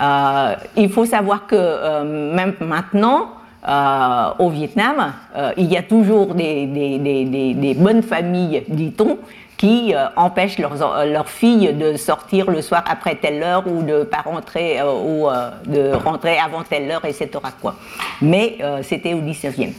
Euh, 0.00 0.56
il 0.76 0.88
faut 0.88 1.04
savoir 1.04 1.46
que 1.46 1.54
euh, 1.56 2.34
même 2.34 2.54
maintenant, 2.60 3.34
euh, 3.66 4.30
au 4.38 4.50
Vietnam, 4.50 5.12
il 5.56 5.66
y 5.66 5.76
a 5.76 5.82
toujours 5.82 6.34
des, 6.34 7.76
bonnes 7.78 8.02
familles, 8.02 8.64
dit-on, 8.68 9.18
qui 9.56 9.94
euh, 9.94 10.06
empêchent 10.16 10.58
leurs, 10.58 11.28
filles 11.28 11.72
de 11.72 11.96
sortir 11.96 12.50
le 12.50 12.60
soir 12.60 12.84
après 12.86 13.14
telle 13.14 13.42
heure 13.42 13.66
ou 13.66 13.82
de 13.82 14.02
pas 14.02 14.22
rentrer 14.22 14.80
euh, 14.80 14.92
ou 14.92 15.28
euh, 15.28 15.50
de 15.66 15.94
rentrer 15.94 16.38
avant 16.38 16.62
telle 16.62 16.90
heure, 16.90 17.04
etc. 17.04 17.30
Quoi. 17.60 17.76
Mais 18.20 18.58
c'était 18.82 19.14
au 19.14 19.20
19e. 19.20 19.72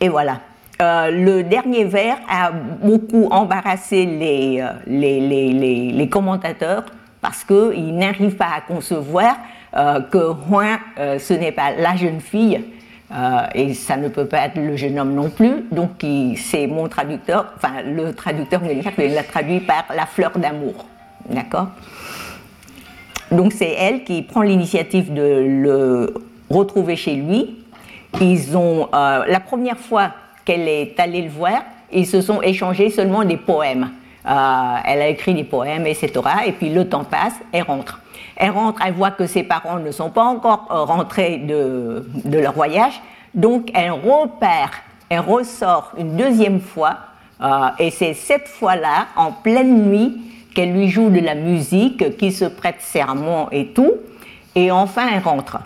Et 0.00 0.08
voilà. 0.08 0.40
le 0.80 1.42
dernier 1.42 1.84
vers 1.84 2.18
a 2.28 2.50
beaucoup 2.50 3.28
embarrassé 3.30 4.06
les 4.86 6.08
commentateurs 6.10 6.84
parce 7.20 7.44
qu'ils 7.44 7.96
n'arrivent 7.96 8.36
pas 8.36 8.50
à 8.56 8.60
concevoir 8.60 9.36
que 9.72 10.32
Huan, 10.48 10.78
ce 10.96 11.34
n'est 11.34 11.52
pas 11.52 11.72
la 11.72 11.94
jeune 11.96 12.20
fille, 12.20 12.60
euh, 13.10 13.46
et 13.54 13.72
ça 13.72 13.96
ne 13.96 14.08
peut 14.08 14.26
pas 14.26 14.44
être 14.46 14.56
le 14.56 14.76
jeune 14.76 14.98
homme 14.98 15.14
non 15.14 15.30
plus. 15.30 15.64
Donc 15.72 16.04
c'est 16.36 16.66
mon 16.66 16.88
traducteur, 16.88 17.52
enfin 17.56 17.82
le 17.84 18.12
traducteur 18.12 18.60
il 18.64 19.14
l'a 19.14 19.22
traduit 19.22 19.60
par 19.60 19.86
la 19.94 20.06
fleur 20.06 20.32
d'amour. 20.36 20.86
D'accord? 21.28 21.68
Donc 23.30 23.52
c'est 23.52 23.72
elle 23.72 24.04
qui 24.04 24.22
prend 24.22 24.42
l'initiative 24.42 25.12
de 25.12 25.22
le 25.62 26.14
retrouver 26.50 26.96
chez 26.96 27.14
lui. 27.14 27.56
Ils 28.20 28.56
ont, 28.56 28.88
euh, 28.94 29.24
la 29.26 29.40
première 29.40 29.78
fois 29.78 30.12
qu'elle 30.44 30.68
est 30.68 30.98
allée 30.98 31.22
le 31.22 31.30
voir, 31.30 31.62
ils 31.92 32.06
se 32.06 32.20
sont 32.20 32.42
échangés 32.42 32.90
seulement 32.90 33.24
des 33.24 33.36
poèmes. 33.36 33.90
Euh, 34.28 34.76
elle 34.84 35.00
a 35.00 35.08
écrit 35.08 35.32
des 35.32 35.44
poèmes, 35.44 35.86
etc. 35.86 36.12
Et 36.46 36.52
puis 36.52 36.68
le 36.68 36.86
temps 36.86 37.04
passe, 37.04 37.32
elle 37.50 37.62
rentre. 37.62 38.00
Elle 38.36 38.50
rentre, 38.50 38.80
elle 38.84 38.92
voit 38.92 39.10
que 39.10 39.26
ses 39.26 39.42
parents 39.42 39.78
ne 39.78 39.90
sont 39.90 40.10
pas 40.10 40.24
encore 40.24 40.68
euh, 40.70 40.84
rentrés 40.84 41.38
de, 41.38 42.04
leur 42.24 42.52
voyage, 42.52 43.00
donc 43.34 43.70
elle 43.74 43.90
repère, 43.90 44.70
elle 45.08 45.20
ressort 45.20 45.92
une 45.96 46.16
deuxième 46.16 46.60
fois, 46.60 46.96
euh, 47.40 47.68
et 47.78 47.90
c'est 47.90 48.12
cette 48.12 48.48
fois-là, 48.48 49.06
en 49.16 49.32
pleine 49.32 49.88
nuit, 49.88 50.20
qu'elle 50.54 50.72
lui 50.72 50.88
joue 50.88 51.08
de 51.08 51.20
la 51.20 51.34
musique, 51.34 52.16
qui 52.18 52.30
se 52.30 52.44
prête 52.44 52.80
serment 52.80 53.48
et 53.50 53.68
tout, 53.68 53.92
et 54.54 54.70
enfin 54.70 55.08
elle 55.12 55.22
rentre. 55.22 55.58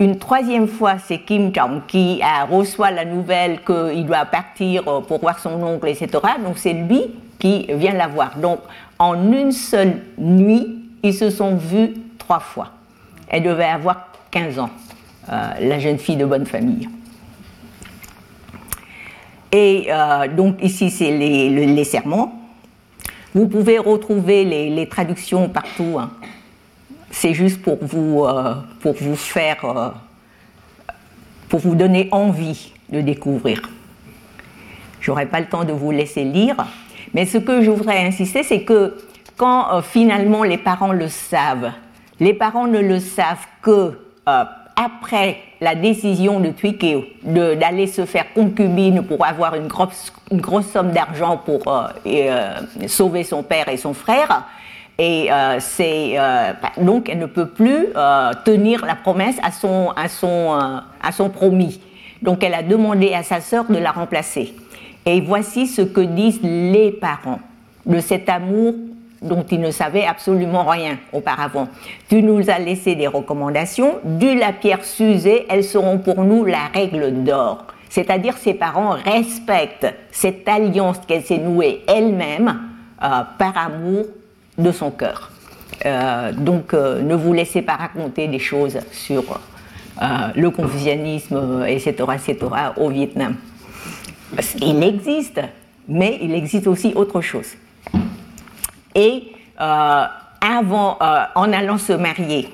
Une 0.00 0.18
troisième 0.18 0.66
fois, 0.66 0.94
c'est 0.98 1.18
Kim 1.18 1.54
Jong 1.54 1.82
qui 1.86 2.22
reçoit 2.50 2.90
la 2.90 3.04
nouvelle 3.04 3.60
qu'il 3.64 4.06
doit 4.06 4.24
partir 4.24 4.82
pour 5.02 5.20
voir 5.20 5.38
son 5.38 5.62
oncle, 5.62 5.88
etc. 5.88 6.08
Donc 6.42 6.56
c'est 6.56 6.72
lui 6.72 7.10
qui 7.40 7.66
vient 7.72 7.94
la 7.94 8.06
voir. 8.06 8.38
Donc 8.38 8.60
en 9.00 9.32
une 9.32 9.50
seule 9.50 10.02
nuit, 10.18 10.84
ils 11.02 11.14
se 11.14 11.30
sont 11.30 11.56
vus 11.56 11.94
trois 12.18 12.38
fois. 12.38 12.70
Elle 13.28 13.42
devait 13.42 13.64
avoir 13.64 14.08
15 14.30 14.58
ans, 14.60 14.70
euh, 15.32 15.48
la 15.60 15.78
jeune 15.80 15.98
fille 15.98 16.16
de 16.16 16.24
bonne 16.24 16.46
famille. 16.46 16.88
Et 19.50 19.86
euh, 19.88 20.28
donc 20.28 20.62
ici, 20.62 20.90
c'est 20.90 21.10
les, 21.10 21.84
serments. 21.84 22.32
Vous 23.34 23.48
pouvez 23.48 23.78
retrouver 23.78 24.44
les, 24.44 24.88
traductions 24.88 25.48
partout. 25.48 25.96
Hein. 25.98 26.10
C'est 27.10 27.34
juste 27.34 27.62
pour 27.62 27.78
vous, 27.80 28.24
euh, 28.24 28.54
pour 28.80 28.94
vous 28.94 29.16
faire, 29.16 29.94
pour 31.48 31.58
vous 31.58 31.74
donner 31.74 32.08
envie 32.12 32.72
de 32.90 33.00
découvrir. 33.00 33.62
J'aurai 35.00 35.26
pas 35.26 35.40
le 35.40 35.46
temps 35.46 35.64
de 35.64 35.72
vous 35.72 35.90
laisser 35.90 36.24
lire, 36.24 36.56
mais 37.14 37.26
ce 37.26 37.38
que 37.38 37.62
je 37.62 37.70
voudrais 37.70 38.06
insister, 38.06 38.42
c'est 38.42 38.62
que 38.62 38.96
quand 39.36 39.80
finalement 39.82 40.42
les 40.42 40.58
parents 40.58 40.92
le 40.92 41.08
savent, 41.08 41.72
les 42.20 42.34
parents 42.34 42.66
ne 42.66 42.78
le 42.78 43.00
savent 43.00 43.46
que 43.62 43.98
euh, 44.28 44.44
après 44.76 45.38
la 45.60 45.74
décision 45.74 46.40
de 46.40 46.50
Twikeo 46.50 47.04
d'aller 47.24 47.86
se 47.86 48.04
faire 48.04 48.32
concubine 48.32 49.02
pour 49.02 49.26
avoir 49.26 49.54
une 49.54 49.66
grosse, 49.66 50.12
somme 50.72 50.92
d'argent 50.92 51.38
pour 51.38 51.68
euh, 51.68 51.88
euh, 52.06 52.54
sauver 52.86 53.24
son 53.24 53.42
père 53.42 53.68
et 53.68 53.76
son 53.76 53.92
frère. 53.94 54.44
Et 54.98 55.30
c'est 55.60 56.16
bah, 56.18 56.72
donc 56.76 57.08
elle 57.08 57.20
ne 57.20 57.26
peut 57.26 57.48
plus 57.48 57.86
tenir 58.44 58.84
la 58.84 58.94
promesse 58.94 59.36
à 59.42 59.50
son, 59.50 59.92
à, 59.96 60.08
son, 60.10 60.82
à 61.02 61.12
son 61.12 61.30
promis. 61.30 61.80
Donc 62.20 62.44
elle 62.44 62.52
a 62.52 62.62
demandé 62.62 63.14
à 63.14 63.22
sa 63.22 63.40
sœur 63.40 63.64
de 63.64 63.78
la 63.78 63.92
remplacer. 63.92 64.54
Et 65.06 65.20
voici 65.20 65.66
ce 65.66 65.82
que 65.82 66.00
disent 66.00 66.40
les 66.42 66.92
parents 66.92 67.40
de 67.86 68.00
cet 68.00 68.28
amour 68.28 68.74
dont 69.22 69.44
ils 69.50 69.60
ne 69.60 69.70
savaient 69.70 70.06
absolument 70.06 70.64
rien 70.64 70.98
auparavant. 71.12 71.68
Tu 72.08 72.22
nous 72.22 72.48
as 72.50 72.58
laissé 72.58 72.94
des 72.94 73.06
recommandations, 73.06 73.98
du 74.04 74.34
la 74.34 74.52
pierre 74.52 74.84
s'user, 74.84 75.46
elles 75.48 75.64
seront 75.64 75.98
pour 75.98 76.24
nous 76.24 76.44
la 76.44 76.66
règle 76.72 77.22
d'or. 77.22 77.66
C'est-à-dire 77.88 78.36
ses 78.38 78.54
parents 78.54 78.90
respectent 78.90 79.92
cette 80.10 80.48
alliance 80.48 81.00
qu'elle 81.06 81.22
s'est 81.22 81.38
nouée 81.38 81.82
elle-même 81.86 82.60
euh, 83.02 83.08
par 83.36 83.58
amour 83.58 84.06
de 84.56 84.72
son 84.72 84.90
cœur. 84.90 85.30
Euh, 85.84 86.32
donc 86.32 86.72
euh, 86.72 87.02
ne 87.02 87.14
vous 87.14 87.32
laissez 87.32 87.62
pas 87.62 87.74
raconter 87.76 88.28
des 88.28 88.38
choses 88.38 88.78
sur 88.92 89.40
le 90.34 90.48
confucianisme, 90.48 91.62
etc., 91.68 91.92
etc., 92.14 92.36
au 92.78 92.88
Vietnam. 92.88 93.34
Il 94.60 94.82
existe, 94.82 95.40
mais 95.88 96.18
il 96.22 96.34
existe 96.34 96.66
aussi 96.66 96.92
autre 96.94 97.20
chose. 97.20 97.48
Et 98.94 99.24
euh, 99.60 100.04
avant, 100.40 100.98
euh, 101.00 101.24
en 101.34 101.52
allant 101.52 101.78
se 101.78 101.92
marier, 101.92 102.48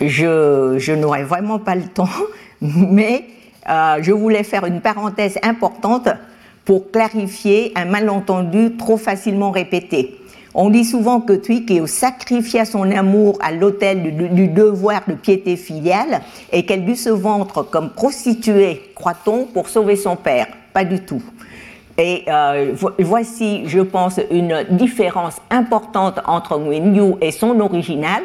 je, 0.00 0.76
je 0.78 0.92
n'aurais 0.92 1.24
vraiment 1.24 1.58
pas 1.58 1.74
le 1.74 1.86
temps, 1.86 2.08
mais 2.60 3.24
euh, 3.68 3.98
je 4.02 4.12
voulais 4.12 4.42
faire 4.42 4.66
une 4.66 4.80
parenthèse 4.80 5.38
importante 5.42 6.08
pour 6.64 6.90
clarifier 6.90 7.72
un 7.76 7.84
malentendu 7.84 8.76
trop 8.76 8.96
facilement 8.96 9.50
répété. 9.50 10.18
On 10.56 10.70
dit 10.70 10.84
souvent 10.84 11.20
que 11.20 11.32
Twikeo 11.32 11.88
sacrifia 11.88 12.64
son 12.64 12.88
amour 12.92 13.38
à 13.42 13.50
l'autel 13.50 14.16
du, 14.32 14.46
devoir 14.46 15.02
de 15.08 15.14
piété 15.14 15.56
filiale 15.56 16.20
et 16.52 16.64
qu'elle 16.64 16.84
dut 16.84 16.94
se 16.94 17.10
vendre 17.10 17.64
comme 17.64 17.90
prostituée, 17.90 18.92
croit-on, 18.94 19.46
pour 19.46 19.68
sauver 19.68 19.96
son 19.96 20.14
père. 20.14 20.46
Pas 20.72 20.84
du 20.84 21.00
tout. 21.00 21.22
Et 21.98 22.24
euh, 22.28 22.72
voici, 23.00 23.62
je 23.66 23.80
pense, 23.80 24.20
une 24.30 24.64
différence 24.70 25.40
importante 25.50 26.20
entre 26.24 26.56
Nguyen 26.58 26.94
Yu 26.94 27.14
et 27.20 27.32
son 27.32 27.58
original. 27.58 28.22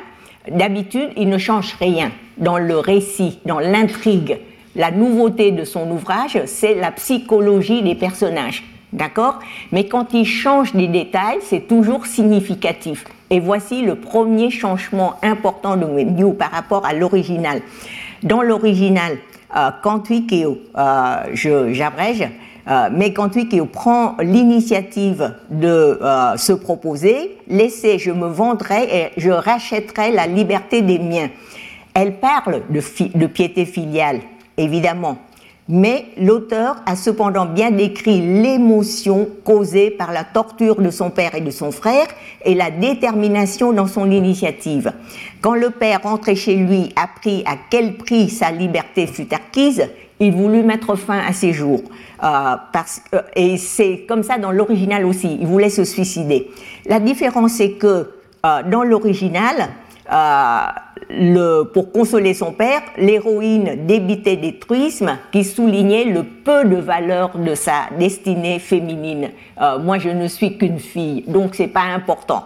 D'habitude, 0.51 1.09
il 1.17 1.29
ne 1.29 1.37
change 1.39 1.75
rien 1.79 2.11
dans 2.37 2.59
le 2.59 2.77
récit, 2.77 3.39
dans 3.45 3.59
l'intrigue. 3.59 4.37
La 4.75 4.91
nouveauté 4.91 5.51
de 5.51 5.63
son 5.63 5.89
ouvrage, 5.89 6.39
c'est 6.45 6.75
la 6.75 6.91
psychologie 6.91 7.81
des 7.81 7.95
personnages. 7.95 8.63
D'accord? 8.91 9.39
Mais 9.71 9.87
quand 9.87 10.13
il 10.13 10.25
change 10.25 10.73
des 10.73 10.87
détails, 10.87 11.39
c'est 11.41 11.67
toujours 11.67 12.05
significatif. 12.05 13.05
Et 13.29 13.39
voici 13.39 13.83
le 13.83 13.95
premier 13.95 14.49
changement 14.49 15.13
important 15.21 15.77
de 15.77 15.85
Wenyu 15.85 16.33
par 16.33 16.51
rapport 16.51 16.85
à 16.85 16.93
l'original. 16.93 17.61
Dans 18.23 18.41
l'original, 18.41 19.17
euh, 19.55 19.69
euh, 20.77 21.73
j'abrège, 21.73 22.27
euh, 22.69 22.89
mais 22.91 23.13
quand 23.13 23.35
Wikio 23.35 23.65
prend 23.65 24.15
l'initiative 24.19 25.33
de 25.49 25.67
euh, 26.01 26.37
se 26.37 26.53
proposer, 26.53 27.37
laissez, 27.47 27.97
je 27.97 28.11
me 28.11 28.27
vendrai 28.27 28.83
et 28.91 29.07
je 29.17 29.31
rachèterai 29.31 30.11
la 30.11 30.27
liberté 30.27 30.81
des 30.81 30.99
miens. 30.99 31.29
Elle 31.93 32.19
parle 32.19 32.61
de 32.69 33.27
piété 33.27 33.65
filiale, 33.65 34.19
évidemment, 34.57 35.17
mais 35.69 36.07
l'auteur 36.17 36.77
a 36.87 36.95
cependant 36.95 37.45
bien 37.45 37.69
décrit 37.69 38.41
l'émotion 38.41 39.29
causée 39.43 39.91
par 39.91 40.11
la 40.11 40.23
torture 40.23 40.81
de 40.81 40.89
son 40.89 41.11
père 41.11 41.35
et 41.35 41.41
de 41.41 41.51
son 41.51 41.71
frère 41.71 42.07
et 42.43 42.55
la 42.55 42.71
détermination 42.71 43.71
dans 43.71 43.85
son 43.85 44.09
initiative. 44.09 44.91
Quand 45.41 45.53
le 45.53 45.69
père 45.69 46.01
rentrait 46.01 46.35
chez 46.35 46.55
lui, 46.55 46.91
apprit 46.95 47.43
à 47.45 47.55
quel 47.69 47.97
prix 47.97 48.29
sa 48.29 48.49
liberté 48.49 49.05
fut 49.05 49.31
acquise, 49.31 49.87
il 50.19 50.33
voulut 50.33 50.63
mettre 50.63 50.95
fin 50.95 51.19
à 51.19 51.33
ses 51.33 51.53
jours. 51.53 51.83
Euh, 52.23 52.55
parce, 52.73 53.03
et 53.35 53.57
c'est 53.57 54.05
comme 54.07 54.23
ça 54.23 54.39
dans 54.39 54.51
l'original 54.51 55.05
aussi, 55.05 55.37
il 55.39 55.45
voulait 55.45 55.69
se 55.69 55.83
suicider. 55.83 56.49
La 56.87 56.99
différence 56.99 57.53
c'est 57.53 57.73
que 57.73 58.09
euh, 58.45 58.63
dans 58.63 58.83
l'original, 58.83 59.69
le, 61.09 61.63
pour 61.63 61.91
consoler 61.91 62.33
son 62.33 62.51
père, 62.51 62.81
l'héroïne 62.97 63.85
débitait 63.87 64.37
des 64.37 64.59
truismes 64.59 65.17
qui 65.31 65.43
soulignaient 65.43 66.05
le 66.05 66.23
peu 66.23 66.65
de 66.65 66.75
valeur 66.75 67.37
de 67.37 67.55
sa 67.55 67.89
destinée 67.97 68.59
féminine. 68.59 69.29
Euh, 69.59 69.79
moi, 69.79 69.97
je 69.97 70.09
ne 70.09 70.27
suis 70.27 70.57
qu'une 70.57 70.79
fille, 70.79 71.23
donc 71.27 71.55
c'est 71.55 71.67
pas 71.67 71.81
important. 71.81 72.45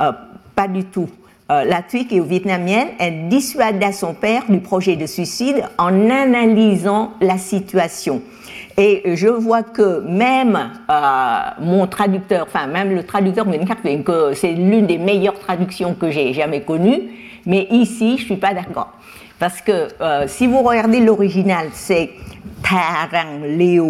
Euh, 0.00 0.12
pas 0.54 0.68
du 0.68 0.84
tout. 0.84 1.08
Euh, 1.50 1.64
la 1.64 1.78
est 1.78 2.20
vietnamienne, 2.20 2.88
elle 2.98 3.28
dissuada 3.28 3.92
son 3.92 4.14
père 4.14 4.42
du 4.48 4.60
projet 4.60 4.96
de 4.96 5.06
suicide 5.06 5.64
en 5.78 6.10
analysant 6.10 7.12
la 7.20 7.38
situation. 7.38 8.22
Et 8.80 9.16
je 9.16 9.26
vois 9.26 9.64
que 9.64 10.00
même 10.08 10.56
euh, 10.88 11.38
mon 11.60 11.88
traducteur, 11.88 12.46
enfin 12.48 12.68
même 12.68 12.94
le 12.94 13.02
traducteur 13.02 13.44
que 14.04 14.34
c'est 14.34 14.52
l'une 14.52 14.86
des 14.86 14.98
meilleures 14.98 15.38
traductions 15.38 15.94
que 15.94 16.12
j'ai 16.12 16.32
jamais 16.32 16.60
connues, 16.60 17.10
mais 17.44 17.66
ici, 17.72 18.18
je 18.18 18.24
suis 18.24 18.36
pas 18.36 18.54
d'accord. 18.54 18.92
Parce 19.40 19.60
que 19.60 19.88
euh, 20.00 20.28
si 20.28 20.46
vous 20.46 20.62
regardez 20.62 21.00
l'original, 21.00 21.70
c'est 21.72 22.10
Tarang 22.62 23.40
Liu 23.44 23.82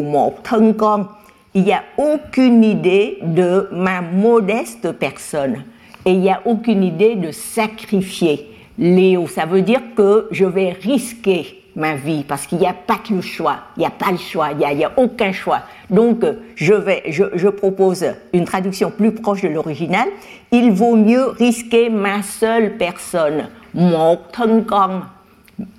Il 1.55 1.64
n'y 1.64 1.72
a 1.72 1.82
aucune 1.99 2.64
idée 2.64 3.18
de 3.22 3.68
ma 3.72 4.01
modeste 4.01 4.93
personne. 4.93 5.64
Et 6.07 6.12
il 6.12 6.20
n'y 6.20 6.30
a 6.30 6.41
aucune 6.47 6.82
idée 6.82 7.14
de 7.14 7.30
sacrifier. 7.30 8.49
Léo, 8.78 9.26
ça 9.26 9.45
veut 9.45 9.62
dire 9.62 9.80
que 9.95 10.28
je 10.30 10.47
vais 10.47 10.70
risquer 10.70 11.62
ma 11.79 11.95
vie 11.95 12.24
parce 12.24 12.47
qu'il 12.47 12.59
n'y 12.59 12.66
a 12.66 12.74
pas 12.74 12.99
le 13.09 13.22
choix, 13.22 13.61
il 13.76 13.81
n'y 13.81 13.87
a 13.87 13.91
pas 13.91 14.11
le 14.11 14.18
choix, 14.18 14.51
il 14.51 14.76
n'y 14.76 14.85
a, 14.85 14.93
aucun 14.97 15.33
choix. 15.33 15.61
Donc 15.89 16.24
je, 16.57 16.74
vais, 16.74 17.05
je, 17.09 17.24
je 17.35 17.49
propose 17.49 18.05
une 18.35 18.45
traduction 18.45 18.91
plus 18.91 19.12
proche 19.12 19.43
de 19.43 19.49
l'original. 19.49 20.09
Il 20.51 20.72
vaut 20.72 20.97
mieux 20.97 21.29
risquer 21.29 21.89
ma 21.89 22.22
seule 22.22 22.76
personne, 22.76 23.49
mon 23.72 24.18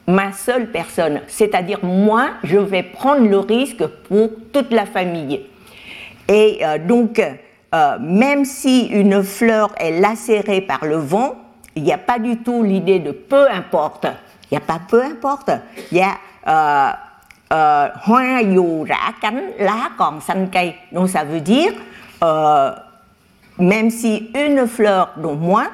ma 0.07 0.31
seule 0.31 0.71
personne, 0.71 1.21
c'est-à-dire 1.27 1.79
moi, 1.83 2.29
je 2.43 2.57
vais 2.57 2.83
prendre 2.83 3.27
le 3.27 3.37
risque 3.37 3.85
pour 3.85 4.29
toute 4.51 4.71
la 4.71 4.85
famille. 4.85 5.41
Et 6.27 6.59
euh, 6.63 6.77
donc, 6.77 7.19
euh, 7.19 7.97
même 7.99 8.45
si 8.45 8.87
une 8.87 9.23
fleur 9.23 9.73
est 9.77 9.99
lacérée 9.99 10.61
par 10.61 10.85
le 10.85 10.97
vent, 10.97 11.35
il 11.75 11.83
n'y 11.83 11.93
a 11.93 11.97
pas 11.97 12.19
du 12.19 12.37
tout 12.37 12.63
l'idée 12.63 12.99
de 12.99 13.11
peu 13.11 13.49
importe 13.49 14.07
il 14.49 14.55
n'y 14.55 14.57
a 14.57 14.61
pas 14.61 14.79
peu 14.87 15.03
importe. 15.03 15.51
Il 15.91 15.97
y 15.97 16.01
a 16.01 16.17
euh, 16.47 16.91
euh. 17.51 17.87
Donc 20.91 21.09
ça 21.09 21.23
veut 21.23 21.41
dire, 21.41 21.73
même 23.59 23.89
si 23.89 24.31
une 24.35 24.67
fleur, 24.67 25.11
dont 25.17 25.35
moi, 25.35 25.67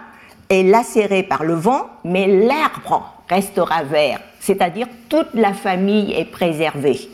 est 0.49 0.63
lacérée 0.63 1.23
par 1.23 1.43
le 1.43 1.53
vent, 1.53 1.87
mais 2.03 2.27
l'arbre 2.27 3.13
restera 3.29 3.83
vert. 3.83 4.19
C'est-à-dire 4.39 4.87
toute 5.09 5.33
la 5.33 5.53
famille 5.53 6.13
est 6.13 6.25
préservée. 6.25 7.09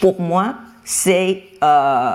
Pour 0.00 0.20
moi, 0.20 0.54
c'est, 0.82 1.44
euh, 1.62 2.14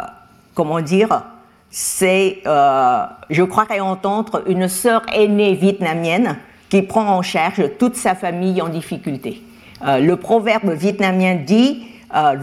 comment 0.56 0.82
dire, 0.82 1.24
c'est, 1.70 2.42
euh, 2.48 3.06
je 3.30 3.44
croirais 3.44 3.80
entendre 3.80 4.44
une 4.48 4.68
sœur 4.68 5.04
aînée 5.14 5.54
vietnamienne 5.54 6.38
qui 6.70 6.84
prend 6.84 7.08
en 7.08 7.22
charge 7.22 7.64
toute 7.78 7.96
sa 7.96 8.16
famille 8.16 8.62
en 8.62 8.70
difficulté. 8.70 9.42
Euh, 9.86 10.00
le 10.00 10.16
proverbe 10.18 10.72
vietnamien 10.72 11.36
dit 11.36 11.88
euh, 12.16 12.36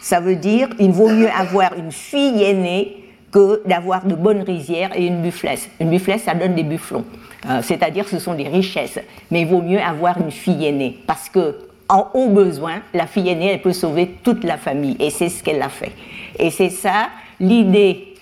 Ça 0.00 0.20
veut 0.20 0.36
dire 0.36 0.68
il 0.78 0.90
vaut 0.92 1.08
mieux 1.08 1.30
avoir 1.30 1.74
une 1.76 1.92
fille 1.92 2.42
aînée 2.42 2.96
que 3.30 3.62
d'avoir 3.66 4.04
de 4.04 4.14
bonnes 4.14 4.42
rizières 4.42 4.90
et 4.96 5.06
une 5.06 5.22
bufflesse. 5.22 5.68
Une 5.80 5.90
bufflesse, 5.90 6.22
ça 6.22 6.34
donne 6.34 6.54
des 6.54 6.62
bufflons. 6.62 7.04
Euh, 7.48 7.60
c'est-à-dire 7.62 8.08
ce 8.08 8.18
sont 8.18 8.34
des 8.34 8.48
richesses. 8.48 8.98
Mais 9.30 9.42
il 9.42 9.46
vaut 9.46 9.62
mieux 9.62 9.80
avoir 9.80 10.18
une 10.18 10.30
fille 10.30 10.66
aînée 10.66 10.98
parce 11.06 11.28
que 11.28 11.56
en 11.88 12.08
haut 12.14 12.30
besoin, 12.30 12.80
la 12.94 13.06
fille 13.06 13.28
aînée, 13.28 13.52
elle 13.52 13.62
peut 13.62 13.72
sauver 13.72 14.16
toute 14.24 14.42
la 14.42 14.56
famille. 14.56 14.96
Et 14.98 15.10
c'est 15.10 15.28
ce 15.28 15.44
qu'elle 15.44 15.62
a 15.62 15.68
fait. 15.68 15.92
Et 16.36 16.50
c'est 16.50 16.70
ça 16.70 17.10
l'idée 17.38 18.14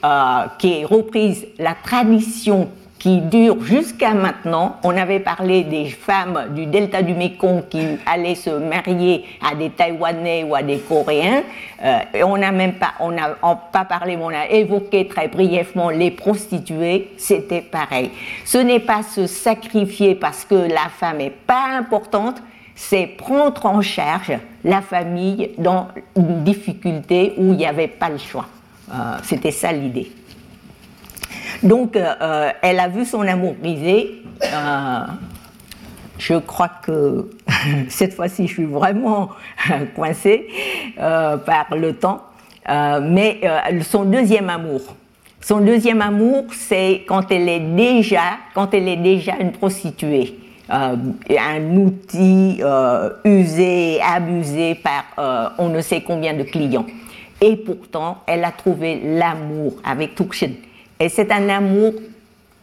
qui 0.59 0.81
est 0.81 0.85
reprise, 0.85 1.47
la 1.59 1.73
tradition 1.73 2.69
qui 3.05 3.21
dure 3.21 3.63
jusqu'à 3.63 4.15
maintenant. 4.15 4.77
On 4.83 4.97
avait 4.97 5.21
parlé 5.21 5.63
des 5.63 5.91
femmes 5.91 6.55
du 6.55 6.65
delta 6.65 7.03
du 7.03 7.13
Mekong 7.13 7.69
qui 7.69 7.99
allaient 8.07 8.35
se 8.35 8.49
marier 8.49 9.27
à 9.47 9.55
des 9.55 9.69
Taïwanais 9.69 10.43
ou 10.43 10.55
à 10.55 10.63
des 10.63 10.79
Coréens. 10.79 11.43
Euh, 11.85 11.99
et 12.15 12.25
on 12.25 12.39
n'a 12.39 12.51
même 12.51 12.73
pas, 12.73 12.95
on 13.01 13.11
n'a 13.11 13.37
pas 13.71 13.85
parlé, 13.85 14.17
mais 14.17 14.25
on 14.25 14.29
a 14.29 14.49
évoqué 14.49 15.07
très 15.07 15.29
brièvement 15.29 15.91
les 15.91 16.13
prostituées. 16.13 17.11
C'était 17.19 17.61
pareil. 17.61 18.11
Ce 18.47 18.57
n'est 18.57 18.81
pas 18.81 19.03
se 19.03 19.27
sacrifier 19.27 20.15
parce 20.15 20.47
que 20.47 20.55
la 20.55 20.89
femme 20.89 21.21
est 21.21 21.37
pas 21.47 21.77
importante, 21.77 22.43
c'est 22.75 23.07
prendre 23.07 23.67
en 23.67 23.83
charge 23.83 24.33
la 24.65 24.81
famille 24.81 25.51
dans 25.59 25.89
une 26.17 26.43
difficulté 26.43 27.35
où 27.37 27.53
il 27.53 27.59
n'y 27.59 27.67
avait 27.67 27.87
pas 27.87 28.09
le 28.09 28.17
choix. 28.17 28.47
Euh, 28.91 29.19
c'était 29.23 29.51
ça 29.51 29.73
l'idée. 29.73 30.11
Donc, 31.65 31.97
euh, 31.97 32.13
euh, 32.21 32.51
elle 32.61 32.79
a 32.79 32.89
vu 32.89 33.05
son 33.05 33.23
amour 33.23 33.55
brisé. 33.55 34.23
Euh, 34.43 35.01
je 36.19 36.35
crois 36.35 36.71
que 36.83 37.31
cette 37.89 38.15
fois-ci, 38.15 38.47
je 38.47 38.53
suis 38.53 38.65
vraiment 38.65 39.31
coincée 39.97 40.49
par 40.97 41.75
le 41.75 41.95
temps. 41.95 42.23
mais 42.69 43.41
son 43.83 44.05
deuxième 44.05 44.51
amour, 44.51 44.83
son 45.41 45.61
deuxième 45.61 46.03
amour, 46.03 46.45
c'est 46.53 47.05
quand 47.07 47.31
elle 47.31 47.49
est 47.49 47.61
déjà, 47.61 48.39
quand 48.55 48.73
elle 48.75 48.89
est 48.89 48.97
déjà 48.97 49.37
une 49.41 49.53
prostituée. 49.53 50.39
un 50.69 51.77
outil 51.77 52.61
usé, 53.25 54.01
abusé 54.03 54.77
par 54.77 55.55
on 55.59 55.69
ne 55.69 55.81
sait 55.81 56.03
combien 56.03 56.35
de 56.35 56.43
clients. 56.43 56.87
Et 57.41 57.57
pourtant, 57.57 58.19
elle 58.27 58.45
a 58.45 58.53
trouvé 58.53 59.01
l'amour 59.05 59.75
avec 59.85 60.15
Tukshin. 60.15 60.53
Et 61.05 61.11
c'est 61.11 61.31
un 61.33 61.51
amour 61.51 61.93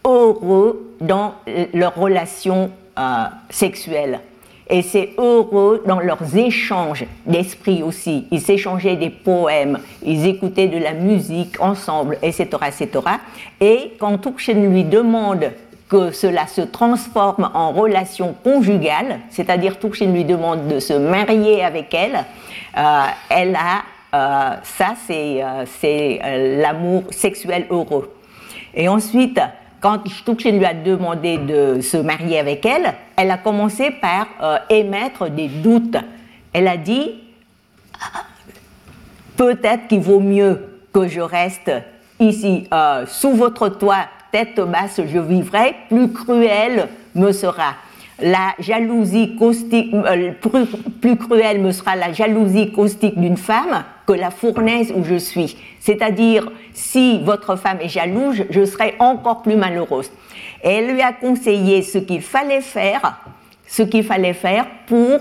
heureux 0.04 0.96
dans 1.00 1.36
leurs 1.76 1.94
relations 1.94 2.72
euh, 2.98 3.26
sexuelles. 3.52 4.20
Et 4.68 4.82
c'est 4.82 5.12
heureux 5.20 5.84
dans 5.86 6.00
leurs 6.00 6.36
échanges 6.36 7.06
d'esprit 7.28 7.84
aussi. 7.84 8.26
Ils 8.32 8.42
s'échangeaient 8.42 8.96
des 8.96 9.12
poèmes, 9.12 9.78
ils 10.04 10.26
écoutaient 10.26 10.70
de 10.70 10.80
la 10.80 10.94
musique 10.94 11.62
ensemble, 11.62 12.18
etc. 12.24 12.48
Et 13.60 13.94
quand 14.00 14.18
Tukshen 14.18 14.74
lui 14.74 14.86
demande 14.86 15.52
que 15.88 16.10
cela 16.10 16.48
se 16.48 16.62
transforme 16.62 17.52
en 17.54 17.72
relation 17.74 18.34
conjugale, 18.44 19.20
c'est-à-dire 19.30 19.78
Tukshin 19.78 20.12
lui 20.12 20.26
demande 20.26 20.68
de 20.68 20.80
se 20.80 20.94
marier 20.94 21.64
avec 21.64 21.94
elle, 21.94 22.26
euh, 22.76 23.04
elle 23.30 23.56
a 23.56 23.84
ça 24.64 24.96
c'est 25.06 26.20
l'amour 26.60 27.04
sexuel 27.12 27.68
heureux. 27.70 28.12
Et 28.74 28.88
ensuite, 28.88 29.40
quand 29.80 30.08
Stuckchen 30.08 30.58
lui 30.58 30.66
a 30.66 30.74
demandé 30.74 31.38
de 31.38 31.82
se 31.82 31.98
marier 31.98 32.40
avec 32.40 32.66
elle, 32.66 32.94
elle 33.16 33.32
a 33.32 33.38
commencé 33.38 33.92
par 33.92 34.28
émettre 34.70 35.30
des 35.30 35.48
doutes. 35.48 35.98
Elle 36.54 36.68
a 36.68 36.78
dit, 36.78 37.16
peut-être 39.38 39.88
qu'il 39.88 40.02
vaut 40.02 40.20
mieux 40.20 40.80
que 40.94 41.08
je 41.08 41.22
reste 41.22 41.72
ici 42.20 42.68
sous 43.08 43.34
votre 43.34 43.70
toit 43.70 44.06
tête 44.32 44.60
basse 44.60 45.02
je 45.06 45.20
vivrai, 45.20 45.76
plus 45.90 46.12
cruelle 46.12 46.88
me 47.16 47.32
sera. 47.32 47.76
La 48.22 48.54
jalousie 48.60 49.36
caustique, 49.36 49.94
euh, 49.94 50.32
plus, 51.02 51.18
cruelle 51.18 51.60
me 51.60 51.72
sera 51.72 51.96
la 51.96 52.14
jalousie 52.14 52.72
caustique 52.72 53.20
d'une 53.20 53.38
femme 53.38 53.84
que 54.06 54.14
la 54.14 54.30
fournaise 54.30 54.94
où 54.96 55.04
je 55.04 55.16
suis. 55.16 55.58
C'est-à-dire, 55.80 56.52
si 56.74 57.20
votre 57.24 57.56
femme 57.56 57.80
est 57.82 57.90
jalouse, 57.90 58.44
je 58.50 58.66
serai 58.66 58.96
encore 59.00 59.42
plus 59.42 59.56
malheureuse. 59.56 60.12
Elle 60.62 60.94
lui 60.94 61.02
a 61.02 61.14
conseillé 61.14 61.82
ce 61.82 61.98
qu'il 61.98 62.22
fallait 62.22 62.62
faire, 62.62 63.22
ce 63.66 63.82
qu'il 63.82 64.04
fallait 64.04 64.34
faire 64.34 64.68
pour 64.86 65.20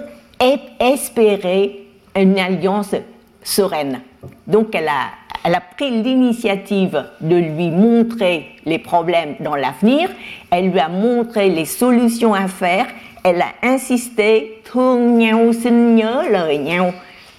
espérer 0.78 1.86
une 2.16 2.38
alliance 2.38 2.94
sereine. 3.42 4.01
Donc 4.46 4.74
elle 4.74 4.88
a 4.88 5.19
elle 5.45 5.55
a 5.55 5.61
pris 5.61 5.91
l'initiative 6.03 7.05
de 7.20 7.36
lui 7.36 7.70
montrer 7.70 8.47
les 8.66 8.78
problèmes 8.78 9.36
dans 9.41 9.57
l'avenir, 9.57 10.11
elle 10.51 10.70
lui 10.70 10.80
a 10.80 10.88
montré 10.88 11.49
les 11.49 11.64
solutions 11.64 12.34
à 12.34 12.47
faire, 12.49 12.86
elle 13.24 13.43
a 13.43 13.53
insisté, 13.62 14.62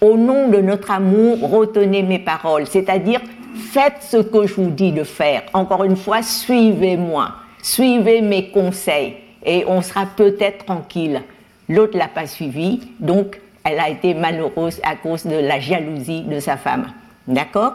au 0.02 0.18
nom 0.18 0.48
de 0.50 0.58
notre 0.58 0.92
amour, 0.92 1.50
retenez 1.50 2.04
mes 2.04 2.20
paroles, 2.20 2.68
c'est-à-dire 2.68 3.22
faites 3.56 4.02
ce 4.02 4.18
que 4.18 4.48
je 4.48 4.56
vous 4.56 4.70
dis 4.70 4.92
de 4.92 5.04
faire. 5.04 5.44
Encore 5.54 5.84
une 5.84 5.96
fois, 5.96 6.24
suivez-moi, 6.24 7.32
suivez 7.62 8.22
mes 8.22 8.50
conseils 8.50 9.16
et 9.46 9.64
on 9.68 9.82
sera 9.82 10.06
peut-être 10.06 10.66
tranquille. 10.66 11.22
L'autre 11.70 11.98
l'a 11.98 12.08
pas 12.08 12.28
suivi, 12.28 12.82
donc 13.00 13.40
elle 13.64 13.80
a 13.80 13.90
été 13.90 14.14
malheureuse 14.14 14.82
à 14.84 14.96
cause 14.96 15.26
de 15.26 15.36
la 15.36 15.60
jalousie 15.60 16.22
de 16.22 16.40
sa 16.40 16.58
femme. 16.58 16.88
D'accord? 17.28 17.74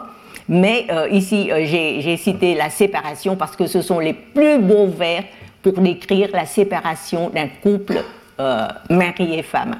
Mais 0.49 0.87
euh, 0.89 1.09
ici, 1.09 1.51
euh, 1.51 1.65
j'ai 1.65 2.17
cité 2.17 2.55
la 2.55 2.69
séparation 2.69 3.35
parce 3.35 3.55
que 3.55 3.67
ce 3.67 3.81
sont 3.81 3.99
les 3.99 4.13
plus 4.13 4.59
beaux 4.59 4.87
vers 4.87 5.23
pour 5.61 5.73
décrire 5.73 6.29
la 6.31 6.45
séparation 6.45 7.29
d'un 7.29 7.49
couple 7.61 8.01
euh, 8.39 8.67
mari 8.89 9.37
et 9.37 9.43
femme. 9.43 9.75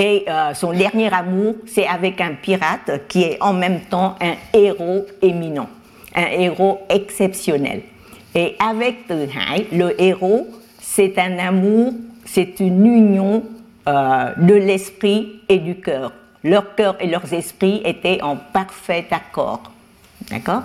Et 0.00 0.26
son 0.54 0.72
dernier 0.72 1.12
amour, 1.12 1.56
c'est 1.66 1.88
avec 1.88 2.20
un 2.20 2.34
pirate 2.34 3.08
qui 3.08 3.24
est 3.24 3.42
en 3.42 3.52
même 3.52 3.80
temps 3.80 4.14
un 4.20 4.34
héros 4.56 5.04
éminent, 5.20 5.68
un 6.14 6.26
héros 6.26 6.82
exceptionnel. 6.88 7.82
Et 8.32 8.54
avec 8.60 8.98
le 9.08 10.00
héros, 10.00 10.46
c'est 10.80 11.18
un 11.18 11.40
amour, 11.40 11.94
c'est 12.24 12.60
une 12.60 12.86
union 12.86 13.42
de 13.88 14.54
l'esprit 14.54 15.40
et 15.48 15.58
du 15.58 15.80
cœur 15.80 16.12
leur 16.44 16.74
cœur 16.74 16.96
et 17.00 17.06
leurs 17.06 17.32
esprits 17.32 17.82
étaient 17.84 18.20
en 18.22 18.36
parfait 18.36 19.06
accord. 19.10 19.62
D'accord? 20.30 20.62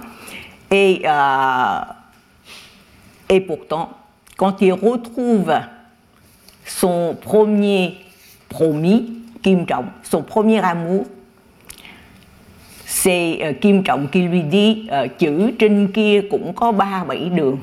Et, 0.72 1.02
euh, 1.06 1.80
et 3.30 3.42
pourtant, 3.42 3.90
quand 4.38 4.62
il 4.62 4.74
retrouve 4.74 5.54
son 6.66 7.18
premier 7.20 7.96
promis, 8.50 9.20
Kim 9.42 9.66
Jong, 9.68 9.86
son 10.04 10.24
premier 10.24 10.64
amour, 10.64 11.06
c'est 12.86 13.40
euh, 13.42 13.54
Kim 13.54 13.84
Trọng 13.84 14.10
qui 14.10 14.22
lui 14.22 14.44
dit 14.44 14.88
uh, 14.88 15.10
chữ 15.20 15.52
trinh 15.60 15.88
kia 15.94 16.22
cũng 16.30 16.54
có 16.54 16.72
ba 16.72 17.04
bảy 17.08 17.30
đường. 17.36 17.58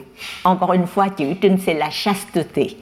Encore 0.44 0.72
une 0.72 0.86
fois, 0.86 1.08
chữ 1.08 1.34
c'est 1.66 1.74
la 1.74 1.90
chasteté. 1.90 2.76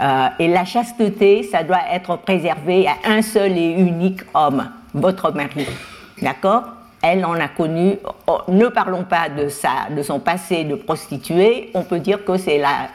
Euh, 0.00 0.28
et 0.38 0.48
la 0.48 0.64
chasteté, 0.64 1.42
ça 1.44 1.62
doit 1.62 1.82
être 1.92 2.16
préservé 2.16 2.86
à 2.86 3.10
un 3.10 3.22
seul 3.22 3.56
et 3.56 3.70
unique 3.70 4.22
homme, 4.34 4.68
votre 4.92 5.30
mari. 5.32 5.66
D'accord? 6.20 6.64
Elle 7.00 7.24
en 7.24 7.34
a 7.34 7.48
connu. 7.48 7.96
Oh, 8.26 8.38
ne 8.48 8.66
parlons 8.68 9.04
pas 9.04 9.28
de, 9.28 9.48
sa, 9.48 9.90
de 9.94 10.02
son 10.02 10.18
passé 10.18 10.64
de 10.64 10.74
prostituée, 10.74 11.70
on 11.74 11.82
peut 11.82 12.00
dire 12.00 12.24
que 12.24 12.36
c'est 12.36 12.58
la, 12.58 12.88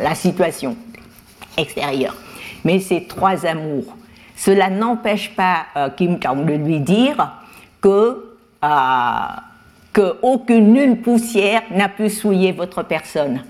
la, 0.00 0.14
situation 0.14 0.76
extérieure. 1.56 2.14
Mais 2.64 2.80
c'est 2.80 3.06
trois 3.08 3.46
amours. 3.46 3.96
Cela 4.36 4.68
n'empêche 4.68 5.34
pas 5.34 5.66
euh, 5.76 5.90
Kim 5.90 6.18
Jong 6.20 6.44
de 6.44 6.54
lui 6.54 6.80
dire 6.80 7.32
que, 7.80 8.34
euh, 8.64 8.68
que 9.92 10.16
aucune 10.22 10.72
nulle 10.72 11.00
poussière 11.00 11.62
n'a 11.70 11.88
pu 11.88 12.10
souiller 12.10 12.52
votre 12.52 12.82
personne. 12.82 13.44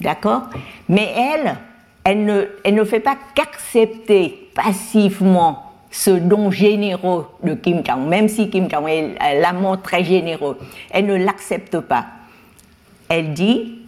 D'accord? 0.00 0.42
Mais 0.88 1.12
elle, 1.16 1.56
elle 2.06 2.74
ne, 2.74 2.84
fait 2.84 3.00
pas 3.00 3.16
qu'accepter 3.34 4.48
passivement 4.54 5.72
ce 5.90 6.10
don 6.10 6.52
généreux 6.52 7.26
de 7.42 7.54
Kim 7.54 7.82
Jong, 7.84 8.06
même 8.06 8.28
si 8.28 8.48
Kim 8.48 8.70
Jong 8.70 8.88
est 8.88 9.40
l'amant 9.40 9.76
très 9.76 10.04
généreux, 10.04 10.56
elle 10.90 11.06
ne 11.06 11.16
l'accepte 11.16 11.80
pas. 11.80 12.06
Elle 13.08 13.32
dit 13.32 13.80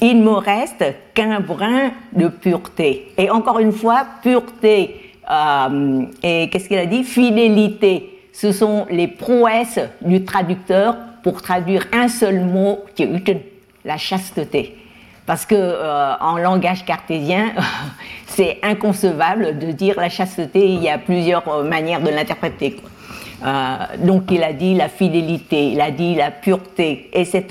il 0.00 0.22
me 0.22 0.34
reste 0.34 0.84
qu'un 1.14 1.40
brin 1.40 1.90
de 2.12 2.28
pureté. 2.28 3.12
Et 3.18 3.28
encore 3.28 3.58
une 3.58 3.72
fois, 3.72 4.06
pureté 4.22 5.14
euh, 5.28 6.02
et 6.22 6.48
qu'est-ce 6.50 6.68
qu'elle 6.68 6.78
a 6.78 6.86
dit? 6.86 7.02
Fidélité. 7.02 8.20
Ce 8.32 8.52
sont 8.52 8.86
les 8.90 9.08
prouesses 9.08 9.80
du 10.00 10.24
traducteur 10.24 10.96
pour 11.24 11.42
traduire 11.42 11.86
un 11.92 12.08
seul 12.08 12.40
mot, 12.40 12.84
la 13.84 13.96
chasteté. 13.96 14.76
Parce 15.26 15.46
que 15.46 15.54
euh, 15.54 16.14
en 16.20 16.36
langage 16.36 16.84
cartésien, 16.84 17.52
c'est 18.26 18.58
inconcevable 18.62 19.58
de 19.58 19.72
dire 19.72 19.98
la 19.98 20.08
chasteté. 20.08 20.68
Il 20.68 20.82
y 20.82 20.90
a 20.90 20.98
plusieurs 20.98 21.46
euh, 21.48 21.64
manières 21.64 22.02
de 22.02 22.10
l'interpréter. 22.10 22.76
Euh, 23.44 23.76
donc 23.98 24.30
il 24.30 24.42
a 24.42 24.52
dit 24.52 24.74
la 24.74 24.88
fidélité, 24.88 25.70
il 25.72 25.80
a 25.80 25.90
dit 25.90 26.14
la 26.14 26.30
pureté, 26.30 27.10
etc. 27.12 27.44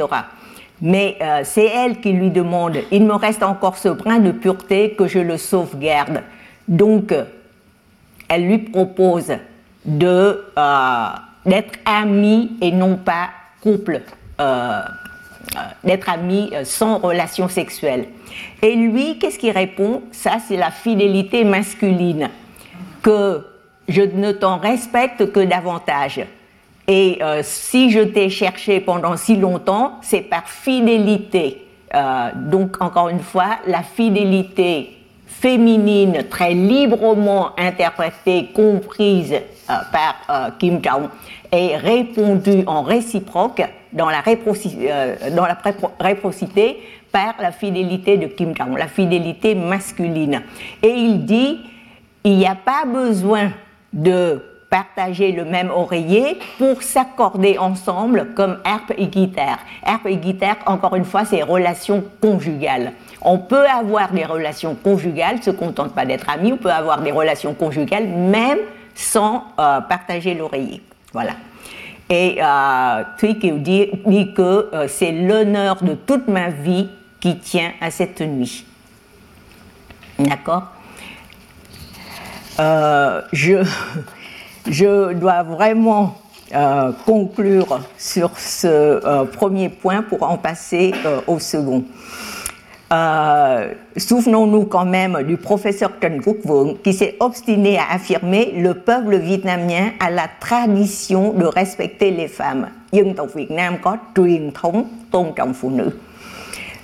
Mais 0.82 1.18
c'est 1.44 1.68
elle 1.68 2.02
qui 2.02 2.12
lui 2.12 2.30
demande, 2.30 2.78
il 2.92 3.06
me 3.06 3.14
reste 3.14 3.42
encore 3.42 3.78
ce 3.78 3.88
brin 3.88 4.20
de 4.20 4.32
pureté 4.32 4.96
que 4.96 5.08
je 5.08 5.20
le 5.20 5.38
sauvegarde. 5.38 6.24
Donc 6.68 7.16
elle 8.28 8.46
lui 8.46 8.58
propose 8.58 9.32
de 9.86 10.44
d'être 11.46 11.80
amie 11.86 12.58
et 12.60 12.72
non 12.72 12.98
pas 12.98 13.30
couple. 13.62 14.02
Euh, 15.56 15.60
d'être 15.84 16.10
amis 16.10 16.50
euh, 16.54 16.64
sans 16.64 16.98
relation 16.98 17.48
sexuelle. 17.48 18.06
Et 18.62 18.76
lui, 18.76 19.20
qu'est-ce 19.20 19.38
qu'il 19.38 19.52
répond? 19.52 20.02
Ça, 20.12 20.38
c'est 20.48 20.56
la 20.56 20.72
fidélité 20.72 21.44
masculine, 21.44 22.30
que 23.04 23.46
je 23.88 24.02
ne 24.02 24.32
t'en 24.32 24.58
respecte 24.58 25.32
que 25.32 25.42
davantage. 25.42 26.26
Et 26.88 27.20
euh, 27.22 27.42
si 27.44 27.92
je 27.92 28.00
t'ai 28.00 28.30
cherché 28.30 28.80
pendant 28.80 29.16
si 29.16 29.36
longtemps, 29.36 30.00
c'est 30.02 30.22
par 30.22 30.48
fidélité. 30.48 31.60
donc, 32.36 32.82
encore 32.82 33.10
une 33.10 33.20
fois, 33.20 33.60
la 33.68 33.84
fidélité 33.84 34.98
féminine, 35.28 36.24
très 36.28 36.56
librement 36.56 37.52
interprétée, 37.56 38.50
comprise 38.56 39.36
par 39.68 40.56
Kim 40.58 40.80
Jong, 40.84 41.10
est 41.54 41.78
répondue 41.78 42.64
en 42.66 42.82
réciproque 42.82 43.62
dans 43.92 44.10
la, 44.10 44.24
euh, 44.28 45.16
réprocité 46.00 46.80
par 47.12 47.36
la 47.40 47.52
fidélité 47.52 48.18
de 48.18 48.28
Kim 48.28 48.56
Jong, 48.56 48.78
la 48.78 48.88
fidélité 48.88 49.54
masculine. 49.54 50.42
Et 50.82 50.90
il 50.90 51.26
dit, 51.26 51.60
il 52.24 52.38
n'y 52.38 52.48
a 52.48 52.56
pas 52.56 52.86
besoin 52.86 53.52
de 53.92 54.42
partager 54.70 55.32
le 55.32 55.46
même 55.46 55.70
oreiller 55.70 56.40
pour 56.58 56.82
s'accorder 56.82 57.60
ensemble 57.60 58.30
comme 58.34 58.58
harpe 58.66 58.92
et 58.98 59.06
guitare. 59.06 59.60
Harpe 59.86 60.08
et 60.08 60.18
guitare, 60.18 60.56
encore 60.66 60.96
une 60.96 61.06
fois, 61.06 61.26
c'est 61.26 61.44
relations 61.44 62.04
conjugales. 62.20 62.94
On 63.22 63.38
peut 63.38 63.68
avoir 63.68 64.12
des 64.12 64.26
relations 64.26 64.74
conjugales, 64.74 65.44
se 65.44 65.52
contente 65.52 65.94
pas 65.94 66.08
d'être 66.08 66.28
amis, 66.28 66.54
on 66.54 66.58
peut 66.58 66.72
avoir 66.72 67.02
des 67.02 67.12
relations 67.12 67.54
conjugales 67.54 68.08
même 68.08 68.58
sans 68.96 69.44
euh, 69.60 69.82
partager 69.82 70.34
l'oreiller. 70.34 70.82
Voilà. 71.14 71.34
Et 72.10 72.40
euh, 72.44 73.04
dit, 73.60 73.90
dit 74.06 74.34
que 74.34 74.70
euh, 74.74 74.88
c'est 74.88 75.12
l'honneur 75.12 75.82
de 75.84 75.94
toute 75.94 76.28
ma 76.28 76.50
vie 76.50 76.90
qui 77.20 77.38
tient 77.38 77.72
à 77.80 77.92
cette 77.92 78.22
nuit. 78.22 78.66
D'accord? 80.20 80.64
Euh, 82.60 83.22
je, 83.32 83.66
je 84.68 85.14
dois 85.14 85.44
vraiment 85.44 86.18
euh, 86.54 86.92
conclure 87.06 87.80
sur 87.98 88.38
ce 88.38 89.26
premier 89.26 89.70
point 89.70 90.02
pour 90.02 90.24
en 90.24 90.38
passer 90.38 90.94
au 91.28 91.40
second. 91.40 91.84
Euh, 92.94 93.74
souvenons-nous 93.98 94.66
quand 94.66 94.86
même 94.86 95.24
du 95.24 95.38
professeur 95.38 95.94
Trần 96.00 96.22
Quốc 96.22 96.38
qui 96.84 96.94
s'est 96.94 97.16
obstiné 97.20 97.80
à 97.80 97.92
affirmer 97.92 98.54
le 98.56 98.76
peuple 98.76 99.18
vietnamien 99.18 99.94
a 100.00 100.12
la 100.12 100.28
tradition 100.40 101.34
de 101.34 101.46
respecter 101.46 102.12
les 102.12 102.28
femmes. 102.28 102.68
Dân 102.92 103.16
tộc 103.16 103.34
Việt 103.34 103.52
Nam 103.52 103.78
có 103.82 103.98
truyền 104.16 104.52
thống 104.52 104.84
tôn 105.12 105.34
trọng 105.36 105.54
phụ 105.54 105.70
nữ. 105.70 105.90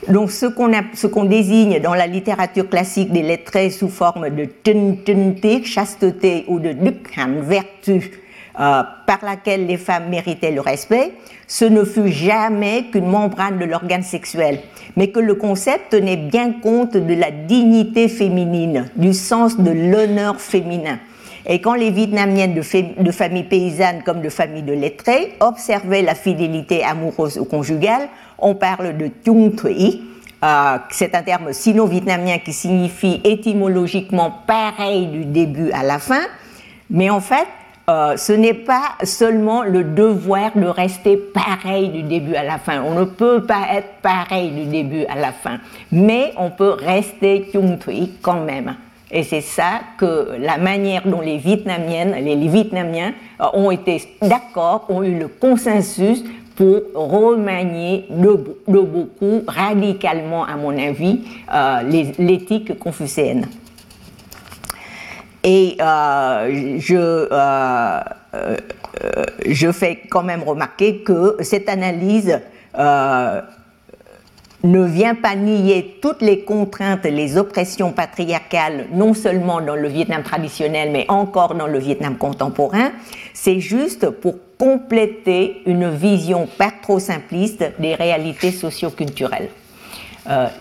Donc 0.07 0.32
ce 0.32 0.47
qu'on 0.47 0.72
qu 0.72 1.28
désigne 1.28 1.80
dans 1.80 1.93
la 1.93 2.07
littérature 2.07 2.70
classique 2.70 3.12
des 3.12 3.22
lettrés 3.22 3.70
sous 3.70 3.89
forme 3.89 4.30
de 4.30 4.47
trinh 4.64 5.64
chasteté 5.66 6.45
ou 6.47 6.60
de 6.60 6.74
đức 6.74 6.95
hạnh, 7.16 7.43
vertu, 7.47 8.01
euh, 8.60 8.84
par 9.05 9.20
laquelle 9.24 9.66
les 9.66 9.78
femmes 9.78 10.10
méritaient 10.10 10.51
le 10.51 10.62
respect, 10.62 11.14
ce 11.47 11.66
ne 11.66 11.84
fut 11.84 12.10
jamais 12.10 12.86
qu'une 12.91 13.07
membrane 13.07 13.57
de 13.57 13.66
l'organe 13.66 14.03
sexuel, 14.03 14.60
mais 14.95 15.12
que 15.12 15.20
le 15.20 15.36
concept 15.36 15.91
tenait 15.91 16.18
bien 16.18 16.51
compte 16.51 16.97
de 16.97 17.14
la 17.14 17.32
dignité 17.32 18.07
féminine, 18.07 18.89
du 18.95 19.14
sens 19.14 19.57
de 19.57 19.72
l'honneur 19.72 20.41
féminin. 20.41 20.99
Et 21.45 21.62
quand 21.62 21.74
les 21.74 21.89
Vietnamiennes 21.89 22.53
de, 22.53 23.01
de 23.03 23.12
familles 23.12 23.45
paysannes 23.45 24.03
comme 24.03 24.22
de 24.22 24.30
familles 24.30 24.64
de 24.64 24.74
lettrés 24.74 25.36
observaient 25.39 26.01
la 26.01 26.14
fidélité 26.14 26.84
amoureuse 26.84 27.39
ou 27.39 27.45
conjugale, 27.45 28.10
on 28.38 28.55
parle 28.55 28.97
de 28.97 29.07
Tung 29.07 29.55
Thuy. 29.55 30.03
Euh, 30.43 30.78
c'est 30.91 31.16
un 31.16 31.24
terme 31.24 31.51
sino-vietnamien 31.51 32.38
qui 32.39 32.53
signifie 32.53 33.20
étymologiquement 33.24 34.32
pareil 34.45 35.07
du 35.07 35.26
début 35.26 35.72
à 35.72 35.84
la 35.84 35.99
fin, 35.99 36.22
mais 36.89 37.10
en 37.10 37.20
fait, 37.20 37.47
euh, 37.89 38.17
ce 38.17 38.33
n'est 38.33 38.53
pas 38.53 38.95
seulement 39.03 39.63
le 39.63 39.83
devoir 39.83 40.51
de 40.55 40.67
rester 40.67 41.17
pareil 41.17 41.89
du 41.89 42.03
début 42.03 42.35
à 42.35 42.43
la 42.43 42.59
fin. 42.59 42.83
On 42.83 42.93
ne 42.93 43.05
peut 43.05 43.43
pas 43.43 43.67
être 43.73 43.89
pareil 44.03 44.51
du 44.51 44.65
début 44.65 45.05
à 45.05 45.15
la 45.15 45.31
fin, 45.31 45.57
mais 45.91 46.31
on 46.37 46.51
peut 46.51 46.75
rester 46.77 47.49
Chung 47.51 47.79
Thuy 47.79 48.11
quand 48.21 48.41
même. 48.41 48.75
Et 49.11 49.23
c'est 49.23 49.41
ça 49.41 49.81
que 49.97 50.35
la 50.39 50.59
manière 50.59 51.07
dont 51.07 51.21
les 51.21 51.37
Vietnamiennes, 51.37 52.13
Vietnamiens 52.47 53.13
euh, 53.41 53.45
ont 53.53 53.71
été 53.71 54.03
d'accord, 54.21 54.85
ont 54.89 55.01
eu 55.01 55.17
le 55.17 55.27
consensus 55.27 56.23
pour 56.55 56.81
remanier 56.93 58.05
de, 58.09 58.35
beaucoup, 58.67 59.43
radicalement 59.47 60.43
à 60.43 60.57
mon 60.57 60.77
avis, 60.77 61.21
euh, 61.51 61.81
l'éthique 62.19 62.77
confucéenne. 62.77 63.47
Et 65.52 65.78
euh, 65.82 66.78
je, 66.78 66.95
euh, 66.95 68.00
euh, 68.36 68.58
je 69.47 69.72
fais 69.72 70.02
quand 70.08 70.22
même 70.22 70.43
remarquer 70.43 71.00
que 71.00 71.38
cette 71.39 71.68
analyse 71.70 72.39
ne 74.64 74.84
vient 74.84 75.16
pas 75.16 75.36
nier 75.36 75.97
toutes 76.04 76.22
les 76.22 76.41
contraintes, 76.43 77.04
les 77.06 77.36
oppressions 77.36 77.93
patriarcales, 77.93 78.89
non 78.91 79.16
seulement 79.16 79.60
dans 79.60 79.76
le 79.76 79.88
Vietnam 79.88 80.22
traditionnel, 80.22 80.91
mais 80.91 81.06
encore 81.08 81.56
dans 81.56 81.66
le 81.66 81.80
Vietnam 81.80 82.16
contemporain. 82.18 82.91
C'est 83.34 83.60
juste 83.60 84.08
pour 84.08 84.36
compléter 84.60 85.64
une 85.66 85.89
vision 85.89 86.47
pas 86.60 86.72
trop 86.80 87.00
simpliste 87.00 87.66
des 87.80 87.95
réalités 87.95 88.52
socioculturelles. 88.52 89.50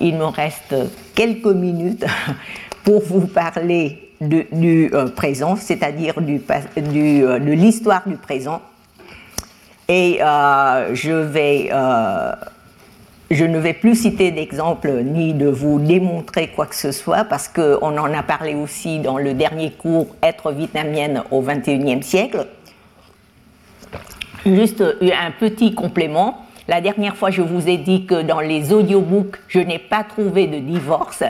Il 0.01 0.17
me 0.17 0.25
reste 0.25 0.75
quelques 1.15 1.45
minutes 1.45 2.07
pour 2.85 3.03
vous 3.03 3.27
parler 3.27 4.08
du 4.21 4.91
euh, 4.93 5.09
présent, 5.09 5.57
c'est-à-dire 5.57 6.15
euh, 6.19 7.39
de 7.39 7.53
l'histoire 7.53 8.03
du 8.07 8.17
présent. 8.17 8.61
Et 9.89 10.19
euh, 10.23 10.95
je, 10.95 11.11
ne 13.45 13.59
vais 13.59 13.73
plus 13.73 13.95
citer 13.95 14.31
d'exemples 14.31 15.03
ni 15.03 15.33
de 15.35 15.49
vous 15.49 15.79
démontrer 15.79 16.49
quoi 16.49 16.67
que 16.67 16.75
ce 16.75 16.93
soit, 16.93 17.25
parce 17.25 17.49
qu'on 17.49 17.97
en 17.97 18.13
a 18.13 18.23
parlé 18.23 18.55
aussi 18.55 18.99
dans 18.99 19.19
le 19.19 19.35
dernier 19.35 19.71
cours 19.71 20.09
Être 20.23 20.53
vietnamienne 20.53 21.23
au 21.31 21.41
XXIe 21.41 22.03
siècle. 22.03 22.47
Juste 24.45 24.83
un 24.83 25.31
petit 25.39 25.75
complément. 25.75 26.45
La 26.69 26.81
dernière 26.83 27.17
fois, 27.17 27.31
je 27.31 27.43
vous 27.43 27.69
ai 27.69 27.79
dit 27.79 28.05
que 28.05 28.23
dans 28.23 28.41
les 28.41 28.73
audiobooks, 28.73 29.39
je 29.49 29.61
n'ai 29.61 29.79
pas 29.79 30.05
trouvé 30.05 30.47
de 30.47 30.59
divorce. 30.59 31.23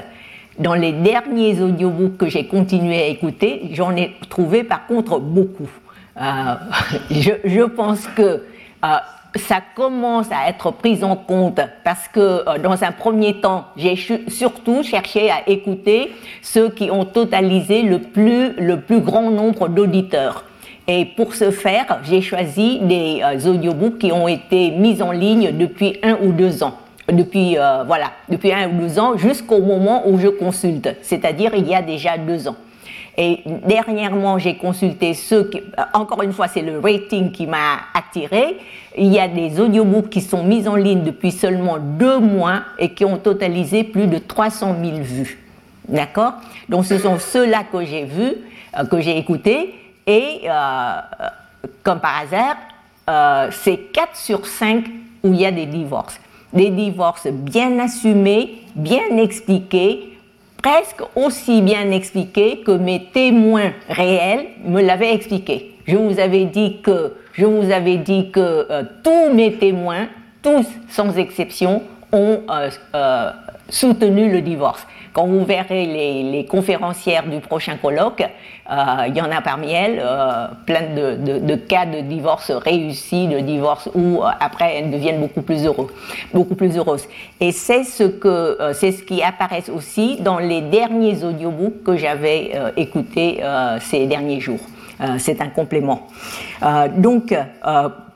Dans 0.58 0.74
les 0.74 0.90
derniers 0.90 1.62
audiobooks 1.62 2.16
que 2.16 2.28
j'ai 2.28 2.46
continué 2.46 3.00
à 3.00 3.06
écouter, 3.06 3.68
j'en 3.72 3.94
ai 3.94 4.16
trouvé 4.28 4.64
par 4.64 4.88
contre 4.88 5.20
beaucoup. 5.20 5.68
Euh, 6.20 6.54
je, 7.10 7.62
pense 7.62 8.08
que 8.08 8.22
euh, 8.22 8.96
ça 9.36 9.60
commence 9.76 10.26
à 10.32 10.48
être 10.48 10.72
pris 10.72 11.04
en 11.04 11.14
compte 11.14 11.60
parce 11.84 12.08
que 12.08 12.18
euh, 12.18 12.58
dans 12.58 12.82
un 12.82 12.90
premier 12.90 13.40
temps, 13.40 13.66
j'ai 13.76 13.94
surtout 14.26 14.82
cherché 14.82 15.30
à 15.30 15.48
écouter 15.48 16.10
ceux 16.42 16.70
qui 16.70 16.90
ont 16.90 17.04
totalisé 17.04 17.82
le 17.82 18.00
plus, 18.00 18.54
le 18.58 18.80
plus 18.80 19.00
grand 19.00 19.30
nombre 19.30 19.68
d'auditeurs. 19.68 20.44
Et 20.88 21.04
pour 21.04 21.36
ce 21.36 21.52
faire, 21.52 22.00
j'ai 22.02 22.20
choisi 22.20 22.80
des 22.80 23.22
audiobooks 23.46 23.98
qui 23.98 24.10
ont 24.10 24.26
été 24.26 24.72
mis 24.72 25.00
en 25.02 25.12
ligne 25.12 25.56
depuis 25.56 25.98
un 26.02 26.16
ou 26.20 26.32
deux 26.32 26.64
ans 26.64 26.78
depuis, 27.12 27.58
euh, 27.58 27.84
voilà, 27.84 28.12
depuis 28.28 28.52
un 28.52 28.68
ou 28.68 28.80
deux 28.80 28.98
ans 28.98 29.16
jusqu'au 29.16 29.60
moment 29.60 30.02
où 30.06 30.18
je 30.18 30.28
consulte, 30.28 30.96
c'est-à-dire 31.02 31.52
il 31.54 31.66
y 31.66 31.74
a 31.74 31.82
déjà 31.82 32.18
deux 32.18 32.48
ans. 32.48 32.56
Et 33.16 33.40
dernièrement, 33.66 34.38
j'ai 34.38 34.56
consulté 34.56 35.12
ceux 35.14 35.48
qui, 35.48 35.58
euh, 35.58 35.82
encore 35.94 36.22
une 36.22 36.32
fois, 36.32 36.46
c'est 36.46 36.62
le 36.62 36.78
rating 36.78 37.32
qui 37.32 37.46
m'a 37.46 37.80
attiré. 37.94 38.58
Il 38.96 39.12
y 39.12 39.18
a 39.18 39.26
des 39.26 39.58
audiobooks 39.58 40.10
qui 40.10 40.20
sont 40.20 40.44
mis 40.44 40.68
en 40.68 40.76
ligne 40.76 41.02
depuis 41.02 41.32
seulement 41.32 41.78
deux 41.78 42.18
mois 42.20 42.60
et 42.78 42.90
qui 42.90 43.04
ont 43.04 43.16
totalisé 43.16 43.82
plus 43.82 44.06
de 44.06 44.18
300 44.18 44.76
000 44.80 44.98
vues. 44.98 45.38
D'accord? 45.88 46.34
Donc 46.68 46.84
ce 46.84 46.98
sont 46.98 47.18
ceux-là 47.18 47.64
que 47.72 47.84
j'ai 47.84 48.04
vus, 48.04 48.34
euh, 48.78 48.84
que 48.84 49.00
j'ai 49.00 49.16
écoutés. 49.18 49.74
Et 50.06 50.48
comme 51.82 52.00
par 52.00 52.22
hasard, 52.22 53.50
c'est 53.52 53.76
4 53.92 54.16
sur 54.16 54.46
5 54.46 54.84
où 55.22 55.34
il 55.34 55.40
y 55.40 55.44
a 55.44 55.50
des 55.50 55.66
divorces 55.66 56.18
des 56.52 56.70
divorces 56.70 57.28
bien 57.28 57.78
assumés, 57.78 58.62
bien 58.74 59.16
expliqués, 59.16 60.18
presque 60.62 61.02
aussi 61.14 61.62
bien 61.62 61.90
expliqués 61.90 62.60
que 62.60 62.72
mes 62.72 63.06
témoins 63.12 63.72
réels 63.88 64.46
me 64.64 64.82
l'avaient 64.82 65.14
expliqué. 65.14 65.74
Je 65.86 65.96
vous 65.96 66.18
avais 66.18 66.44
dit 66.44 66.80
que, 66.82 67.14
je 67.32 67.46
vous 67.46 67.70
avais 67.70 67.96
dit 67.96 68.30
que 68.30 68.40
euh, 68.40 68.82
tous 69.02 69.32
mes 69.32 69.54
témoins, 69.54 70.08
tous 70.42 70.66
sans 70.88 71.16
exception, 71.16 71.82
ont 72.12 72.40
euh, 72.50 72.70
euh, 72.94 73.30
soutenu 73.68 74.30
le 74.30 74.40
divorce. 74.40 74.86
Quand 75.18 75.26
vous 75.26 75.44
verrez 75.44 75.84
les, 75.84 76.44
conférencières 76.44 77.26
du 77.26 77.40
prochain 77.40 77.76
colloque, 77.76 78.22
euh, 78.22 78.74
il 79.08 79.16
y 79.16 79.20
en 79.20 79.32
a 79.32 79.40
parmi 79.40 79.72
elles 79.72 80.00
euh, 80.00 80.46
plein 80.64 80.94
de, 80.94 81.56
cas 81.56 81.86
de 81.86 82.02
divorce 82.02 82.52
réussis, 82.52 83.26
de 83.26 83.40
divorce 83.40 83.90
où 83.96 84.22
euh, 84.22 84.28
après 84.38 84.76
elles 84.76 84.92
deviennent 84.92 85.18
beaucoup 85.18 85.42
plus 85.42 85.66
heureux, 85.66 85.88
beaucoup 86.32 86.54
plus 86.54 86.76
heureuses. 86.76 87.08
Et 87.40 87.50
c'est 87.50 87.82
ce 87.82 88.04
que 88.04 88.58
c'est 88.74 88.92
ce 88.92 89.02
qui 89.02 89.20
apparaît 89.20 89.68
aussi 89.70 90.18
dans 90.20 90.38
les 90.38 90.60
derniers 90.60 91.24
audiobooks 91.24 91.82
que 91.82 91.96
j'avais 91.96 92.52
écoutés 92.76 93.42
ces 93.80 94.06
derniers 94.06 94.38
jours. 94.38 94.60
c'est 95.18 95.40
un 95.40 95.48
complément. 95.48 96.06
donc 96.96 97.34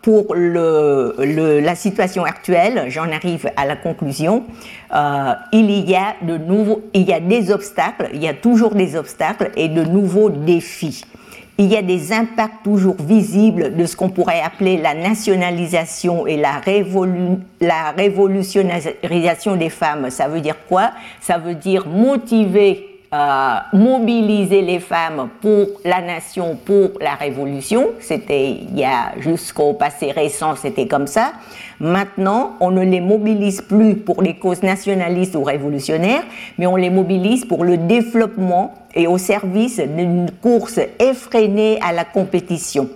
pour 0.02 0.34
le, 0.34 1.14
la 1.60 1.74
situation 1.76 2.24
actuelle, 2.24 2.86
j'en 2.88 3.10
arrive 3.10 3.48
à 3.56 3.64
la 3.66 3.76
conclusion, 3.76 4.44
euh, 4.92 5.32
il, 5.52 5.70
y 5.88 5.94
a 5.94 6.16
de 6.22 6.36
nouveaux, 6.36 6.82
il 6.92 7.02
y 7.02 7.12
a 7.12 7.20
des 7.20 7.52
obstacles, 7.52 8.10
il 8.12 8.22
y 8.22 8.28
a 8.28 8.34
toujours 8.34 8.74
des 8.74 8.96
obstacles 8.96 9.52
et 9.56 9.68
de 9.68 9.84
nouveaux 9.84 10.28
défis. 10.28 11.04
Il 11.58 11.66
y 11.66 11.76
a 11.76 11.82
des 11.82 12.12
impacts 12.12 12.64
toujours 12.64 12.96
visibles 12.98 13.76
de 13.76 13.86
ce 13.86 13.94
qu'on 13.94 14.08
pourrait 14.08 14.40
appeler 14.40 14.78
la 14.78 14.94
nationalisation 14.94 16.26
et 16.26 16.36
la, 16.36 16.58
révolu 16.58 17.38
la 17.60 17.94
des 19.56 19.70
femmes. 19.70 20.10
Ça 20.10 20.26
veut 20.26 20.40
dire 20.40 20.56
quoi? 20.68 20.90
Ça 21.20 21.38
veut 21.38 21.54
dire 21.54 21.86
motiver 21.86 22.91
euh, 23.14 23.56
mobiliser 23.74 24.62
les 24.62 24.80
femmes 24.80 25.28
pour 25.42 25.66
la 25.84 26.00
nation, 26.00 26.56
pour 26.56 26.92
la 26.98 27.14
révolution. 27.14 27.90
C'était 28.00 28.50
il 28.50 28.78
y 28.78 28.84
a 28.84 29.12
jusqu'au 29.18 29.74
passé 29.74 30.12
récent, 30.12 30.56
c'était 30.56 30.86
comme 30.86 31.06
ça. 31.06 31.32
Maintenant, 31.78 32.56
on 32.60 32.70
ne 32.70 32.82
les 32.82 33.02
mobilise 33.02 33.60
plus 33.60 33.96
pour 33.96 34.22
les 34.22 34.36
causes 34.36 34.62
nationalistes 34.62 35.34
ou 35.34 35.42
révolutionnaires, 35.42 36.22
mais 36.56 36.66
on 36.66 36.76
les 36.76 36.88
mobilise 36.88 37.44
pour 37.44 37.64
le 37.64 37.76
développement 37.76 38.72
et 38.94 39.06
au 39.06 39.18
service 39.18 39.78
d'une 39.78 40.30
course 40.40 40.80
effrénée 40.98 41.78
à 41.82 41.92
la 41.92 42.04
compétition. 42.04 42.88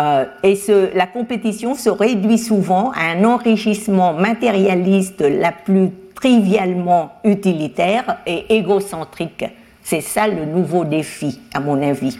Euh, 0.00 0.24
et 0.42 0.58
la 0.94 1.06
compétition 1.06 1.76
se 1.76 1.90
réduit 1.90 2.38
souvent 2.38 2.90
à 2.90 3.12
un 3.12 3.24
enrichissement 3.24 4.14
matérialiste 4.14 5.20
la 5.20 5.52
plus 5.52 5.90
trivialement 6.14 7.14
utilitaire 7.24 8.18
et 8.26 8.56
égocentrique. 8.56 9.44
C'est 9.82 10.00
ça 10.00 10.26
le 10.26 10.46
nouveau 10.46 10.86
défi, 10.86 11.40
à 11.52 11.60
mon 11.60 11.80
avis. 11.82 12.18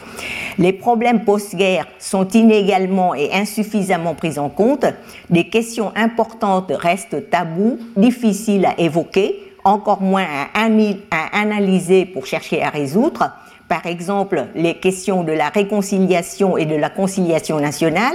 Les 0.59 0.75
problèmes 0.75 1.25
post-guerre 1.25 1.87
sont 1.99 2.29
inégalement 2.29 3.15
et 3.15 3.33
insuffisamment 3.33 4.15
pris 4.15 4.39
en 4.39 4.51
compte. 4.51 4.85
Des 5.31 5.49
questions 5.49 5.91
importantes 5.97 6.71
restent 6.75 7.31
tabous, 7.31 7.79
difficiles 7.97 8.67
à 8.67 8.79
évoquer. 8.79 9.41
encore 9.67 10.03
moins 10.03 10.27
à 10.53 11.41
analyser 11.41 12.05
pour 12.05 12.27
chercher 12.27 12.63
à 12.63 12.69
résoudre. 12.69 13.31
Par 13.67 13.87
exemple, 13.87 14.49
les 14.55 14.75
questions 14.75 15.25
de 15.25 15.33
la 15.33 15.49
réconciliation 15.49 16.59
et 16.59 16.67
de 16.67 16.77
la 16.77 16.91
conciliation 16.91 17.59
nationale, 17.59 18.15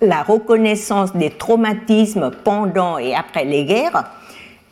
la 0.00 0.22
reconnaissance 0.22 1.12
des 1.16 1.30
traumatismes 1.30 2.30
pendant 2.44 2.98
et 2.98 3.16
après 3.16 3.44
les 3.44 3.64
guerres, 3.64 4.04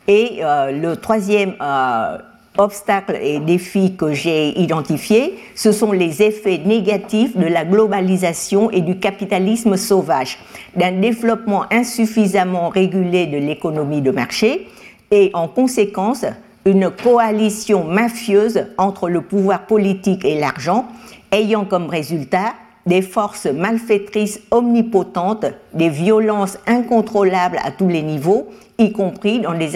et 0.07 0.39
euh, 0.43 0.71
le 0.71 0.95
troisième 0.95 1.53
euh, 1.61 2.17
obstacle 2.57 3.17
et 3.21 3.39
défi 3.39 3.95
que 3.95 4.13
j'ai 4.13 4.57
identifié, 4.59 5.37
ce 5.55 5.71
sont 5.71 5.91
les 5.91 6.21
effets 6.21 6.59
négatifs 6.63 7.35
de 7.35 7.45
la 7.45 7.65
globalisation 7.65 8.71
et 8.71 8.81
du 8.81 8.99
capitalisme 8.99 9.77
sauvage, 9.77 10.39
d'un 10.75 10.93
développement 10.93 11.65
insuffisamment 11.71 12.69
régulé 12.69 13.25
de 13.25 13.37
l'économie 13.37 14.01
de 14.01 14.11
marché 14.11 14.67
et 15.11 15.31
en 15.33 15.47
conséquence 15.47 16.25
une 16.65 16.89
coalition 16.89 17.83
mafieuse 17.83 18.65
entre 18.77 19.09
le 19.09 19.21
pouvoir 19.21 19.67
politique 19.67 20.25
et 20.25 20.39
l'argent, 20.39 20.87
ayant 21.31 21.65
comme 21.65 21.89
résultat 21.89 22.53
des 22.85 23.01
forces 23.01 23.47
malfaitrices 23.47 24.41
omnipotentes, 24.51 25.45
des 25.73 25.89
violences 25.89 26.57
incontrôlables 26.67 27.59
à 27.63 27.71
tous 27.71 27.87
les 27.87 28.03
niveaux, 28.03 28.47
y 28.77 28.91
compris 28.91 29.39
dans 29.39 29.53
les, 29.53 29.71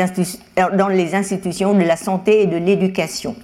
dans 0.78 0.88
les 0.88 1.16
institutions 1.16 1.74
de 1.74 1.84
la 1.84 1.98
santé 1.98 2.44
et 2.44 2.46
de 2.46 2.58
l'éducation. 2.58 3.36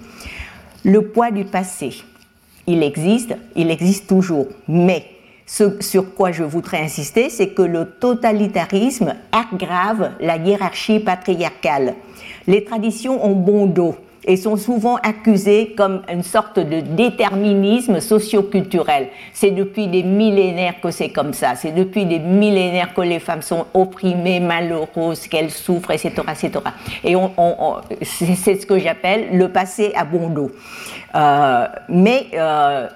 Le 0.84 1.08
poids 1.08 1.32
du 1.32 1.46
passé, 1.46 2.04
il 2.68 2.84
existe, 2.84 3.36
il 3.56 3.72
existe 3.72 4.08
toujours, 4.08 4.48
mais 4.68 5.06
ce 5.48 5.82
sur 5.82 6.14
quoi 6.14 6.32
je 6.32 6.44
voudrais 6.44 6.80
insister, 6.80 7.30
c'est 7.30 7.50
que 7.50 7.62
le 7.62 7.86
totalitarisme 7.86 9.16
aggrave 9.32 10.12
la 10.20 10.38
hiérarchie 10.38 11.00
patriarcale. 11.00 11.96
Les 12.48 12.64
traditions 12.64 13.24
ont 13.26 13.36
bon 13.36 13.66
dos 13.66 13.96
et 14.26 14.38
sont 14.38 14.58
souvent 14.58 14.96
accusées 14.98 15.74
comme 15.78 16.02
une 16.12 16.24
sorte 16.24 16.60
de 16.60 16.82
déterminisme 16.82 18.00
socioculturel. 18.00 19.10
C'est 19.34 19.52
depuis 19.52 19.88
des 19.88 20.04
millénaires 20.04 20.82
que 20.82 20.92
c'est 20.92 21.10
comme 21.10 21.34
ça. 21.34 21.56
C'est 21.56 21.72
depuis 21.72 22.06
des 22.06 22.20
millénaires 22.20 22.94
que 22.94 23.02
les 23.02 23.20
femmes 23.20 23.44
sont 23.44 23.66
opprimées, 23.74 24.40
malheureuses, 24.40 25.28
qu'elles 25.28 25.52
souffrent, 25.52 25.92
etc.. 25.92 26.12
Et 27.04 27.16
on, 27.16 27.32
c'est 28.02 28.56
ce 28.56 28.66
que 28.66 28.80
j'appelle 28.80 29.38
le 29.38 29.50
passé 29.50 29.94
à 29.96 30.06
bon 30.06 30.30
dos. 30.30 30.52
Euh, 31.14 31.68
mais 31.88 32.28
euh, 32.34 32.88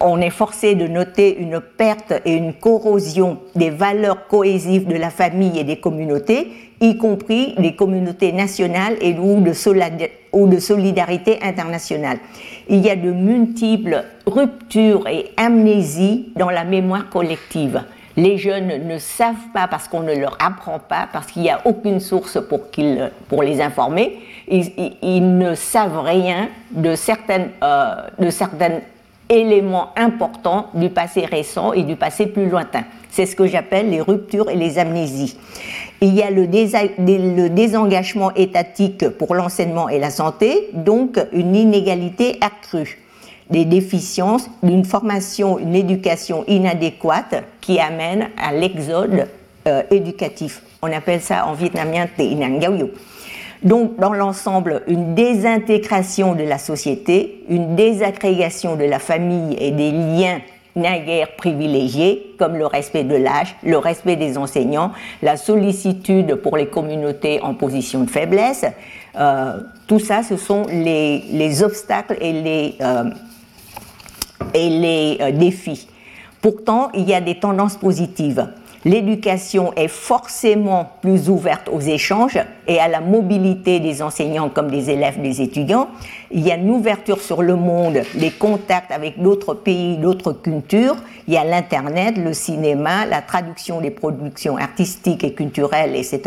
on 0.00 0.20
est 0.20 0.30
forcé 0.30 0.74
de 0.74 0.86
noter 0.86 1.38
une 1.38 1.60
perte 1.60 2.14
et 2.24 2.34
une 2.34 2.54
corrosion 2.54 3.38
des 3.54 3.70
valeurs 3.70 4.26
cohésives 4.26 4.86
de 4.86 4.96
la 4.96 5.10
famille 5.10 5.58
et 5.58 5.64
des 5.64 5.76
communautés, 5.76 6.48
y 6.80 6.96
compris 6.96 7.54
les 7.58 7.76
communautés 7.76 8.32
nationales 8.32 8.96
et 9.00 9.14
ou 9.16 9.40
de, 9.40 9.52
solidarité 10.58 11.38
internationale. 11.42 12.18
Il 12.68 12.78
y 12.78 12.90
a 12.90 12.96
de 12.96 13.10
multiples 13.10 14.04
ruptures 14.26 15.06
et 15.08 15.30
amnésies 15.36 16.32
dans 16.36 16.50
la 16.50 16.64
mémoire 16.64 17.08
collective. 17.10 17.82
Les 18.16 18.36
jeunes 18.36 18.86
ne 18.86 18.98
savent 18.98 19.48
pas 19.54 19.66
parce 19.68 19.88
qu'on 19.88 20.02
ne 20.02 20.14
leur 20.14 20.36
apprend 20.44 20.78
pas, 20.78 21.08
parce 21.12 21.28
qu'il 21.28 21.42
n'y 21.42 21.50
a 21.50 21.60
aucune 21.64 21.98
source 22.00 22.38
pour, 22.46 22.60
pour 23.28 23.42
les 23.42 23.60
informer. 23.60 24.18
Ils, 24.48 25.38
ne 25.38 25.54
savent 25.54 26.00
rien 26.00 26.48
de 26.72 26.94
certaines, 26.94 27.50
euh, 27.62 27.94
de 28.18 28.28
certaines 28.28 28.82
éléments 29.32 29.88
importants 29.96 30.66
du 30.74 30.90
passé 30.90 31.24
récent 31.24 31.72
et 31.72 31.82
du 31.82 31.96
passé 31.96 32.26
plus 32.26 32.48
lointain. 32.48 32.84
C'est 33.10 33.26
ce 33.26 33.34
que 33.34 33.46
j'appelle 33.46 33.90
les 33.90 34.00
ruptures 34.00 34.50
et 34.50 34.56
les 34.56 34.78
amnésies. 34.78 35.36
Il 36.00 36.14
y 36.14 36.22
a 36.22 36.30
le, 36.30 36.46
désengagement 37.48 38.32
étatique 38.34 39.08
pour 39.08 39.34
l'enseignement 39.34 39.88
et 39.88 39.98
la 39.98 40.10
santé, 40.10 40.70
donc 40.72 41.18
une 41.32 41.54
inégalité 41.54 42.38
accrue, 42.40 42.98
des 43.50 43.64
déficiences, 43.64 44.48
d'une 44.62 44.84
formation, 44.84 45.58
une 45.58 45.74
éducation 45.74 46.44
inadéquate 46.46 47.44
qui 47.60 47.78
amène 47.78 48.30
à 48.42 48.52
l'exode 48.52 49.28
euh, 49.66 49.82
éducatif. 49.90 50.62
On 50.82 50.90
appelle 50.92 51.20
ça 51.20 51.46
en 51.46 51.52
vietnamien 51.52 52.06
donc, 53.64 53.98
dans 53.98 54.12
l'ensemble, 54.12 54.82
une 54.88 55.14
désintégration 55.14 56.34
de 56.34 56.42
la 56.42 56.58
société, 56.58 57.44
une 57.48 57.76
désagrégation 57.76 58.76
de 58.76 58.84
la 58.84 58.98
famille 58.98 59.56
et 59.58 59.70
des 59.70 59.92
liens 59.92 60.40
naguère 60.74 61.36
privilégiés, 61.36 62.34
comme 62.38 62.56
le 62.56 62.66
respect 62.66 63.04
de 63.04 63.14
l'âge, 63.14 63.54
le 63.62 63.76
respect 63.76 64.16
des 64.16 64.38
enseignants, 64.38 64.92
la 65.22 65.36
sollicitude 65.36 66.36
pour 66.36 66.56
les 66.56 66.66
communautés 66.66 67.40
en 67.42 67.54
position 67.54 68.04
de 68.04 68.10
faiblesse. 68.10 68.64
Euh, 69.16 69.60
tout 69.86 69.98
ça, 69.98 70.22
ce 70.22 70.36
sont 70.36 70.66
les, 70.68 71.62
obstacles 71.62 72.16
et 72.20 72.32
les, 72.32 72.74
euh, 72.80 73.10
et 74.54 74.70
les 74.70 75.18
euh, 75.20 75.30
défis. 75.32 75.88
Pourtant, 76.40 76.90
il 76.94 77.08
y 77.08 77.14
a 77.14 77.20
des 77.20 77.38
tendances 77.38 77.76
positives 77.76 78.48
l'éducation 78.84 79.72
est 79.74 79.88
forcément 79.88 80.90
plus 81.00 81.28
ouverte 81.28 81.68
aux 81.70 81.80
échanges 81.80 82.38
et 82.66 82.78
à 82.78 82.88
la 82.88 83.00
mobilité 83.00 83.80
des 83.80 84.02
enseignants 84.02 84.48
comme 84.48 84.70
des 84.70 84.90
élèves, 84.90 85.20
des 85.20 85.40
étudiants. 85.40 85.88
Il 86.30 86.40
y 86.46 86.50
a 86.50 86.56
une 86.56 86.70
ouverture 86.70 87.20
sur 87.20 87.42
le 87.42 87.56
monde, 87.56 88.02
les 88.14 88.30
contacts 88.30 88.90
avec 88.90 89.20
d'autres 89.20 89.54
pays, 89.54 89.96
d'autres 89.98 90.32
cultures. 90.32 90.96
Il 91.28 91.34
y 91.34 91.36
a 91.36 91.44
l'Internet, 91.44 92.16
le 92.16 92.32
cinéma, 92.32 93.06
la 93.06 93.22
traduction 93.22 93.80
des 93.80 93.90
productions 93.90 94.56
artistiques 94.56 95.24
et 95.24 95.34
culturelles, 95.34 95.94
etc. 95.94 96.20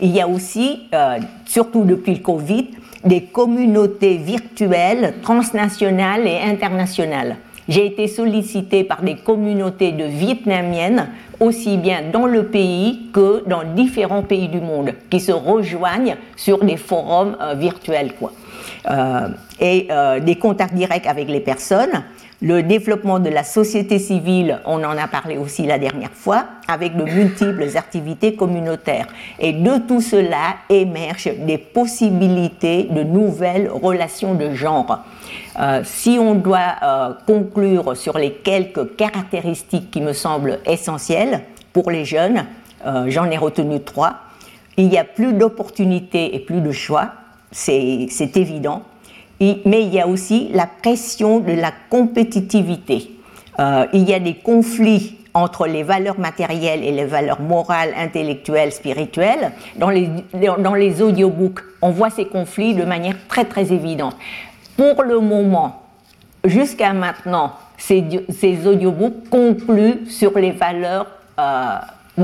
Il 0.00 0.10
y 0.10 0.20
a 0.20 0.28
aussi, 0.28 0.88
euh, 0.94 1.18
surtout 1.44 1.84
depuis 1.84 2.14
le 2.14 2.20
Covid, 2.20 2.68
des 3.04 3.22
communautés 3.24 4.16
virtuelles, 4.16 5.14
transnationales 5.22 6.26
et 6.26 6.40
internationales. 6.40 7.36
J'ai 7.68 7.86
été 7.86 8.08
sollicitée 8.08 8.84
par 8.84 9.02
des 9.02 9.16
communautés 9.16 9.92
de 9.92 10.04
Vietnamiennes, 10.04 11.08
aussi 11.38 11.76
bien 11.76 12.02
dans 12.12 12.26
le 12.26 12.46
pays 12.46 13.08
que 13.12 13.42
dans 13.46 13.62
différents 13.64 14.22
pays 14.22 14.48
du 14.48 14.60
monde, 14.60 14.92
qui 15.10 15.20
se 15.20 15.32
rejoignent 15.32 16.16
sur 16.36 16.64
des 16.64 16.76
forums 16.76 17.36
euh, 17.40 17.54
virtuels. 17.54 18.14
Quoi. 18.14 18.32
Euh, 18.90 19.28
et 19.60 19.86
euh, 19.90 20.18
des 20.20 20.36
contacts 20.36 20.74
directs 20.74 21.06
avec 21.06 21.28
les 21.28 21.40
personnes, 21.40 22.02
le 22.42 22.64
développement 22.64 23.20
de 23.20 23.30
la 23.30 23.44
société 23.44 24.00
civile, 24.00 24.60
on 24.66 24.82
en 24.82 24.98
a 24.98 25.06
parlé 25.06 25.38
aussi 25.38 25.64
la 25.64 25.78
dernière 25.78 26.10
fois, 26.10 26.46
avec 26.66 26.96
de 26.96 27.04
multiples 27.04 27.68
activités 27.76 28.34
communautaires. 28.34 29.06
Et 29.38 29.52
de 29.52 29.78
tout 29.86 30.00
cela 30.00 30.56
émergent 30.68 31.30
des 31.46 31.56
possibilités 31.56 32.88
de 32.90 33.04
nouvelles 33.04 33.70
relations 33.70 34.34
de 34.34 34.50
genre. 34.54 35.04
Euh, 35.60 35.82
si 35.84 36.18
on 36.20 36.34
doit 36.34 36.74
euh, 36.82 37.12
conclure 37.26 37.96
sur 37.96 38.18
les 38.18 38.32
quelques 38.32 38.96
caractéristiques 38.96 39.92
qui 39.92 40.00
me 40.00 40.12
semblent 40.12 40.58
essentielles 40.66 41.42
pour 41.72 41.92
les 41.92 42.04
jeunes, 42.04 42.46
euh, 42.84 43.04
j'en 43.06 43.30
ai 43.30 43.36
retenu 43.36 43.80
trois. 43.80 44.14
Il 44.76 44.92
y 44.92 44.98
a 44.98 45.04
plus 45.04 45.32
d'opportunités 45.32 46.34
et 46.34 46.40
plus 46.40 46.60
de 46.60 46.72
choix, 46.72 47.12
c'est 47.52 48.08
évident, 48.36 48.82
mais 49.64 49.82
il 49.82 49.94
y 49.94 50.00
a 50.00 50.06
aussi 50.06 50.50
la 50.52 50.66
pression 50.66 51.40
de 51.40 51.52
la 51.52 51.72
compétitivité. 51.90 53.10
il 53.92 54.08
y 54.08 54.14
a 54.14 54.20
des 54.20 54.34
conflits 54.34 55.16
entre 55.34 55.66
les 55.66 55.82
valeurs 55.82 56.18
matérielles 56.18 56.84
et 56.84 56.92
les 56.92 57.04
valeurs 57.04 57.40
morales, 57.40 57.92
intellectuelles, 57.96 58.72
spirituelles. 58.72 59.52
Dans 59.76 59.90
les, 59.90 60.08
dans 60.58 60.74
les 60.74 61.00
audiobooks, 61.00 61.60
on 61.80 61.90
voit 61.90 62.10
ces 62.10 62.26
conflits 62.26 62.74
de 62.74 62.84
manière 62.84 63.16
très 63.28 63.44
très 63.44 63.72
évidente. 63.72 64.16
Pour 64.76 65.02
le 65.02 65.20
moment, 65.20 65.82
jusqu'à 66.44 66.92
maintenant, 66.92 67.52
ces, 67.78 68.04
ces, 68.28 68.66
audiobooks 68.66 69.28
concluent 69.30 70.06
sur 70.08 70.38
les 70.38 70.52
valeurs 70.52 71.06
euh, 71.38 71.76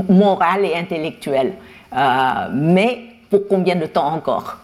morales 0.07 0.65
et 0.65 0.75
intellectuelles. 0.75 1.53
Euh, 1.95 2.49
mais 2.53 2.99
pour 3.29 3.47
combien 3.47 3.75
de 3.75 3.85
temps 3.85 4.13
encore? 4.13 4.57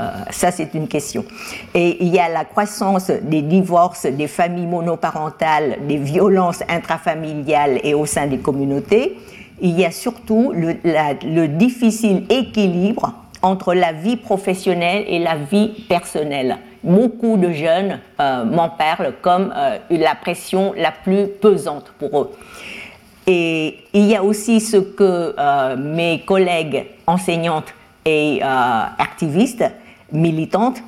Euh, 0.00 0.10
ça, 0.30 0.50
c'est 0.50 0.74
une 0.74 0.88
question. 0.88 1.24
Et 1.72 2.04
il 2.04 2.12
y 2.12 2.18
a 2.18 2.28
la 2.28 2.44
croissance 2.44 3.10
des 3.10 3.42
divorces, 3.42 4.06
des 4.06 4.26
familles 4.26 4.66
monoparentales, 4.66 5.78
des 5.86 5.98
violences 5.98 6.62
intrafamiliales 6.68 7.80
et 7.84 7.94
au 7.94 8.06
sein 8.06 8.26
des 8.26 8.38
communautés. 8.38 9.16
Il 9.60 9.78
y 9.78 9.84
a 9.84 9.92
surtout 9.92 10.52
le, 10.52 10.74
le 10.84 11.46
difficile 11.46 12.24
équilibre 12.28 13.14
entre 13.42 13.74
la 13.74 13.92
vie 13.92 14.16
professionnelle 14.16 15.04
et 15.06 15.18
la 15.18 15.36
vie 15.36 15.68
personnelle 15.88 16.58
beaucoup 16.82 17.38
de 17.38 17.50
jeunes 17.50 17.98
euh, 18.20 18.44
m'en 18.44 18.68
parlent 18.68 19.14
comme 19.22 19.54
euh, 19.56 19.78
la 19.88 20.14
pression 20.14 20.74
la 20.76 20.92
plus 20.92 21.28
pesante 21.28 21.92
pour 21.98 22.20
eux. 22.20 22.30
Et 23.26 23.78
il 23.94 24.04
y 24.04 24.14
a 24.14 24.22
aussi 24.22 24.60
ce 24.60 24.76
que 24.76 25.34
mes 25.76 26.20
collègues 26.26 26.88
enseignantes 27.06 27.72
et 28.04 28.42
activistes, 28.42 29.64
militantes, 30.12 30.82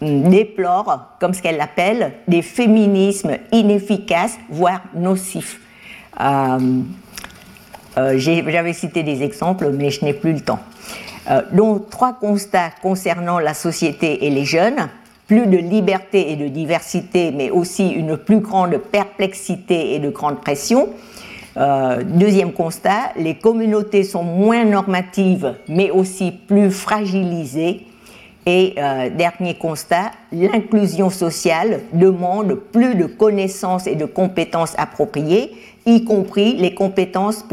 déplorent, 0.00 1.16
comme 1.20 1.34
ce 1.34 1.42
qu'elles 1.42 1.60
appellent, 1.60 2.12
des 2.28 2.42
féminismes 2.42 3.36
inefficaces, 3.52 4.38
voire 4.50 4.82
nocifs. 4.94 5.60
J'avais 7.96 8.72
cité 8.72 9.02
des 9.02 9.22
exemples, 9.22 9.70
mais 9.70 9.90
je 9.90 10.04
n'ai 10.04 10.12
plus 10.12 10.32
le 10.34 10.40
temps. 10.40 10.60
dont 11.52 11.78
trois 11.78 12.14
constats 12.14 12.70
concernant 12.82 13.38
la 13.38 13.54
société 13.54 14.26
et 14.26 14.30
les 14.30 14.44
jeunes 14.44 14.88
plus 15.26 15.46
de 15.46 15.56
liberté 15.56 16.30
et 16.30 16.36
de 16.36 16.46
diversité, 16.46 17.32
mais 17.32 17.50
aussi 17.50 17.88
une 17.88 18.16
plus 18.16 18.38
grande 18.38 18.76
perplexité 18.78 19.94
et 19.94 19.98
de 19.98 20.08
grande 20.08 20.40
pression. 20.40 20.88
Euh, 21.56 22.02
deuxième 22.04 22.52
constat, 22.52 23.12
les 23.16 23.36
communautés 23.36 24.04
sont 24.04 24.22
moins 24.22 24.64
normatives, 24.64 25.54
mais 25.68 25.90
aussi 25.90 26.30
plus 26.32 26.70
fragilisées. 26.70 27.86
Et 28.48 28.74
euh, 28.78 29.10
dernier 29.10 29.54
constat, 29.54 30.12
l'inclusion 30.30 31.10
sociale 31.10 31.80
demande 31.92 32.54
plus 32.54 32.94
de 32.94 33.06
connaissances 33.06 33.86
et 33.86 33.96
de 33.96 34.04
compétences 34.04 34.74
appropriées, 34.78 35.52
y 35.84 36.04
compris 36.04 36.56
les 36.56 36.74
compétences 36.74 37.44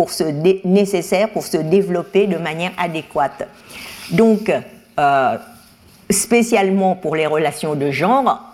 nécessaires 0.64 1.30
pour 1.30 1.44
se 1.44 1.58
développer 1.58 2.28
de 2.28 2.38
manière 2.38 2.72
adéquate. 2.78 3.48
Donc, 4.12 4.52
euh, 5.00 5.38
spécialement 6.10 6.96
pour 6.96 7.16
les 7.16 7.26
relations 7.26 7.74
de 7.74 7.90
genre. 7.90 8.54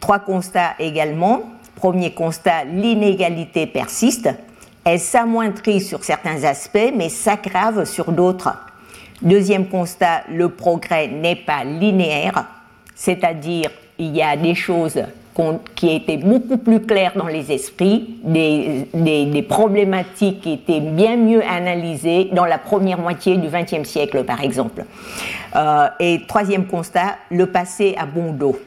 Trois 0.00 0.20
constats 0.20 0.74
également. 0.78 1.42
Premier 1.78 2.10
constat, 2.10 2.64
l'inégalité 2.64 3.68
persiste. 3.68 4.28
Elle 4.84 4.98
s'amoindrit 4.98 5.80
sur 5.80 6.02
certains 6.02 6.42
aspects, 6.42 6.92
mais 6.96 7.08
s'aggrave 7.08 7.84
sur 7.84 8.10
d'autres? 8.10 8.50
Deuxième 9.22 9.68
constat, 9.68 10.22
le 10.28 10.48
progrès 10.48 11.06
n'est 11.06 11.36
pas 11.36 11.62
linéaire, 11.62 12.46
c'est-à-dire 12.96 13.70
il 13.96 14.16
y 14.16 14.22
a 14.22 14.36
des 14.36 14.56
choses 14.56 15.00
qui 15.76 15.94
étaient 15.94 16.16
beaucoup 16.16 16.56
plus 16.56 16.80
claires 16.80 17.12
dans 17.14 17.28
les 17.28 17.52
esprits, 17.52 18.16
des, 18.24 19.46
problématiques 19.48 20.40
qui 20.40 20.54
étaient 20.54 20.80
bien 20.80 21.16
mieux 21.16 21.44
analysées 21.44 22.30
dans 22.32 22.44
la 22.44 22.58
première 22.58 22.98
moitié 22.98 23.36
du 23.36 23.46
XXe 23.46 23.88
siècle, 23.88 24.24
par 24.24 24.42
exemple. 24.42 24.84
Euh, 25.54 25.86
et 26.00 26.22
troisième 26.26 26.66
constat, 26.66 27.18
le 27.30 27.46
passé 27.46 27.94
a 27.96 28.04
bon 28.04 28.32
dos. 28.32 28.58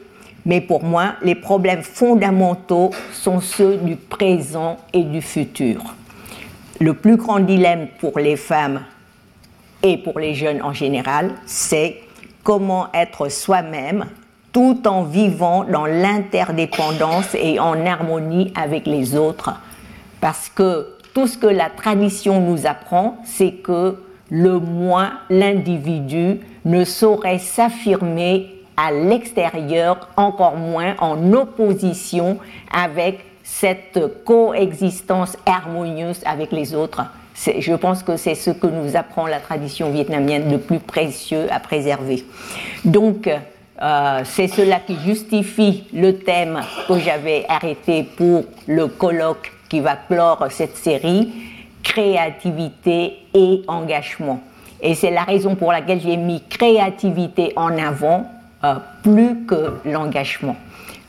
Mais 0.44 0.60
pour 0.60 0.82
moi, 0.82 1.14
les 1.22 1.34
problèmes 1.34 1.82
fondamentaux 1.82 2.90
sont 3.12 3.40
ceux 3.40 3.76
du 3.76 3.96
présent 3.96 4.76
et 4.92 5.04
du 5.04 5.22
futur. 5.22 5.94
Le 6.80 6.94
plus 6.94 7.16
grand 7.16 7.40
dilemme 7.40 7.86
pour 8.00 8.18
les 8.18 8.36
femmes 8.36 8.82
et 9.82 9.96
pour 9.98 10.18
les 10.18 10.34
jeunes 10.34 10.62
en 10.62 10.72
général, 10.72 11.30
c'est 11.46 12.00
comment 12.42 12.88
être 12.92 13.28
soi-même 13.28 14.06
tout 14.52 14.86
en 14.86 15.04
vivant 15.04 15.64
dans 15.64 15.86
l'interdépendance 15.86 17.34
et 17.34 17.58
en 17.58 17.86
harmonie 17.86 18.52
avec 18.54 18.86
les 18.86 19.16
autres. 19.16 19.50
Parce 20.20 20.48
que 20.48 20.88
tout 21.14 21.26
ce 21.26 21.38
que 21.38 21.46
la 21.46 21.70
tradition 21.70 22.40
nous 22.40 22.66
apprend, 22.66 23.18
c'est 23.24 23.52
que 23.52 23.96
le 24.30 24.58
moi, 24.58 25.10
l'individu, 25.30 26.40
ne 26.64 26.84
saurait 26.84 27.38
s'affirmer 27.38 28.51
à 28.76 28.90
l'extérieur, 28.92 30.08
encore 30.16 30.56
moins 30.56 30.94
en 30.98 31.32
opposition 31.32 32.38
avec 32.72 33.20
cette 33.42 34.24
coexistence 34.24 35.36
harmonieuse 35.46 36.20
avec 36.24 36.52
les 36.52 36.74
autres. 36.74 37.02
Je 37.34 37.74
pense 37.74 38.02
que 38.02 38.16
c'est 38.16 38.34
ce 38.34 38.50
que 38.50 38.66
nous 38.66 38.96
apprend 38.96 39.26
la 39.26 39.40
tradition 39.40 39.90
vietnamienne 39.90 40.48
de 40.48 40.56
plus 40.56 40.78
précieux 40.78 41.46
à 41.50 41.60
préserver. 41.60 42.24
Donc, 42.84 43.28
euh, 43.28 44.20
c'est 44.24 44.48
cela 44.48 44.78
qui 44.80 44.96
justifie 45.04 45.84
le 45.92 46.18
thème 46.18 46.60
que 46.86 46.98
j'avais 46.98 47.44
arrêté 47.48 48.04
pour 48.04 48.44
le 48.68 48.86
colloque 48.86 49.52
qui 49.68 49.80
va 49.80 49.96
clore 49.96 50.46
cette 50.50 50.76
série, 50.76 51.32
créativité 51.82 53.14
et 53.34 53.62
engagement. 53.66 54.40
Et 54.80 54.94
c'est 54.94 55.10
la 55.10 55.22
raison 55.22 55.54
pour 55.54 55.72
laquelle 55.72 56.00
j'ai 56.00 56.16
mis 56.16 56.42
créativité 56.48 57.52
en 57.56 57.76
avant 57.78 58.30
plus 59.02 59.44
que 59.46 59.74
l'engagement. 59.84 60.56